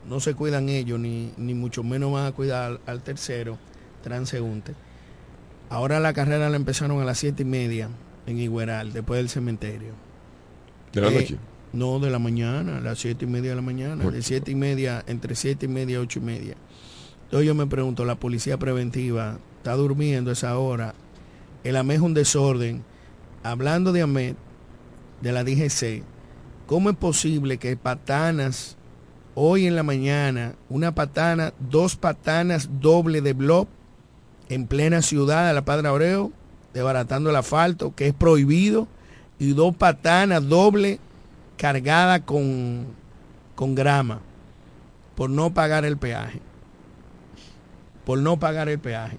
no 0.09 0.21
se 0.21 0.35
cuidan 0.35 0.69
ellos, 0.69 0.99
ni, 1.01 1.33
ni 1.37 1.55
mucho 1.55 1.83
menos 1.83 2.13
van 2.13 2.27
a 2.27 2.33
cuidar 2.33 2.81
al, 2.87 3.03
tercero 3.03 3.59
transeúnte. 4.03 4.75
Ahora 5.71 5.99
la 6.01 6.13
carrera 6.13 6.51
la 6.51 6.57
empezaron 6.57 7.01
a 7.01 7.05
las 7.05 7.19
siete 7.19 7.43
y 7.43 7.47
media 7.47 7.89
en 8.27 8.39
Igueral, 8.39 8.93
después 8.93 9.19
del 9.19 9.29
cementerio. 9.29 9.93
¿De 10.93 11.01
la 11.01 11.09
Eh, 11.09 11.15
noche? 11.21 11.39
No, 11.73 11.99
de 11.99 12.11
la 12.11 12.19
mañana, 12.19 12.79
a 12.79 12.81
las 12.81 12.99
siete 12.99 13.25
y 13.25 13.29
media 13.29 13.51
de 13.51 13.57
la 13.57 13.63
mañana, 13.63 14.05
Ocho. 14.05 14.13
de 14.13 14.23
siete 14.23 14.51
y 14.53 14.55
media, 14.55 15.03
entre 15.07 15.35
siete 15.35 15.67
y 15.67 15.69
media 15.69 15.95
y 15.95 15.97
ocho 15.97 16.21
y 16.21 16.23
media. 16.23 16.55
Entonces 17.25 17.47
yo 17.47 17.55
me 17.55 17.67
pregunto, 17.67 18.05
la 18.05 18.15
policía 18.15 18.59
preventiva 18.59 19.39
está 19.57 19.73
durmiendo 19.73 20.31
a 20.31 20.35
esa 20.35 20.57
hora, 20.59 20.95
el 21.65 21.77
AME 21.77 21.95
es 21.95 22.01
un 22.01 22.15
desorden. 22.15 22.85
Hablando 23.43 23.93
de 23.93 24.03
AME, 24.03 24.37
de 25.21 25.33
la 25.33 25.43
DGC, 25.43 26.03
¿cómo 26.67 26.91
es 26.91 26.97
posible 26.97 27.57
que 27.59 27.77
patanas, 27.77 28.77
hoy 29.35 29.66
en 29.66 29.76
la 29.76 29.82
mañana, 29.82 30.55
una 30.68 30.95
patana, 30.95 31.53
dos 31.59 31.97
patanas 31.97 32.68
doble 32.80 33.20
de 33.20 33.32
blob 33.32 33.68
en 34.49 34.66
plena 34.66 35.03
ciudad 35.03 35.47
de 35.47 35.55
la 35.55 35.64
Padre 35.64 35.89
Abreu, 35.89 36.32
desbaratando 36.72 37.30
el 37.30 37.37
asfalto, 37.37 37.95
que 37.95 38.09
es 38.09 38.14
prohibido, 38.14 38.89
y 39.39 39.53
dos 39.53 39.74
patanas 39.76 40.49
doble 40.49 40.99
cargadas 41.57 42.20
con, 42.20 42.87
con 43.55 43.74
grama 43.74 44.20
por 45.14 45.30
no 45.30 45.53
pagar 45.55 45.85
el 45.85 45.97
peaje. 45.97 46.41
Por 48.05 48.18
no 48.18 48.39
pagar 48.39 48.68
el 48.68 48.78
peaje. 48.78 49.18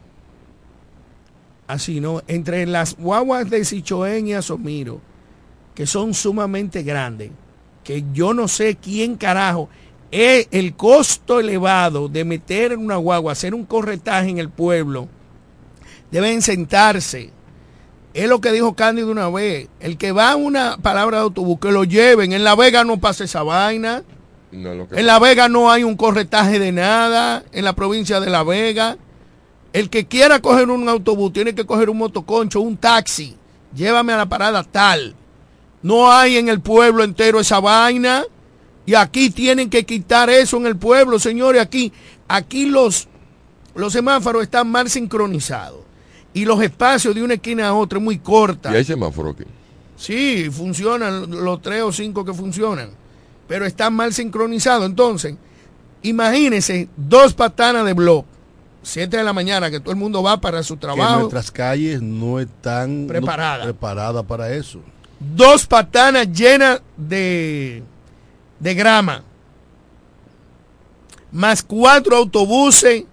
así, 1.68 2.00
¿no? 2.00 2.22
Entre 2.28 2.66
las 2.68 2.96
guaguas 2.96 3.50
de 3.50 3.66
Sichoén 3.66 4.28
y 4.28 4.34
Asomiro, 4.34 5.02
que 5.74 5.88
son 5.88 6.14
sumamente 6.14 6.84
grandes, 6.84 7.32
que 7.84 8.04
yo 8.14 8.34
no 8.34 8.48
sé 8.48 8.76
quién 8.76 9.16
carajo, 9.16 9.70
es 10.12 10.48
el 10.52 10.76
costo 10.76 11.40
elevado 11.40 12.08
de 12.08 12.24
meter 12.24 12.72
en 12.72 12.80
una 12.80 12.96
guagua, 12.96 13.32
hacer 13.32 13.54
un 13.54 13.66
corretaje 13.66 14.30
en 14.30 14.38
el 14.38 14.50
pueblo, 14.50 15.08
deben 16.12 16.42
sentarse. 16.42 17.32
Es 18.14 18.30
lo 18.30 18.40
que 18.40 18.54
dijo 18.54 18.76
Cándido 18.76 19.12
una 19.12 19.30
vez. 19.30 19.68
El 19.82 19.98
que 19.98 20.14
va 20.14 20.32
a 20.32 20.36
una 20.38 20.78
palabra 20.78 21.18
de 21.18 21.24
autobús, 21.24 21.60
que 21.60 21.72
lo 21.72 21.84
lleven. 21.84 22.32
En 22.32 22.46
La 22.46 22.56
Vega 22.56 22.86
no 22.86 22.98
pasa 22.98 23.26
esa 23.26 23.44
vaina. 23.44 24.04
No, 24.54 24.74
lo 24.74 24.88
que 24.88 24.98
En 24.98 25.06
La 25.06 25.20
Vega 25.20 25.50
no 25.50 25.70
hay 25.70 25.84
un 25.84 25.98
corretaje 25.98 26.58
de 26.58 26.72
nada. 26.72 27.44
En 27.52 27.66
la 27.66 27.74
provincia 27.74 28.22
de 28.22 28.30
La 28.30 28.44
Vega. 28.44 28.98
El 29.74 29.90
que 29.90 30.08
quiera 30.08 30.40
coger 30.40 30.70
un 30.70 30.88
autobús 30.88 31.34
tiene 31.34 31.54
que 31.54 31.66
coger 31.66 31.90
un 31.90 31.98
motoconcho, 31.98 32.62
un 32.62 32.78
taxi. 32.78 33.36
Llévame 33.76 34.14
a 34.14 34.18
la 34.18 34.30
parada 34.30 34.64
tal. 34.64 35.14
No 35.82 36.10
hay 36.10 36.38
en 36.38 36.48
el 36.48 36.62
pueblo 36.62 37.04
entero 37.04 37.42
esa 37.42 37.60
vaina. 37.60 38.24
Y 38.86 38.94
aquí 38.96 39.30
tienen 39.32 39.70
que 39.70 39.84
quitar 39.86 40.30
eso 40.30 40.58
en 40.58 40.68
el 40.68 40.78
pueblo, 40.78 41.18
señores. 41.20 41.62
Aquí, 41.62 41.92
aquí 42.28 42.66
los, 42.68 43.08
los 43.76 43.92
semáforos 43.94 44.44
están 44.44 44.70
mal 44.70 44.90
sincronizados. 44.90 45.80
Y 46.34 46.46
los 46.46 46.62
espacios 46.62 47.16
de 47.16 47.24
una 47.24 47.36
esquina 47.36 47.68
a 47.70 47.74
otra 47.74 47.98
es 47.98 48.04
muy 48.04 48.20
corta. 48.20 48.72
Y 48.72 48.76
hay 48.76 48.84
semáforo 48.84 49.32
aquí. 49.32 49.44
Sí, 49.98 50.50
funcionan 50.52 51.32
los 51.32 51.62
tres 51.62 51.82
o 51.82 51.92
cinco 51.94 52.26
que 52.26 52.34
funcionan, 52.34 52.90
pero 53.48 53.66
están 53.66 53.94
mal 53.94 54.14
sincronizados. 54.14 54.86
Entonces, 54.86 55.36
imagínense 56.02 56.90
dos 56.98 57.34
patanas 57.34 57.86
de 57.86 57.94
blog, 57.94 58.26
7 58.84 59.18
de 59.18 59.24
la 59.24 59.34
mañana, 59.34 59.72
que 59.72 59.80
todo 59.80 59.92
el 59.92 59.98
mundo 59.98 60.22
va 60.22 60.40
para 60.40 60.62
su 60.64 60.76
Que 60.76 60.82
trabajo, 60.82 61.20
nuestras 61.22 61.50
calles 61.50 62.02
no 62.02 62.40
están 62.40 63.08
no- 63.08 63.14
preparadas 63.14 64.26
para 64.26 64.54
eso. 64.54 64.80
dos 65.20 65.66
patanas 65.66 66.32
llenas 66.32 66.82
de, 66.98 67.82
de 68.60 68.74
grama, 68.74 69.24
más 71.32 71.64
cuatro 71.64 72.16
autobuses 72.16 73.04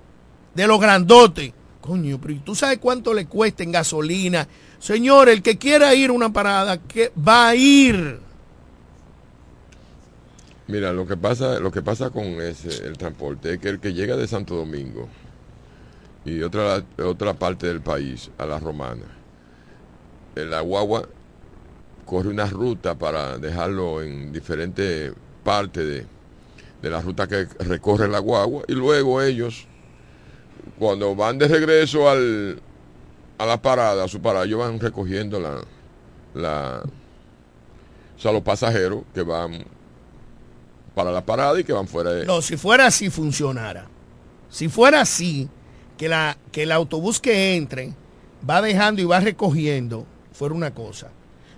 de 0.54 0.66
los 0.66 0.80
grandotes. 0.80 1.52
Coño, 1.80 2.20
pero 2.20 2.34
¿y 2.34 2.38
¿tú 2.38 2.54
sabes 2.54 2.78
cuánto 2.78 3.12
le 3.12 3.26
cuesta 3.26 3.64
en 3.64 3.72
gasolina? 3.72 4.46
Señor, 4.78 5.28
el 5.28 5.42
que 5.42 5.58
quiera 5.58 5.94
ir 5.94 6.10
a 6.10 6.12
una 6.12 6.32
parada, 6.32 6.78
que 6.78 7.12
va 7.16 7.48
a 7.48 7.56
ir. 7.56 8.20
Mira, 10.68 10.92
lo 10.92 11.06
que 11.06 11.16
pasa, 11.16 11.58
lo 11.58 11.72
que 11.72 11.82
pasa 11.82 12.10
con 12.10 12.24
ese, 12.40 12.86
el 12.86 12.96
transporte 12.96 13.54
es 13.54 13.58
que 13.58 13.68
el 13.68 13.80
que 13.80 13.92
llega 13.92 14.16
de 14.16 14.28
Santo 14.28 14.54
Domingo 14.54 15.08
y 16.24 16.42
otra 16.42 16.84
otra 17.04 17.34
parte 17.34 17.66
del 17.66 17.80
país 17.80 18.30
a 18.38 18.46
la 18.46 18.60
Romana, 18.60 19.06
en 20.36 20.50
la 20.50 20.60
guagua 20.60 21.08
corre 22.06 22.28
una 22.28 22.46
ruta 22.46 22.94
para 22.94 23.38
dejarlo 23.38 24.02
en 24.02 24.32
diferentes 24.32 25.12
partes 25.42 25.86
de, 25.86 26.06
de 26.82 26.90
la 26.90 27.00
ruta 27.00 27.26
que 27.26 27.46
recorre 27.60 28.08
la 28.08 28.18
guagua 28.18 28.62
y 28.68 28.72
luego 28.72 29.20
ellos 29.22 29.66
cuando 30.78 31.14
van 31.14 31.38
de 31.38 31.48
regreso 31.48 32.08
al 32.08 32.60
a 33.38 33.46
la 33.46 33.60
parada, 33.60 34.04
a 34.04 34.08
su 34.08 34.20
parada, 34.20 34.44
ellos 34.44 34.60
van 34.60 34.78
recogiendo 34.78 35.40
la 35.40 35.60
la 36.34 36.82
o 38.16 38.20
sea, 38.20 38.32
los 38.32 38.42
pasajeros 38.42 39.02
que 39.12 39.22
van 39.22 39.64
para 40.94 41.10
la 41.10 41.24
parada 41.24 41.58
y 41.58 41.64
que 41.64 41.72
van 41.72 41.88
fuera 41.88 42.12
de... 42.12 42.26
No, 42.26 42.42
si 42.42 42.56
fuera 42.56 42.86
así 42.86 43.10
funcionara. 43.10 43.86
Si 44.48 44.68
fuera 44.68 45.00
así, 45.00 45.48
que, 45.96 46.08
la, 46.08 46.36
que 46.52 46.64
el 46.64 46.72
autobús 46.72 47.18
que 47.18 47.56
entre 47.56 47.94
va 48.48 48.60
dejando 48.60 49.00
y 49.00 49.06
va 49.06 49.20
recogiendo, 49.20 50.06
fuera 50.32 50.54
una 50.54 50.72
cosa. 50.74 51.08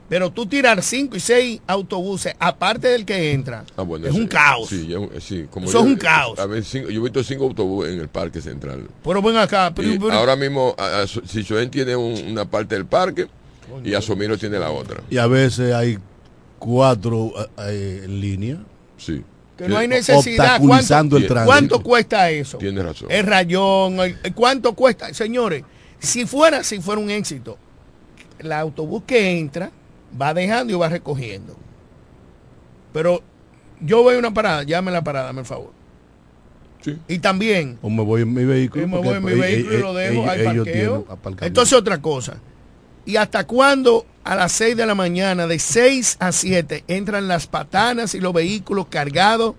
Pero 0.09 0.31
tú 0.31 0.45
tirar 0.47 0.83
cinco 0.83 1.17
y 1.17 1.21
seis 1.21 1.61
autobuses, 1.67 2.35
aparte 2.39 2.89
del 2.89 3.07
que 3.07 3.33
entra, 3.33 3.65
Ah, 3.77 3.83
bueno, 3.83 4.07
es 4.07 4.15
un 4.15 4.27
caos. 4.27 4.69
Sí, 4.69 4.87
como 5.51 5.67
Eso 5.67 5.79
es 5.79 5.85
un 5.85 5.97
caos. 5.97 6.39
A 6.39 6.45
ver, 6.47 6.63
cinco- 6.63 6.91
yo 6.91 7.01
he 7.01 7.03
visto 7.05 7.25
cinco 7.25 7.45
autobuses 7.45 7.95
en 7.95 8.01
el 8.01 8.09
parque 8.09 8.41
central. 8.43 8.87
Pero 9.03 9.23
ven 9.23 9.37
acá, 9.39 9.73
pero- 9.75 10.13
ahora 10.13 10.37
mismo, 10.37 10.75
a- 10.79 11.01
a- 11.03 11.07
Sichoén 11.07 11.71
tiene 11.71 11.97
un- 11.97 12.23
una 12.33 12.45
parte 12.45 12.75
del 12.75 12.85
parque 12.87 13.29
y 13.83 13.95
Asomiro 13.95 14.37
tiene 14.37 14.59
la 14.59 14.71
otra. 14.71 15.03
Y 15.09 15.17
a 15.17 15.27
veces 15.27 15.73
hay 15.75 15.99
cuatro 16.59 17.33
eh, 17.37 17.47
eh, 17.59 18.01
en 18.05 18.21
línea. 18.21 18.57
Sí. 18.99 19.23
que 19.57 19.69
no 19.69 19.79
hay 19.79 19.87
necesidad. 19.87 20.57
Obstaculizando 20.57 21.11
¿Cuánto, 21.11 21.17
el 21.17 21.27
tránsito. 21.29 21.47
cuánto 21.47 21.83
cuesta 21.85 22.29
eso? 22.31 22.59
Tiene 22.59 22.83
razón. 22.83 23.07
El 23.09 23.25
rayón, 23.25 24.01
el- 24.01 24.35
¿cuánto 24.35 24.73
cuesta? 24.75 25.15
Señores, 25.15 25.63
si 26.01 26.27
fuera, 26.27 26.65
si 26.65 26.81
fuera 26.81 27.01
un 27.01 27.09
éxito, 27.09 27.57
el 28.41 28.51
autobús 28.51 29.05
que 29.07 29.39
entra 29.39 29.71
va 30.21 30.35
dejando 30.35 30.73
y 30.73 30.77
va 30.77 30.89
recogiendo. 30.89 31.57
Pero 32.93 33.23
yo 33.81 34.03
voy 34.03 34.17
a 34.17 34.19
una 34.19 34.33
parada, 34.33 34.63
llame 34.63 34.91
la 34.91 35.03
parada, 35.03 35.27
dame 35.27 35.41
el 35.41 35.47
favor. 35.47 35.73
Y 37.09 37.19
también, 37.19 37.79
O 37.81 37.89
me 37.89 38.03
voy 38.03 38.23
en 38.23 38.35
mi 38.35 38.45
vehículo. 38.45 38.87
me 38.87 38.99
voy 38.99 39.17
en 39.17 39.25
mi 39.25 39.33
eh, 39.33 39.37
vehículo 39.37 39.73
y 39.73 39.77
eh, 39.77 39.81
lo 39.81 39.95
dejo, 39.95 40.13
ellos- 40.13 40.29
hay 40.29 40.45
parqueo. 40.45 41.07
Entonces 41.41 41.73
otra 41.79 42.01
cosa. 42.03 42.37
¿Y 43.07 43.17
hasta 43.17 43.47
cuándo 43.47 44.05
a 44.23 44.35
las 44.37 44.53
6 44.53 44.77
de 44.77 44.85
la 44.87 44.95
mañana, 44.95 45.47
de 45.47 45.59
6 45.59 46.17
a 46.21 46.31
7, 46.33 46.85
entran 46.87 47.27
las 47.29 47.47
patanas 47.47 48.15
y 48.15 48.21
los 48.21 48.33
vehículos 48.35 48.87
cargados 48.89 49.55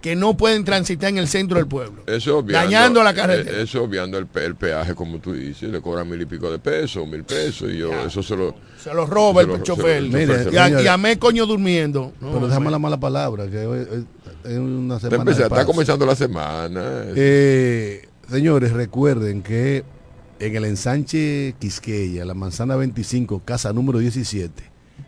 que 0.00 0.16
no 0.16 0.36
pueden 0.36 0.64
transitar 0.64 1.10
en 1.10 1.18
el 1.18 1.28
centro 1.28 1.58
del 1.58 1.66
pueblo? 1.66 2.02
Eso 2.06 2.38
obviando, 2.38 2.64
Dañando 2.70 3.02
la 3.02 3.12
carretera. 3.14 3.58
eh, 3.58 3.62
Eso 3.62 3.82
obviando 3.84 4.16
el, 4.18 4.26
el 4.42 4.54
peaje, 4.54 4.94
como 4.94 5.18
tú 5.18 5.32
dices, 5.34 5.70
le 5.70 5.80
cobran 5.80 6.08
mil 6.08 6.20
y 6.20 6.26
pico 6.26 6.50
de 6.50 6.58
pesos, 6.58 7.06
mil 7.06 7.24
pesos, 7.24 7.70
y 7.70 7.78
yo, 7.78 7.92
eso 8.06 8.22
se 8.22 8.36
lo... 8.36 8.54
Se 8.82 8.94
lo 8.94 9.04
roba 9.06 9.42
se 9.42 9.50
el 9.50 9.58
lo- 9.58 9.62
chofer. 9.62 10.02
lo- 10.02 10.08
Mire, 10.18 10.44
chofer 10.44 10.54
y, 10.54 10.56
a, 10.56 10.82
y 10.82 10.86
a 10.86 10.96
mí, 10.96 11.16
coño 11.16 11.44
durmiendo. 11.44 12.12
No, 12.20 12.32
Pero 12.32 12.48
déjame 12.48 12.70
la 12.70 12.78
mala 12.78 12.98
palabra, 12.98 13.46
que 13.48 13.58
hoy- 13.66 13.86
hoy 13.92 14.06
es 14.44 14.58
una 14.58 14.96
Está, 14.96 15.10
semana. 15.10 15.30
está 15.32 15.64
comenzando 15.66 16.06
la 16.06 16.16
semana. 16.16 16.82
Eh, 17.14 18.08
señores, 18.30 18.72
recuerden 18.72 19.42
que 19.42 19.84
en 20.38 20.56
el 20.56 20.64
ensanche 20.64 21.54
Quisqueya, 21.58 22.24
la 22.24 22.32
manzana 22.32 22.74
25, 22.76 23.42
casa 23.44 23.74
número 23.74 23.98
17, 23.98 24.50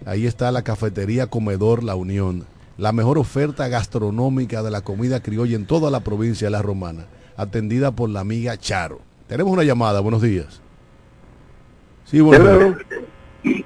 ahí 0.05 0.27
está 0.27 0.53
la 0.53 0.61
cafetería 0.63 1.29
Comedor 1.29 1.83
La 1.83 1.95
Unión, 1.95 2.45
la 2.83 2.91
mejor 2.91 3.17
oferta 3.17 3.69
gastronómica 3.69 4.61
de 4.65 4.73
la 4.73 4.81
comida 4.81 5.23
criolla 5.23 5.55
en 5.55 5.67
toda 5.67 5.89
la 5.89 6.01
provincia 6.01 6.49
de 6.49 6.51
La 6.51 6.63
Romana, 6.63 7.07
atendida 7.37 7.93
por 7.93 8.11
la 8.11 8.19
amiga 8.19 8.57
Charo. 8.57 8.99
Tenemos 9.29 9.53
una 9.53 9.63
llamada, 9.63 10.01
buenos 10.01 10.21
días. 10.21 10.61
Sí, 12.05 12.21
buenos 12.21 12.49
Hello. 12.49 12.75
días. 13.45 13.65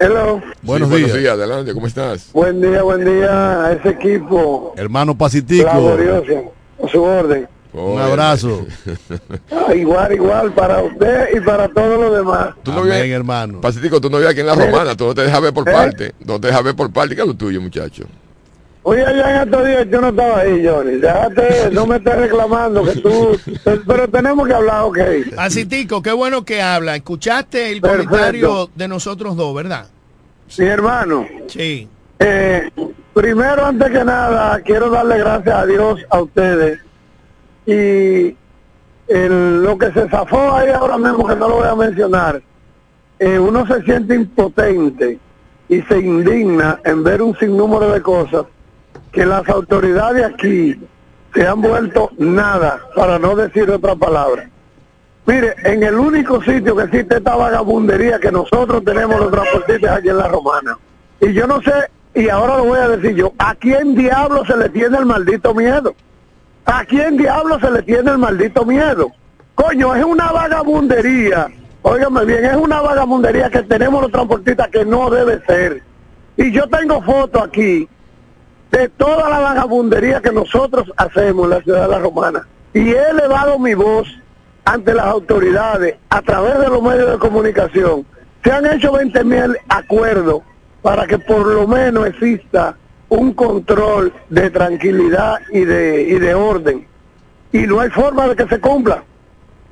Hello. 0.00 0.42
Buenos 0.62 0.88
Sí, 0.88 0.96
días. 0.96 1.10
buenos 1.10 1.16
días, 1.16 1.32
adelante, 1.34 1.72
¿cómo 1.74 1.86
estás? 1.86 2.32
Buen 2.32 2.60
día, 2.60 2.82
buen 2.82 3.04
día 3.04 3.66
a 3.66 3.72
ese 3.74 3.90
equipo 3.90 4.72
Hermano 4.76 5.16
Pacitico, 5.16 5.64
laborioso, 5.66 6.52
a 6.84 6.88
su 6.88 7.00
orden. 7.00 7.48
Un 7.72 8.00
abrazo. 8.00 8.66
Ah, 9.50 9.74
igual, 9.74 10.12
igual 10.14 10.52
para 10.54 10.82
usted 10.82 11.28
y 11.36 11.40
para 11.40 11.68
todos 11.68 12.00
los 12.00 12.16
demás. 12.16 12.54
Tú 12.62 12.72
no 12.72 12.78
Amén, 12.80 13.02
vives, 13.02 13.10
hermano. 13.16 13.60
Pacífico, 13.60 14.00
tú 14.00 14.08
no 14.08 14.16
vives 14.18 14.32
aquí 14.32 14.40
en 14.40 14.46
la 14.46 14.54
Romana, 14.54 14.94
tú 14.96 15.06
no 15.06 15.14
te 15.14 15.22
dejas 15.22 15.40
ver 15.42 15.52
por 15.52 15.68
¿Eh? 15.68 15.72
parte, 15.72 16.14
no 16.24 16.40
te 16.40 16.46
dejas 16.48 16.62
ver 16.64 16.74
por 16.74 16.90
parte, 16.92 17.14
¿qué 17.14 17.20
es 17.22 17.26
lo 17.26 17.34
tuyo, 17.34 17.60
muchacho? 17.60 18.04
Oye, 18.84 19.04
allá 19.04 19.42
en 19.42 19.48
estos 19.48 19.66
días 19.66 19.86
yo 19.90 20.00
no 20.00 20.08
estaba 20.08 20.38
ahí, 20.40 20.66
Johnny. 20.66 20.92
Déjate, 20.96 21.70
no 21.72 21.86
me 21.86 21.96
estés 21.96 22.16
reclamando 22.16 22.84
que 22.84 22.92
tú... 23.00 23.38
Pero 23.86 24.08
tenemos 24.08 24.46
que 24.48 24.54
hablar, 24.54 24.84
ok. 24.84 24.98
Así, 25.36 25.66
Tico, 25.66 26.00
qué 26.00 26.12
bueno 26.12 26.42
que 26.44 26.62
habla. 26.62 26.96
Escuchaste 26.96 27.70
el 27.70 27.82
Perfecto. 27.82 28.08
comentario 28.08 28.70
de 28.74 28.88
nosotros 28.88 29.36
dos, 29.36 29.54
¿verdad? 29.54 29.86
Mi 30.56 30.64
hermano, 30.66 31.26
Sí. 31.48 31.86
eh, 32.20 32.70
primero, 33.12 33.66
antes 33.66 33.90
que 33.90 34.04
nada, 34.04 34.58
quiero 34.62 34.88
darle 34.88 35.18
gracias 35.18 35.54
a 35.54 35.66
Dios 35.66 36.00
a 36.08 36.20
ustedes. 36.22 36.78
Y 37.68 38.34
el- 39.08 39.62
lo 39.62 39.76
que 39.76 39.92
se 39.92 40.08
zafó 40.08 40.54
ahí 40.54 40.70
ahora 40.70 40.96
mismo, 40.96 41.26
que 41.28 41.36
no 41.36 41.48
lo 41.50 41.56
voy 41.56 41.68
a 41.68 41.74
mencionar, 41.74 42.40
eh, 43.18 43.38
uno 43.38 43.66
se 43.66 43.82
siente 43.82 44.14
impotente 44.14 45.18
y 45.68 45.82
se 45.82 45.98
indigna 45.98 46.80
en 46.82 47.04
ver 47.04 47.20
un 47.20 47.36
sinnúmero 47.36 47.92
de 47.92 48.00
cosas 48.00 48.46
que 49.12 49.26
las 49.26 49.46
autoridades 49.50 50.24
aquí 50.24 50.80
se 51.34 51.46
han 51.46 51.60
vuelto 51.60 52.10
nada, 52.16 52.80
para 52.96 53.18
no 53.18 53.36
decir 53.36 53.70
otra 53.70 53.94
palabra. 53.94 54.48
Mire, 55.26 55.54
en 55.64 55.82
el 55.82 55.96
único 55.96 56.42
sitio 56.42 56.74
que 56.74 56.84
existe 56.84 57.18
esta 57.18 57.36
vagabundería 57.36 58.18
que 58.18 58.32
nosotros 58.32 58.82
tenemos 58.82 59.20
los 59.20 59.30
transportistas 59.30 59.98
aquí 59.98 60.08
en 60.08 60.16
La 60.16 60.28
Romana, 60.28 60.78
y 61.20 61.34
yo 61.34 61.46
no 61.46 61.60
sé, 61.60 61.74
y 62.14 62.30
ahora 62.30 62.56
lo 62.56 62.64
voy 62.64 62.78
a 62.78 62.88
decir 62.88 63.14
yo, 63.14 63.34
¿a 63.38 63.54
quién 63.56 63.94
diablo 63.94 64.42
se 64.46 64.56
le 64.56 64.70
tiene 64.70 64.96
el 64.96 65.04
maldito 65.04 65.52
miedo? 65.54 65.94
¿A 66.70 66.84
quién 66.84 67.16
diablo 67.16 67.58
se 67.58 67.70
le 67.70 67.82
tiene 67.82 68.10
el 68.10 68.18
maldito 68.18 68.62
miedo? 68.66 69.10
Coño, 69.54 69.94
es 69.94 70.04
una 70.04 70.30
vagabundería. 70.30 71.48
Óigame 71.80 72.26
bien, 72.26 72.44
es 72.44 72.56
una 72.56 72.82
vagabundería 72.82 73.48
que 73.48 73.62
tenemos 73.62 74.02
los 74.02 74.12
transportistas 74.12 74.68
que 74.68 74.84
no 74.84 75.08
debe 75.08 75.40
ser. 75.46 75.82
Y 76.36 76.52
yo 76.52 76.68
tengo 76.68 77.00
fotos 77.00 77.42
aquí 77.42 77.88
de 78.70 78.88
toda 78.90 79.30
la 79.30 79.38
vagabundería 79.38 80.20
que 80.20 80.30
nosotros 80.30 80.92
hacemos 80.98 81.44
en 81.44 81.50
la 81.50 81.62
ciudad 81.62 81.82
de 81.84 81.88
La 81.88 81.98
Romana. 82.00 82.46
Y 82.74 82.90
he 82.90 83.10
elevado 83.12 83.58
mi 83.58 83.72
voz 83.72 84.06
ante 84.66 84.92
las 84.92 85.06
autoridades, 85.06 85.96
a 86.10 86.20
través 86.20 86.58
de 86.58 86.68
los 86.68 86.82
medios 86.82 87.10
de 87.12 87.18
comunicación, 87.18 88.04
se 88.44 88.52
han 88.52 88.66
hecho 88.66 88.92
20 88.92 89.24
mil 89.24 89.56
acuerdos 89.70 90.42
para 90.82 91.06
que 91.06 91.18
por 91.18 91.46
lo 91.46 91.66
menos 91.66 92.08
exista 92.08 92.76
un 93.08 93.32
control 93.32 94.12
de 94.28 94.50
tranquilidad 94.50 95.40
y 95.52 95.64
de, 95.64 96.02
y 96.02 96.18
de 96.18 96.34
orden. 96.34 96.86
Y 97.52 97.66
no 97.66 97.80
hay 97.80 97.90
forma 97.90 98.28
de 98.28 98.36
que 98.36 98.46
se 98.46 98.60
cumpla. 98.60 99.02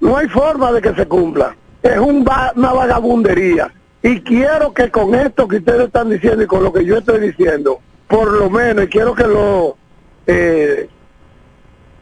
No 0.01 0.17
hay 0.17 0.29
forma 0.29 0.73
de 0.73 0.81
que 0.81 0.95
se 0.95 1.07
cumpla. 1.07 1.57
Es 1.83 1.99
un 1.99 2.27
una 2.57 2.73
vagabundería. 2.73 3.73
Y 4.03 4.21
quiero 4.21 4.73
que 4.73 4.91
con 4.91 5.15
esto 5.15 5.49
que 5.49 5.57
ustedes 5.57 5.87
están 5.87 6.11
diciendo 6.11 6.43
y 6.43 6.47
con 6.47 6.63
lo 6.63 6.73
que 6.73 6.85
yo 6.85 6.99
estoy 6.99 7.21
diciendo, 7.21 7.81
por 8.09 8.33
lo 8.33 8.49
menos, 8.49 8.85
y 8.85 8.89
quiero 8.89 9.15
que 9.15 9.27
lo, 9.27 9.77
eh, 10.27 10.89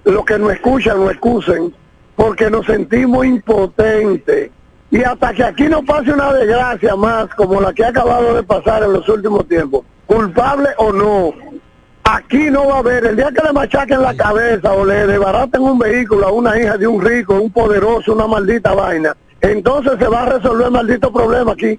que 0.04 0.38
nos 0.38 0.52
escuchan 0.52 0.98
nos 0.98 1.12
excusen, 1.12 1.74
porque 2.16 2.50
nos 2.50 2.66
sentimos 2.66 3.24
impotentes. 3.24 4.50
Y 4.90 5.02
hasta 5.02 5.32
que 5.32 5.44
aquí 5.44 5.64
no 5.64 5.82
pase 5.82 6.12
una 6.12 6.32
desgracia 6.32 6.94
más 6.94 7.28
como 7.34 7.60
la 7.60 7.72
que 7.72 7.84
ha 7.84 7.88
acabado 7.88 8.34
de 8.34 8.42
pasar 8.42 8.82
en 8.82 8.92
los 8.92 9.08
últimos 9.08 9.48
tiempos, 9.48 9.84
culpable 10.06 10.70
o 10.78 10.92
no, 10.92 11.32
aquí 12.04 12.50
no 12.50 12.68
va 12.68 12.76
a 12.76 12.78
haber, 12.78 13.06
el 13.06 13.16
día 13.16 13.30
que 13.34 13.44
le 13.44 13.52
machaquen 13.52 14.02
la 14.02 14.14
cabeza 14.14 14.72
o 14.72 14.84
le 14.84 15.06
desbaraten 15.06 15.62
un 15.62 15.78
vehículo 15.78 16.26
a 16.26 16.32
una 16.32 16.58
hija 16.58 16.76
de 16.76 16.86
un 16.86 17.04
rico, 17.04 17.34
un 17.34 17.50
poderoso, 17.50 18.12
una 18.12 18.26
maldita 18.26 18.74
vaina, 18.74 19.16
entonces 19.40 19.94
se 19.98 20.06
va 20.06 20.22
a 20.22 20.38
resolver 20.38 20.66
el 20.66 20.72
maldito 20.72 21.12
problema 21.12 21.52
aquí. 21.52 21.78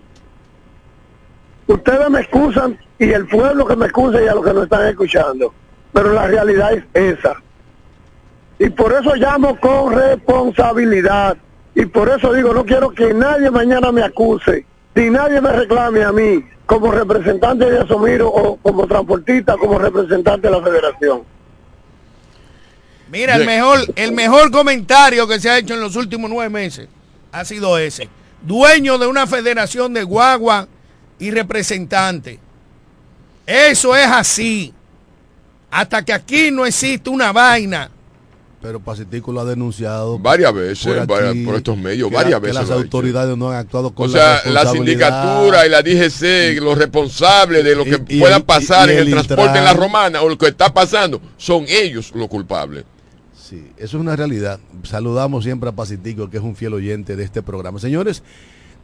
Ustedes 1.67 2.09
me 2.09 2.21
excusan 2.21 2.77
y 2.99 3.11
el 3.11 3.27
pueblo 3.27 3.65
que 3.65 3.75
me 3.75 3.85
excusa 3.85 4.21
y 4.21 4.27
a 4.27 4.35
los 4.35 4.45
que 4.45 4.53
nos 4.53 4.63
están 4.63 4.87
escuchando, 4.87 5.53
pero 5.91 6.13
la 6.13 6.27
realidad 6.27 6.73
es 6.73 6.83
esa. 6.93 7.35
Y 8.59 8.69
por 8.69 8.93
eso 8.93 9.15
llamo 9.15 9.59
con 9.59 9.93
responsabilidad. 9.93 11.37
Y 11.73 11.85
por 11.87 12.07
eso 12.07 12.31
digo, 12.31 12.53
no 12.53 12.63
quiero 12.63 12.91
que 12.91 13.13
nadie 13.13 13.51
mañana 13.51 13.91
me 13.91 14.01
acuse, 14.01 14.65
ni 14.93 15.09
nadie 15.09 15.41
me 15.41 15.51
reclame 15.51 16.03
a 16.03 16.11
mí 16.13 16.41
como 16.65 16.91
representante 16.91 17.69
de 17.69 17.79
Asomiro 17.79 18.29
o 18.29 18.57
como 18.57 18.87
transportista, 18.87 19.55
como 19.57 19.77
representante 19.77 20.47
de 20.47 20.57
la 20.57 20.63
federación. 20.63 21.23
Mira, 23.09 23.35
el 23.35 23.45
mejor, 23.45 23.79
el 23.95 24.11
mejor 24.11 24.51
comentario 24.51 25.27
que 25.27 25.39
se 25.39 25.49
ha 25.49 25.57
hecho 25.57 25.75
en 25.75 25.79
los 25.79 25.95
últimos 25.95 26.29
nueve 26.29 26.49
meses 26.49 26.87
ha 27.31 27.45
sido 27.45 27.77
ese. 27.77 28.09
Dueño 28.41 28.97
de 28.97 29.07
una 29.07 29.27
federación 29.27 29.93
de 29.93 30.03
guagua 30.03 30.67
y 31.19 31.31
representante. 31.31 32.39
Eso 33.45 33.95
es 33.95 34.07
así. 34.07 34.73
Hasta 35.69 36.03
que 36.03 36.13
aquí 36.13 36.51
no 36.51 36.65
existe 36.65 37.09
una 37.09 37.31
vaina. 37.31 37.91
Pero 38.65 38.79
Pacitico 38.79 39.31
lo 39.31 39.41
ha 39.41 39.45
denunciado 39.45 40.17
Varias 40.17 40.53
veces, 40.53 40.85
por, 40.85 41.05
varias- 41.07 41.31
aquí, 41.31 41.45
por 41.45 41.55
estos 41.55 41.77
medios, 41.77 42.09
que 42.09 42.15
varias 42.15 42.39
que 42.39 42.47
veces 42.47 42.61
las 42.67 42.71
autoridades 42.71 43.37
no 43.37 43.51
han 43.51 43.57
actuado 43.57 43.93
con 43.93 44.07
O 44.09 44.11
sea, 44.11 44.41
la 44.45 44.65
sindicatura 44.65 45.65
y 45.65 45.69
la 45.69 45.81
DGC, 45.83 46.59
los 46.61 46.77
responsables 46.77 47.63
de 47.63 47.75
lo 47.75 47.83
que 47.83 48.01
Y- 48.09 48.23
el- 48.23 48.43
pasar 48.43 48.89
y- 48.89 48.93
en 48.93 48.97
el, 48.99 49.07
el 49.07 49.13
transporte 49.13 49.57
en 49.59 49.63
la 49.63 49.73
romana 49.73 50.21
o 50.21 50.29
lo 50.29 50.37
que 50.37 50.47
está 50.47 50.73
pasando, 50.73 51.21
son 51.37 51.65
ellos 51.67 52.11
los 52.15 52.27
culpables. 52.27 52.85
Sí, 53.39 53.67
eso 53.77 53.97
es 53.97 54.01
una 54.01 54.15
realidad. 54.15 54.59
Saludamos 54.83 55.43
siempre 55.43 55.69
a 55.69 55.71
Pacitico, 55.71 56.29
que 56.29 56.37
es 56.37 56.43
un 56.43 56.55
fiel 56.55 56.73
oyente 56.73 57.15
de 57.15 57.23
este 57.23 57.43
programa. 57.43 57.79
Señores, 57.79 58.23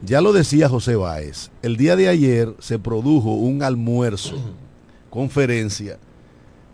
ya 0.02 0.20
lo 0.20 0.32
decía 0.32 0.68
José 0.68 0.94
Báez, 0.94 1.50
el 1.62 1.76
día 1.76 1.96
de 1.96 2.08
ayer 2.08 2.54
se 2.60 2.78
produjo 2.78 3.32
un 3.34 3.62
almuerzo, 3.64 4.36
conferencia, 5.10 5.98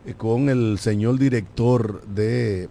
eh, 0.06 0.14
con 0.16 0.48
el 0.48 0.78
señor 0.78 1.18
director 1.18 2.02
de 2.06 2.68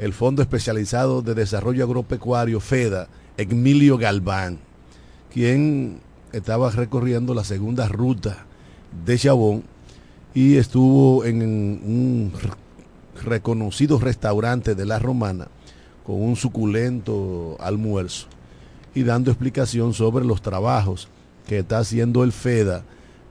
el 0.00 0.14
Fondo 0.14 0.40
Especializado 0.40 1.20
de 1.20 1.34
Desarrollo 1.34 1.84
Agropecuario, 1.84 2.58
FEDA, 2.58 3.08
Emilio 3.36 3.98
Galván, 3.98 4.58
quien 5.30 6.00
estaba 6.32 6.70
recorriendo 6.70 7.34
la 7.34 7.44
segunda 7.44 7.86
ruta 7.86 8.46
de 9.04 9.18
Chabón 9.18 9.62
y 10.32 10.56
estuvo 10.56 11.26
en 11.26 11.42
un 11.42 12.32
reconocido 13.22 13.98
restaurante 13.98 14.74
de 14.74 14.86
la 14.86 14.98
Romana 14.98 15.48
con 16.06 16.22
un 16.22 16.34
suculento 16.34 17.58
almuerzo 17.60 18.26
y 18.94 19.02
dando 19.02 19.30
explicación 19.30 19.92
sobre 19.92 20.24
los 20.24 20.40
trabajos 20.40 21.08
que 21.46 21.58
está 21.58 21.78
haciendo 21.78 22.24
el 22.24 22.32
FEDA, 22.32 22.84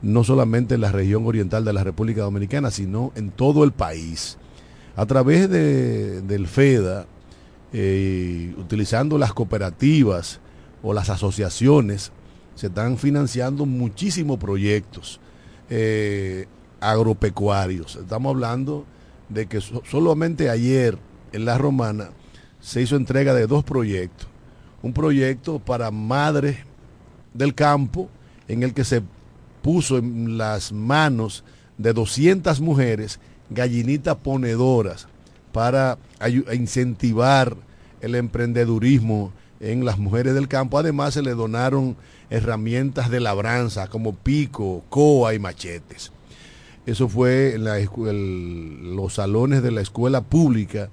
no 0.03 0.23
solamente 0.23 0.75
en 0.75 0.81
la 0.81 0.91
región 0.91 1.25
oriental 1.25 1.65
de 1.65 1.73
la 1.73 1.83
República 1.83 2.21
Dominicana, 2.21 2.69
sino 2.69 3.11
en 3.15 3.31
todo 3.31 3.63
el 3.63 3.71
país. 3.71 4.37
A 4.99 5.05
través 5.05 5.49
de- 5.49 6.19
del 6.23 6.45
FEDA, 6.45 7.05
eh, 7.71 8.53
utilizando 8.57 9.17
las 9.17 9.31
cooperativas 9.33 10.41
o 10.83 10.93
las 10.93 11.09
asociaciones, 11.09 12.11
se 12.55 12.67
están 12.67 12.97
financiando 12.97 13.65
muchísimos 13.65 14.37
proyectos 14.39 15.21
eh, 15.69 16.47
agropecuarios. 16.81 17.95
Estamos 17.95 18.31
hablando 18.31 18.83
de 19.29 19.45
que 19.45 19.61
so- 19.61 19.83
solamente 19.89 20.49
ayer 20.49 20.97
en 21.31 21.45
La 21.45 21.57
Romana 21.57 22.09
se 22.59 22.81
hizo 22.81 22.97
entrega 22.97 23.33
de 23.33 23.47
dos 23.47 23.63
proyectos. 23.63 24.27
Un 24.81 24.91
proyecto 24.91 25.59
para 25.59 25.91
madres 25.91 26.57
del 27.33 27.55
campo 27.55 28.09
en 28.49 28.63
el 28.63 28.73
que 28.73 28.83
se 28.83 29.01
puso 29.61 29.97
en 29.97 30.37
las 30.37 30.73
manos 30.73 31.45
de 31.77 31.93
200 31.93 32.59
mujeres 32.59 33.19
gallinitas 33.49 34.15
ponedoras 34.17 35.07
para 35.51 35.97
incentivar 36.53 37.55
el 38.01 38.15
emprendedurismo 38.15 39.31
en 39.59 39.85
las 39.85 39.97
mujeres 39.97 40.33
del 40.33 40.47
campo. 40.47 40.77
Además 40.77 41.13
se 41.15 41.21
le 41.21 41.31
donaron 41.31 41.95
herramientas 42.29 43.09
de 43.09 43.19
labranza 43.19 43.87
como 43.87 44.13
pico, 44.13 44.83
coa 44.89 45.33
y 45.33 45.39
machetes. 45.39 46.11
Eso 46.85 47.09
fue 47.09 47.55
en 47.55 48.95
los 48.95 49.15
salones 49.15 49.61
de 49.61 49.71
la 49.71 49.81
escuela 49.81 50.21
pública 50.21 50.89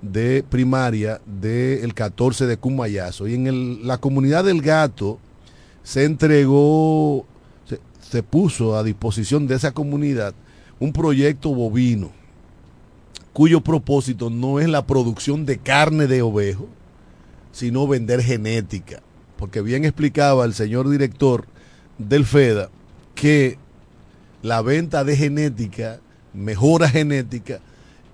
de 0.00 0.44
primaria 0.48 1.20
del 1.26 1.94
14 1.94 2.46
de 2.46 2.56
Cumayazo. 2.56 3.28
Y 3.28 3.34
en 3.34 3.86
la 3.86 3.98
comunidad 3.98 4.44
del 4.44 4.62
gato 4.62 5.18
se 5.82 6.04
entregó, 6.04 7.26
se 8.00 8.22
puso 8.22 8.76
a 8.76 8.84
disposición 8.84 9.46
de 9.46 9.56
esa 9.56 9.72
comunidad 9.72 10.34
un 10.80 10.92
proyecto 10.92 11.54
bovino 11.54 12.10
cuyo 13.38 13.60
propósito 13.60 14.30
no 14.30 14.58
es 14.58 14.68
la 14.68 14.84
producción 14.84 15.46
de 15.46 15.58
carne 15.58 16.08
de 16.08 16.22
ovejo, 16.22 16.66
sino 17.52 17.86
vender 17.86 18.20
genética. 18.20 19.00
Porque 19.36 19.60
bien 19.60 19.84
explicaba 19.84 20.44
el 20.44 20.54
señor 20.54 20.88
director 20.88 21.46
del 21.98 22.24
FEDA 22.24 22.68
que 23.14 23.58
la 24.42 24.60
venta 24.60 25.04
de 25.04 25.16
genética, 25.16 26.00
mejora 26.34 26.88
genética, 26.88 27.60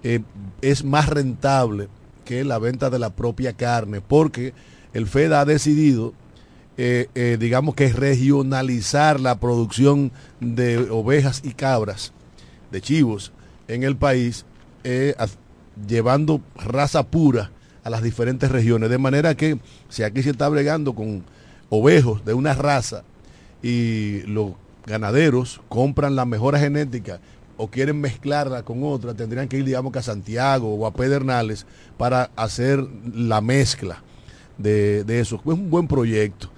eh, 0.02 0.20
es 0.60 0.84
más 0.84 1.08
rentable 1.08 1.88
que 2.26 2.44
la 2.44 2.58
venta 2.58 2.90
de 2.90 2.98
la 2.98 3.08
propia 3.08 3.54
carne, 3.54 4.02
porque 4.02 4.52
el 4.92 5.06
FEDA 5.06 5.40
ha 5.40 5.44
decidido, 5.46 6.12
eh, 6.76 7.08
eh, 7.14 7.38
digamos 7.40 7.74
que 7.74 7.90
regionalizar 7.92 9.20
la 9.20 9.40
producción 9.40 10.12
de 10.40 10.90
ovejas 10.90 11.40
y 11.44 11.52
cabras, 11.52 12.12
de 12.70 12.80
chivos, 12.80 13.32
en 13.68 13.82
el 13.82 13.96
país, 13.96 14.44
eh, 14.84 15.14
llevando 15.86 16.40
raza 16.56 17.02
pura 17.04 17.50
a 17.82 17.90
las 17.90 18.02
diferentes 18.02 18.50
regiones. 18.50 18.90
De 18.90 18.98
manera 18.98 19.34
que 19.34 19.58
si 19.88 20.02
aquí 20.02 20.22
se 20.22 20.30
está 20.30 20.48
bregando 20.48 20.94
con 20.94 21.24
ovejos 21.70 22.24
de 22.24 22.34
una 22.34 22.54
raza 22.54 23.04
y 23.62 24.22
los 24.22 24.52
ganaderos 24.86 25.60
compran 25.68 26.16
la 26.16 26.24
mejora 26.24 26.58
genética 26.58 27.20
o 27.56 27.68
quieren 27.68 28.00
mezclarla 28.00 28.64
con 28.64 28.82
otra, 28.82 29.14
tendrían 29.14 29.48
que 29.48 29.58
ir, 29.58 29.64
digamos, 29.64 29.96
a 29.96 30.02
Santiago 30.02 30.74
o 30.74 30.86
a 30.86 30.92
Pedernales 30.92 31.66
para 31.96 32.30
hacer 32.36 32.84
la 33.14 33.40
mezcla 33.40 34.02
de, 34.58 35.04
de 35.04 35.20
eso. 35.20 35.36
Es 35.36 35.46
un 35.46 35.70
buen 35.70 35.86
proyecto. 35.86 36.50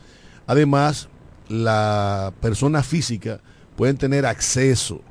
Además, 0.46 1.08
la 1.48 2.32
persona 2.40 2.82
física 2.82 3.40
pueden 3.76 3.96
tener 3.96 4.26
acceso 4.26 5.02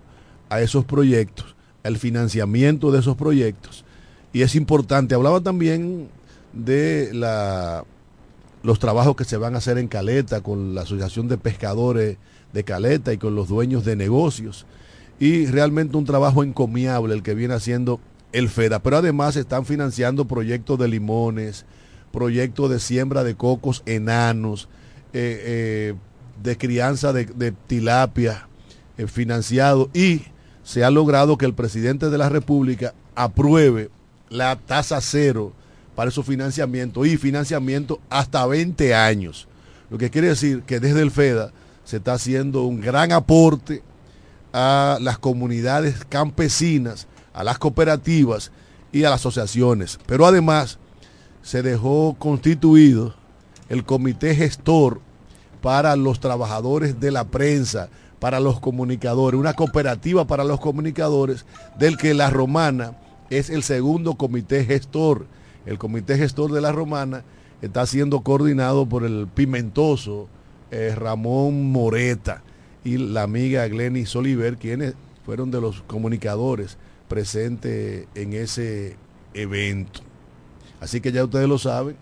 a 0.56 0.62
esos 0.62 0.86
proyectos, 0.86 1.56
al 1.84 1.98
financiamiento 1.98 2.92
de 2.92 3.00
esos 3.00 3.16
proyectos. 3.16 3.86
Y 4.34 4.42
es 4.42 4.56
importante, 4.56 5.16
hablaba 5.16 5.42
también 5.42 6.10
de 6.54 7.10
la, 7.14 7.86
los 8.64 8.80
trabajos 8.80 9.16
que 9.16 9.24
se 9.24 9.38
van 9.38 9.56
a 9.56 9.60
hacer 9.60 9.78
en 9.78 9.88
Caleta 9.88 10.42
con 10.42 10.76
la 10.76 10.82
Asociación 10.82 11.28
de 11.28 11.38
Pescadores 11.38 12.18
de 12.52 12.64
Caleta 12.64 13.14
y 13.14 13.18
con 13.18 13.36
los 13.36 13.48
dueños 13.48 13.86
de 13.86 13.96
negocios. 13.96 14.66
Y 15.20 15.46
realmente 15.46 15.98
un 15.98 16.06
trabajo 16.06 16.44
encomiable 16.44 17.14
el 17.14 17.24
que 17.24 17.36
viene 17.36 17.54
haciendo 17.54 18.00
el 18.34 18.50
FEDA. 18.50 18.80
Pero 18.80 18.98
además 18.98 19.36
están 19.36 19.66
financiando 19.66 20.26
proyectos 20.26 20.78
de 20.78 20.88
limones, 20.88 21.66
proyectos 22.12 22.70
de 22.70 22.80
siembra 22.80 23.24
de 23.24 23.36
cocos 23.36 23.84
enanos, 23.86 24.68
eh, 25.14 25.42
eh, 25.46 25.94
de 26.44 26.58
crianza 26.58 27.14
de, 27.14 27.54
tilapia 27.68 28.48
eh, 28.98 29.08
financiado 29.08 29.90
y 29.94 30.24
se 30.66 30.84
ha 30.84 30.90
logrado 30.90 31.38
que 31.38 31.46
el 31.46 31.54
presidente 31.54 32.10
de 32.10 32.18
la 32.18 32.28
República 32.28 32.96
apruebe 33.14 33.92
la 34.30 34.56
tasa 34.58 35.00
cero 35.00 35.54
para 35.96 36.10
esos 36.10 36.26
financiamientos 36.26 37.06
y 37.06 37.18
financiamiento 37.18 38.02
hasta 38.10 38.46
20 38.48 38.96
años. 38.96 39.48
Lo 39.92 40.00
que 40.00 40.10
quiere 40.10 40.30
decir 40.30 40.64
que 40.64 40.80
desde 40.80 41.02
el 41.02 41.12
FEDA 41.12 41.52
se 41.86 41.98
está 41.98 42.14
haciendo 42.14 42.64
un 42.64 42.82
gran 42.82 43.12
aporte 43.12 43.84
a 44.54 44.98
las 45.00 45.20
comunidades 45.20 46.04
campesinas, 46.10 47.08
a 47.32 47.44
las 47.44 47.60
cooperativas 47.60 48.52
y 48.92 49.04
a 49.04 49.12
las 49.12 49.22
asociaciones. 49.22 50.00
Pero 50.08 50.26
además 50.26 50.80
se 51.44 51.62
dejó 51.62 52.16
constituido 52.18 53.14
el 53.70 53.86
comité 53.86 54.34
gestor 54.34 55.00
para 55.62 55.96
los 55.96 56.20
trabajadores 56.20 57.00
de 57.00 57.12
la 57.12 57.26
prensa, 57.26 57.90
para 58.26 58.40
los 58.40 58.60
comunicadores, 58.60 59.40
una 59.40 59.54
cooperativa 59.54 60.26
para 60.26 60.44
los 60.44 60.60
comunicadores, 60.60 61.46
del 61.78 61.96
que 61.96 62.16
la 62.16 62.32
Romana 62.32 62.98
es 63.30 63.52
el 63.52 63.62
segundo 63.62 64.16
comité 64.16 64.66
gestor. 64.66 65.28
El 65.68 65.78
comité 65.78 66.18
gestor 66.18 66.52
de 66.52 66.60
la 66.60 66.72
Romana 66.72 67.24
está 67.62 67.86
siendo 67.86 68.22
coordinado 68.22 68.88
por 68.90 69.04
el 69.04 69.28
pimentoso 69.28 70.28
eh, 70.72 70.96
Ramón 70.96 71.72
Moreta 71.72 72.42
y 72.84 72.98
la 72.98 73.22
amiga 73.22 73.68
Glenny 73.68 74.08
Soliver, 74.08 74.58
quienes 74.58 74.96
fueron 75.24 75.52
de 75.52 75.62
los 75.62 75.84
comunicadores 75.84 76.80
presentes 77.08 78.08
en 78.16 78.34
ese 78.34 78.98
evento. 79.36 80.00
Así 80.80 81.00
que 81.00 81.12
ya 81.12 81.26
ustedes 81.26 81.48
lo 81.48 81.60
saben, 81.60 81.96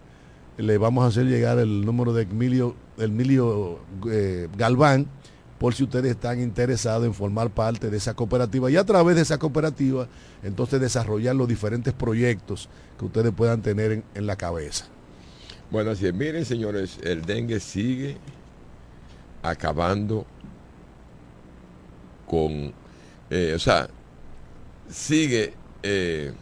le 0.56 0.78
vamos 0.78 1.04
a 1.04 1.08
hacer 1.08 1.26
llegar 1.26 1.60
el 1.60 1.86
número 1.86 2.14
de 2.14 2.24
Emilio, 2.24 2.76
Emilio 2.98 3.80
eh, 4.10 4.48
Galván, 4.56 5.10
por 5.64 5.74
si 5.74 5.84
ustedes 5.86 6.12
están 6.12 6.42
interesados 6.42 7.06
en 7.06 7.14
formar 7.14 7.50
parte 7.50 7.90
de 7.90 7.96
esa 7.96 8.14
cooperativa 8.14 8.70
y 8.70 8.76
a 8.76 8.84
través 8.84 9.16
de 9.16 9.22
esa 9.22 9.38
cooperativa 9.38 10.10
entonces 10.44 10.82
desarrollar 10.82 11.38
los 11.38 11.48
diferentes 11.48 11.94
proyectos 11.94 12.68
que 13.00 13.06
ustedes 13.06 13.32
puedan 13.32 13.62
tener 13.62 14.04
en, 14.14 14.28
la 14.28 14.36
cabeza. 14.36 14.88
Bueno, 15.72 15.92
así 15.92 16.06
es. 16.06 16.14
Miren, 16.14 16.44
señores, 16.44 17.00
el 17.02 17.22
dengue 17.22 17.62
sigue 17.62 18.18
acabando 19.42 20.26
con, 22.28 22.74
eh, 23.30 23.54
o 23.56 23.60
sea, 23.60 23.88
sigue, 24.90 25.54
eh, 25.82 26.34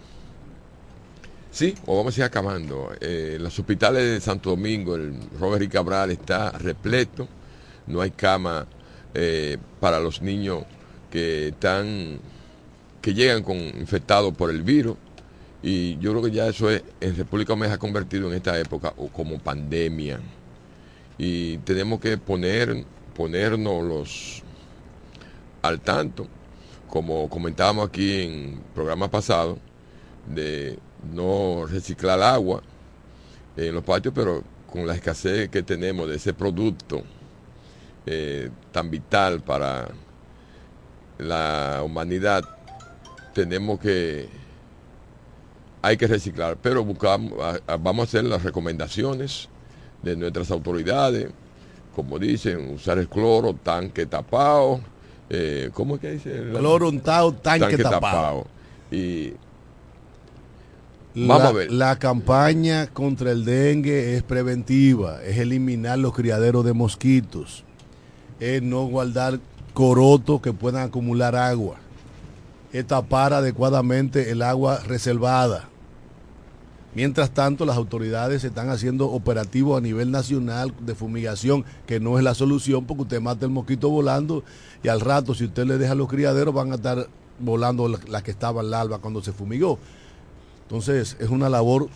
sí, 1.51 1.75
o 1.85 1.95
vamos 1.95 2.17
a 2.17 2.21
ir 2.21 2.23
acabando. 2.23 2.91
Eh, 2.99 3.37
los 3.39 3.59
hospitales 3.59 4.03
de 4.03 4.19
Santo 4.19 4.49
Domingo, 4.49 4.95
el 4.95 5.13
Robert 5.39 5.63
y 5.63 5.67
Cabral 5.67 6.09
está 6.09 6.49
repleto, 6.53 7.27
no 7.85 8.01
hay 8.01 8.09
cama 8.09 8.65
eh, 9.13 9.57
para 9.79 9.99
los 9.99 10.21
niños 10.21 10.63
que 11.09 11.49
están, 11.49 12.19
que 13.01 13.13
llegan 13.13 13.43
con 13.43 13.57
infectados 13.57 14.33
por 14.33 14.49
el 14.49 14.63
virus. 14.63 14.97
Y 15.63 15.97
yo 15.99 16.11
creo 16.11 16.23
que 16.23 16.31
ya 16.31 16.47
eso 16.47 16.69
es, 16.69 16.83
en 17.01 17.15
República 17.15 17.49
Dominicana 17.49 17.75
ha 17.75 17.79
convertido 17.79 18.29
en 18.29 18.35
esta 18.35 18.59
época 18.59 18.93
o 18.97 19.07
como 19.09 19.37
pandemia. 19.37 20.19
Y 21.17 21.57
tenemos 21.59 21.99
que 21.99 22.17
poner, 22.17 22.85
ponernos 23.15 23.83
los 23.83 24.43
al 25.61 25.79
tanto, 25.81 26.27
como 26.89 27.29
comentábamos 27.29 27.87
aquí 27.87 28.21
en 28.21 28.61
programas 28.73 29.09
pasados, 29.09 29.59
de 30.27 30.79
no 31.13 31.65
reciclar 31.67 32.21
agua 32.21 32.63
en 33.55 33.75
los 33.75 33.83
patios, 33.83 34.13
pero 34.15 34.43
con 34.71 34.87
la 34.87 34.95
escasez 34.95 35.49
que 35.49 35.61
tenemos 35.61 36.09
de 36.09 36.15
ese 36.15 36.33
producto 36.33 37.03
eh, 38.05 38.49
tan 38.71 38.89
vital 38.89 39.41
para 39.41 39.89
la 41.17 41.81
humanidad, 41.83 42.43
tenemos 43.33 43.79
que 43.79 44.27
hay 45.81 45.97
que 45.97 46.07
reciclar, 46.07 46.57
pero 46.61 46.83
buscamos, 46.85 47.33
vamos 47.79 47.99
a 47.99 48.03
hacer 48.03 48.23
las 48.23 48.43
recomendaciones 48.43 49.49
de 50.03 50.15
nuestras 50.15 50.51
autoridades, 50.51 51.31
como 51.95 52.19
dicen, 52.19 52.73
usar 52.73 52.97
el 52.99 53.07
cloro, 53.07 53.53
tanque 53.53 54.05
tapado, 54.05 54.79
eh, 55.29 55.69
¿cómo 55.73 55.95
es 55.95 56.01
que 56.01 56.11
dice? 56.11 56.43
Cloro 56.51 56.89
untado, 56.89 57.33
tanque 57.33 57.77
tapado. 57.77 58.45
Y 58.91 59.33
La, 61.13 61.35
Vamos 61.35 61.47
a 61.47 61.51
ver. 61.51 61.71
la 61.71 61.97
campaña 61.97 62.87
contra 62.87 63.31
el 63.31 63.43
dengue 63.43 64.15
es 64.15 64.23
preventiva, 64.23 65.23
es 65.23 65.37
eliminar 65.37 65.99
los 65.99 66.13
criaderos 66.13 66.63
de 66.63 66.73
mosquitos, 66.73 67.63
es 68.41 68.61
no 68.63 68.85
guardar 68.87 69.39
corotos 69.73 70.41
que 70.41 70.51
puedan 70.51 70.81
acumular 70.81 71.35
agua, 71.35 71.77
es 72.73 72.85
tapar 72.87 73.33
adecuadamente 73.33 74.31
el 74.31 74.41
agua 74.41 74.79
reservada. 74.79 75.69
Mientras 76.95 77.31
tanto, 77.31 77.65
las 77.65 77.77
autoridades 77.77 78.43
están 78.43 78.69
haciendo 78.69 79.09
operativos 79.11 79.77
a 79.77 79.81
nivel 79.81 80.11
nacional 80.11 80.73
de 80.81 80.95
fumigación, 80.95 81.63
que 81.85 81.99
no 82.01 82.17
es 82.17 82.23
la 82.23 82.33
solución 82.33 82.83
porque 82.85 83.03
usted 83.03 83.21
mata 83.21 83.45
el 83.45 83.51
mosquito 83.51 83.89
volando 83.89 84.43
y 84.83 84.89
al 84.89 84.99
rato, 84.99 85.35
si 85.35 85.45
usted 85.45 85.65
le 85.65 85.77
deja 85.77 85.95
los 85.95 86.09
criaderos, 86.09 86.53
van 86.53 86.71
a 86.71 86.75
estar 86.75 87.07
volando 87.39 87.87
las 87.87 88.23
que 88.23 88.31
estaban 88.31 88.71
larvas 88.71 88.99
cuando 88.99 89.21
se 89.21 89.31
fumigó. 89.31 89.77
Entonces, 90.63 91.15
es 91.19 91.29
una 91.29 91.47
labor 91.47 91.89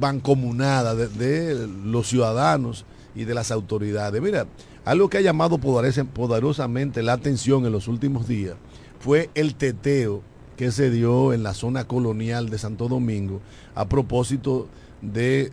mancomunada 0.00 0.94
de, 0.94 1.08
de 1.08 1.66
los 1.66 2.08
ciudadanos 2.08 2.84
y 3.14 3.24
de 3.24 3.34
las 3.34 3.50
autoridades. 3.50 4.22
Mira, 4.22 4.46
algo 4.88 5.10
que 5.10 5.18
ha 5.18 5.20
llamado 5.20 5.58
poderosamente 5.58 7.02
la 7.02 7.12
atención 7.12 7.66
en 7.66 7.72
los 7.72 7.88
últimos 7.88 8.26
días 8.26 8.56
fue 9.00 9.28
el 9.34 9.54
teteo 9.54 10.22
que 10.56 10.72
se 10.72 10.90
dio 10.90 11.34
en 11.34 11.42
la 11.42 11.52
zona 11.52 11.84
colonial 11.84 12.48
de 12.48 12.58
Santo 12.58 12.88
Domingo 12.88 13.42
a 13.74 13.86
propósito 13.86 14.66
de 15.02 15.52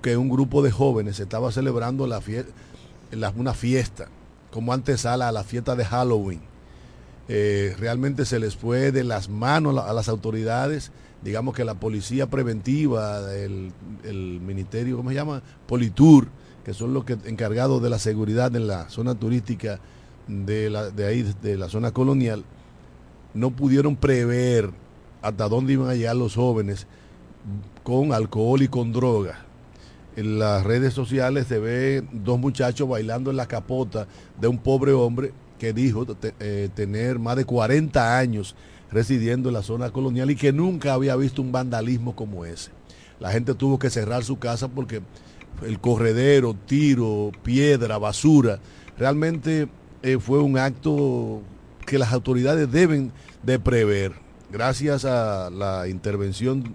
que 0.00 0.16
un 0.16 0.30
grupo 0.30 0.62
de 0.62 0.70
jóvenes 0.70 1.20
estaba 1.20 1.52
celebrando 1.52 2.06
la 2.06 2.22
una 3.36 3.52
fiesta 3.52 4.08
como 4.50 4.72
antesala 4.72 5.28
a 5.28 5.32
la 5.32 5.44
fiesta 5.44 5.76
de 5.76 5.84
Halloween 5.84 6.40
eh, 7.28 7.76
realmente 7.78 8.24
se 8.24 8.38
les 8.38 8.56
fue 8.56 8.92
de 8.92 9.04
las 9.04 9.28
manos 9.28 9.76
a 9.78 9.92
las 9.92 10.08
autoridades, 10.08 10.90
digamos 11.22 11.54
que 11.54 11.64
la 11.64 11.74
policía 11.74 12.30
preventiva, 12.30 13.34
el, 13.34 13.72
el 14.04 14.40
ministerio, 14.40 14.96
¿cómo 14.96 15.10
se 15.10 15.16
llama? 15.16 15.42
Politur, 15.66 16.28
que 16.64 16.74
son 16.74 16.94
los 16.94 17.04
que 17.04 17.16
encargados 17.26 17.82
de 17.82 17.90
la 17.90 17.98
seguridad 17.98 18.54
en 18.56 18.66
la 18.66 18.88
zona 18.88 19.14
turística 19.14 19.80
de, 20.26 20.70
la, 20.70 20.90
de 20.90 21.06
ahí, 21.06 21.34
de 21.42 21.58
la 21.58 21.68
zona 21.68 21.92
colonial, 21.92 22.44
no 23.34 23.50
pudieron 23.50 23.96
prever 23.96 24.70
hasta 25.22 25.48
dónde 25.48 25.74
iban 25.74 25.88
a 25.88 25.94
llegar 25.94 26.16
los 26.16 26.34
jóvenes 26.34 26.86
con 27.82 28.12
alcohol 28.12 28.62
y 28.62 28.68
con 28.68 28.92
droga. 28.92 29.44
En 30.16 30.38
las 30.38 30.64
redes 30.64 30.94
sociales 30.94 31.46
se 31.48 31.58
ve 31.58 32.04
dos 32.12 32.38
muchachos 32.38 32.88
bailando 32.88 33.30
en 33.30 33.36
la 33.36 33.46
capota 33.46 34.06
de 34.40 34.48
un 34.48 34.58
pobre 34.58 34.92
hombre 34.92 35.32
que 35.58 35.72
dijo 35.72 36.06
eh, 36.40 36.68
tener 36.74 37.18
más 37.18 37.36
de 37.36 37.44
40 37.44 38.18
años 38.18 38.54
residiendo 38.90 39.48
en 39.48 39.54
la 39.54 39.62
zona 39.62 39.90
colonial 39.90 40.30
y 40.30 40.36
que 40.36 40.52
nunca 40.52 40.94
había 40.94 41.16
visto 41.16 41.42
un 41.42 41.52
vandalismo 41.52 42.14
como 42.14 42.44
ese. 42.44 42.70
La 43.18 43.30
gente 43.32 43.54
tuvo 43.54 43.78
que 43.78 43.90
cerrar 43.90 44.24
su 44.24 44.38
casa 44.38 44.68
porque 44.68 45.02
el 45.62 45.80
corredero, 45.80 46.54
tiro, 46.66 47.30
piedra, 47.42 47.98
basura, 47.98 48.58
realmente 48.98 49.68
eh, 50.02 50.18
fue 50.18 50.40
un 50.40 50.58
acto 50.58 51.42
que 51.86 51.98
las 51.98 52.12
autoridades 52.12 52.70
deben 52.70 53.12
de 53.42 53.58
prever. 53.58 54.12
Gracias 54.50 55.04
a 55.04 55.50
la 55.50 55.88
intervención, 55.88 56.74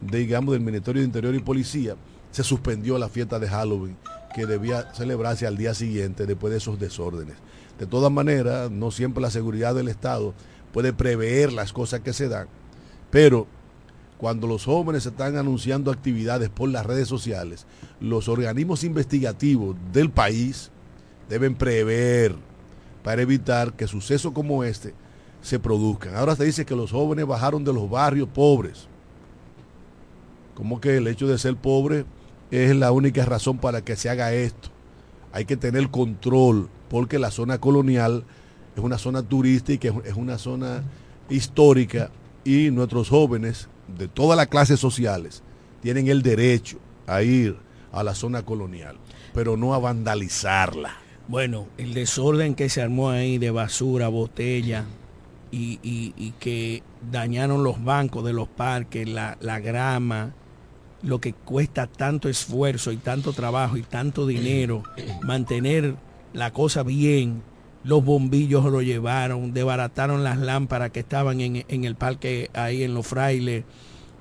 digamos, 0.00 0.52
del 0.52 0.62
Ministerio 0.62 1.02
de 1.02 1.06
Interior 1.06 1.34
y 1.34 1.40
Policía, 1.40 1.96
se 2.30 2.42
suspendió 2.42 2.98
la 2.98 3.08
fiesta 3.08 3.38
de 3.38 3.48
Halloween 3.48 3.96
que 4.34 4.46
debía 4.46 4.92
celebrarse 4.92 5.46
al 5.46 5.56
día 5.56 5.72
siguiente 5.72 6.26
después 6.26 6.50
de 6.50 6.58
esos 6.58 6.78
desórdenes. 6.78 7.36
De 7.78 7.86
todas 7.86 8.12
maneras, 8.12 8.70
no 8.70 8.90
siempre 8.90 9.22
la 9.22 9.30
seguridad 9.30 9.74
del 9.74 9.88
Estado 9.88 10.34
puede 10.72 10.92
prever 10.92 11.52
las 11.52 11.72
cosas 11.72 12.00
que 12.00 12.12
se 12.12 12.28
dan, 12.28 12.48
pero 13.10 13.46
cuando 14.18 14.46
los 14.46 14.64
jóvenes 14.64 15.04
están 15.06 15.36
anunciando 15.36 15.90
actividades 15.90 16.48
por 16.48 16.68
las 16.68 16.86
redes 16.86 17.08
sociales, 17.08 17.66
los 18.00 18.28
organismos 18.28 18.84
investigativos 18.84 19.76
del 19.92 20.10
país 20.10 20.70
deben 21.28 21.54
prever 21.54 22.34
para 23.02 23.22
evitar 23.22 23.74
que 23.74 23.86
sucesos 23.86 24.32
como 24.32 24.64
este 24.64 24.94
se 25.42 25.58
produzcan. 25.58 26.16
Ahora 26.16 26.34
se 26.34 26.44
dice 26.44 26.64
que 26.64 26.74
los 26.74 26.90
jóvenes 26.90 27.26
bajaron 27.26 27.62
de 27.64 27.72
los 27.72 27.88
barrios 27.88 28.28
pobres. 28.28 28.88
Como 30.54 30.80
que 30.80 30.96
el 30.96 31.06
hecho 31.06 31.26
de 31.26 31.38
ser 31.38 31.56
pobre 31.56 32.04
es 32.50 32.74
la 32.74 32.92
única 32.92 33.24
razón 33.24 33.58
para 33.58 33.84
que 33.84 33.96
se 33.96 34.08
haga 34.08 34.32
esto. 34.32 34.70
Hay 35.32 35.44
que 35.44 35.56
tener 35.56 35.90
control 35.90 36.70
porque 36.88 37.18
la 37.18 37.30
zona 37.30 37.58
colonial 37.58 38.24
es 38.74 38.82
una 38.82 38.98
zona 38.98 39.22
turística, 39.22 39.92
es 40.04 40.14
una 40.14 40.38
zona 40.38 40.82
histórica 41.28 42.10
y 42.44 42.70
nuestros 42.70 43.10
jóvenes 43.10 43.68
de 43.88 44.08
todas 44.08 44.36
las 44.36 44.48
clases 44.48 44.80
sociales 44.80 45.42
tienen 45.82 46.08
el 46.08 46.22
derecho 46.22 46.78
a 47.06 47.22
ir 47.22 47.56
a 47.92 48.02
la 48.02 48.14
zona 48.14 48.42
colonial, 48.42 48.96
pero 49.32 49.56
no 49.56 49.74
a 49.74 49.78
vandalizarla. 49.78 50.94
Bueno, 51.28 51.66
el 51.78 51.94
desorden 51.94 52.54
que 52.54 52.68
se 52.68 52.82
armó 52.82 53.10
ahí 53.10 53.38
de 53.38 53.50
basura, 53.50 54.08
botella 54.08 54.84
y, 55.50 55.78
y- 55.82 56.12
y 56.16 56.32
que 56.38 56.82
dañaron 57.10 57.64
los 57.64 57.82
bancos 57.84 58.24
de 58.24 58.32
los 58.32 58.48
parques, 58.48 59.08
la, 59.08 59.36
la 59.40 59.58
grama, 59.60 60.32
lo 61.02 61.20
que 61.20 61.32
cuesta 61.32 61.86
tanto 61.86 62.28
esfuerzo 62.28 62.92
y 62.92 62.96
tanto 62.96 63.32
trabajo 63.32 63.76
y 63.76 63.82
tanto 63.82 64.26
dinero 64.26 64.82
mantener 65.22 65.94
la 66.32 66.52
cosa 66.52 66.82
bien. 66.82 67.42
Los 67.86 68.04
bombillos 68.04 68.64
lo 68.64 68.82
llevaron, 68.82 69.54
desbarataron 69.54 70.24
las 70.24 70.38
lámparas 70.38 70.90
que 70.90 71.00
estaban 71.00 71.40
en, 71.40 71.64
en 71.68 71.84
el 71.84 71.94
parque 71.94 72.50
ahí 72.52 72.82
en 72.82 72.94
los 72.94 73.06
frailes 73.06 73.62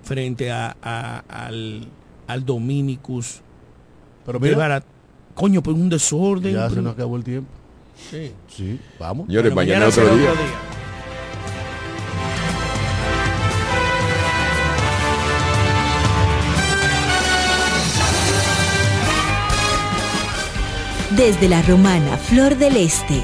frente 0.03 0.51
a, 0.51 0.77
a- 0.83 1.23
al, 1.27 1.87
al 2.27 2.45
Dominicus. 2.45 3.41
Pero 4.25 4.39
mira, 4.39 4.55
Desbarat- 4.55 4.83
Coño, 5.33 5.63
pues 5.63 5.75
un 5.75 5.89
desorden. 5.89 6.53
ya 6.53 6.69
se 6.69 6.81
nos 6.81 6.93
acabó 6.93 7.17
el 7.17 7.23
tiempo. 7.23 7.49
Sí. 8.11 8.31
Sí, 8.47 8.79
vamos. 8.99 9.25
Señores, 9.27 9.53
Bueno, 9.53 9.71
mañana, 9.73 9.91
será 9.91 10.07
otro 10.11 10.17
día. 10.17 10.29
Desde 21.15 21.47
la 21.47 21.61
romana 21.61 22.17
Flor 22.17 22.57
del 22.57 22.75
Este, 22.77 23.23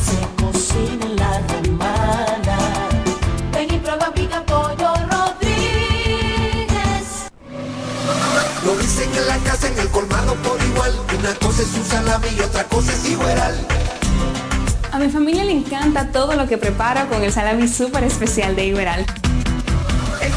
se 0.11 0.19
cocina 0.43 1.05
en 1.05 1.15
la 1.15 1.33
romana. 1.47 2.57
Ven 3.53 3.73
y 3.73 3.77
prueba 3.77 4.13
pica 4.13 4.43
pollo 4.45 4.93
Rodríguez. 5.11 7.05
Lo 8.65 8.75
dicen 8.77 9.09
en 9.15 9.27
la 9.27 9.37
casa, 9.37 9.67
en 9.67 9.79
el 9.79 9.89
colmado 9.89 10.35
por 10.35 10.61
igual. 10.61 10.93
Una 11.17 11.33
cosa 11.35 11.61
es 11.61 11.69
su 11.69 11.83
salami 11.83 12.27
y 12.37 12.41
otra 12.41 12.63
cosa 12.65 12.91
es 12.93 13.09
igual. 13.09 13.67
A 14.91 14.99
mi 14.99 15.09
familia 15.09 15.45
le 15.45 15.53
encanta 15.53 16.11
todo 16.11 16.35
lo 16.35 16.47
que 16.47 16.57
preparo 16.57 17.07
con 17.07 17.23
el 17.23 17.31
salami 17.31 17.67
súper 17.67 18.03
especial 18.03 18.55
de 18.55 18.65
Iberal. 18.65 19.05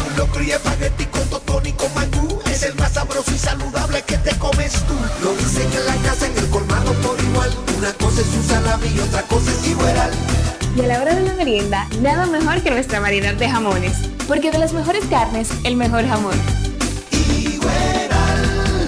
Un 0.07 0.17
locro 0.17 0.43
y 0.43 0.51
espagueti 0.51 1.05
con 1.07 1.29
totón 1.29 1.67
y 1.67 1.73
con 1.73 1.93
mangú. 1.95 2.41
Es 2.51 2.63
el 2.63 2.75
más 2.77 2.93
sabroso 2.93 3.31
y 3.33 3.39
saludable 3.39 4.03
que 4.03 4.17
te 4.19 4.37
comes 4.39 4.73
tú. 4.73 4.95
Lo 5.23 5.35
dicen 5.35 5.69
en 5.73 5.87
la 5.87 5.97
casa, 6.09 6.27
en 6.27 6.39
el 6.39 6.49
colmado 6.49 6.93
por 6.95 7.21
igual. 7.21 7.51
Una 7.79 7.93
cosa 7.95 8.21
es 8.21 8.27
su 8.27 8.43
salami 8.43 8.89
y 8.95 8.99
otra 9.01 9.23
cosa 9.23 9.51
es 9.51 9.67
igual. 9.69 10.11
Y 10.77 10.81
a 10.81 10.87
la 10.87 11.01
hora 11.01 11.15
de 11.15 11.21
la 11.21 11.35
merienda, 11.35 11.87
nada 12.01 12.27
mejor 12.27 12.63
que 12.63 12.71
nuestra 12.71 13.01
variedad 13.01 13.35
de 13.35 13.49
jamones. 13.49 13.93
Porque 14.27 14.51
de 14.51 14.59
las 14.59 14.73
mejores 14.73 15.05
carnes, 15.07 15.51
el 15.65 15.77
mejor 15.77 16.07
jamón. 16.07 16.35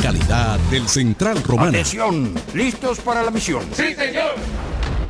Calidad 0.03 0.59
del 0.71 0.89
Central 0.89 1.43
Romana. 1.43 1.71
Atención, 1.71 2.35
¿listos 2.55 3.01
para 3.01 3.23
la 3.23 3.31
misión? 3.31 3.65
¡Sí, 3.73 3.95
señor! 3.95 4.35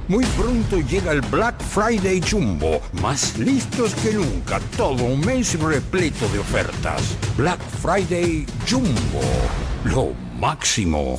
Muy 0.08 0.24
pronto 0.36 0.78
llega 0.80 1.10
el 1.10 1.20
Black 1.22 1.60
Friday 1.60 2.20
Jumbo, 2.20 2.80
más 3.02 3.36
listos 3.38 3.92
que 3.96 4.12
nunca, 4.12 4.60
todo 4.76 5.02
un 5.02 5.20
mes 5.20 5.58
repleto 5.58 6.28
de 6.28 6.38
ofertas. 6.38 7.16
Black 7.36 7.58
Friday 7.82 8.46
Jumbo, 8.68 9.20
lo 9.84 10.12
máximo. 10.38 11.18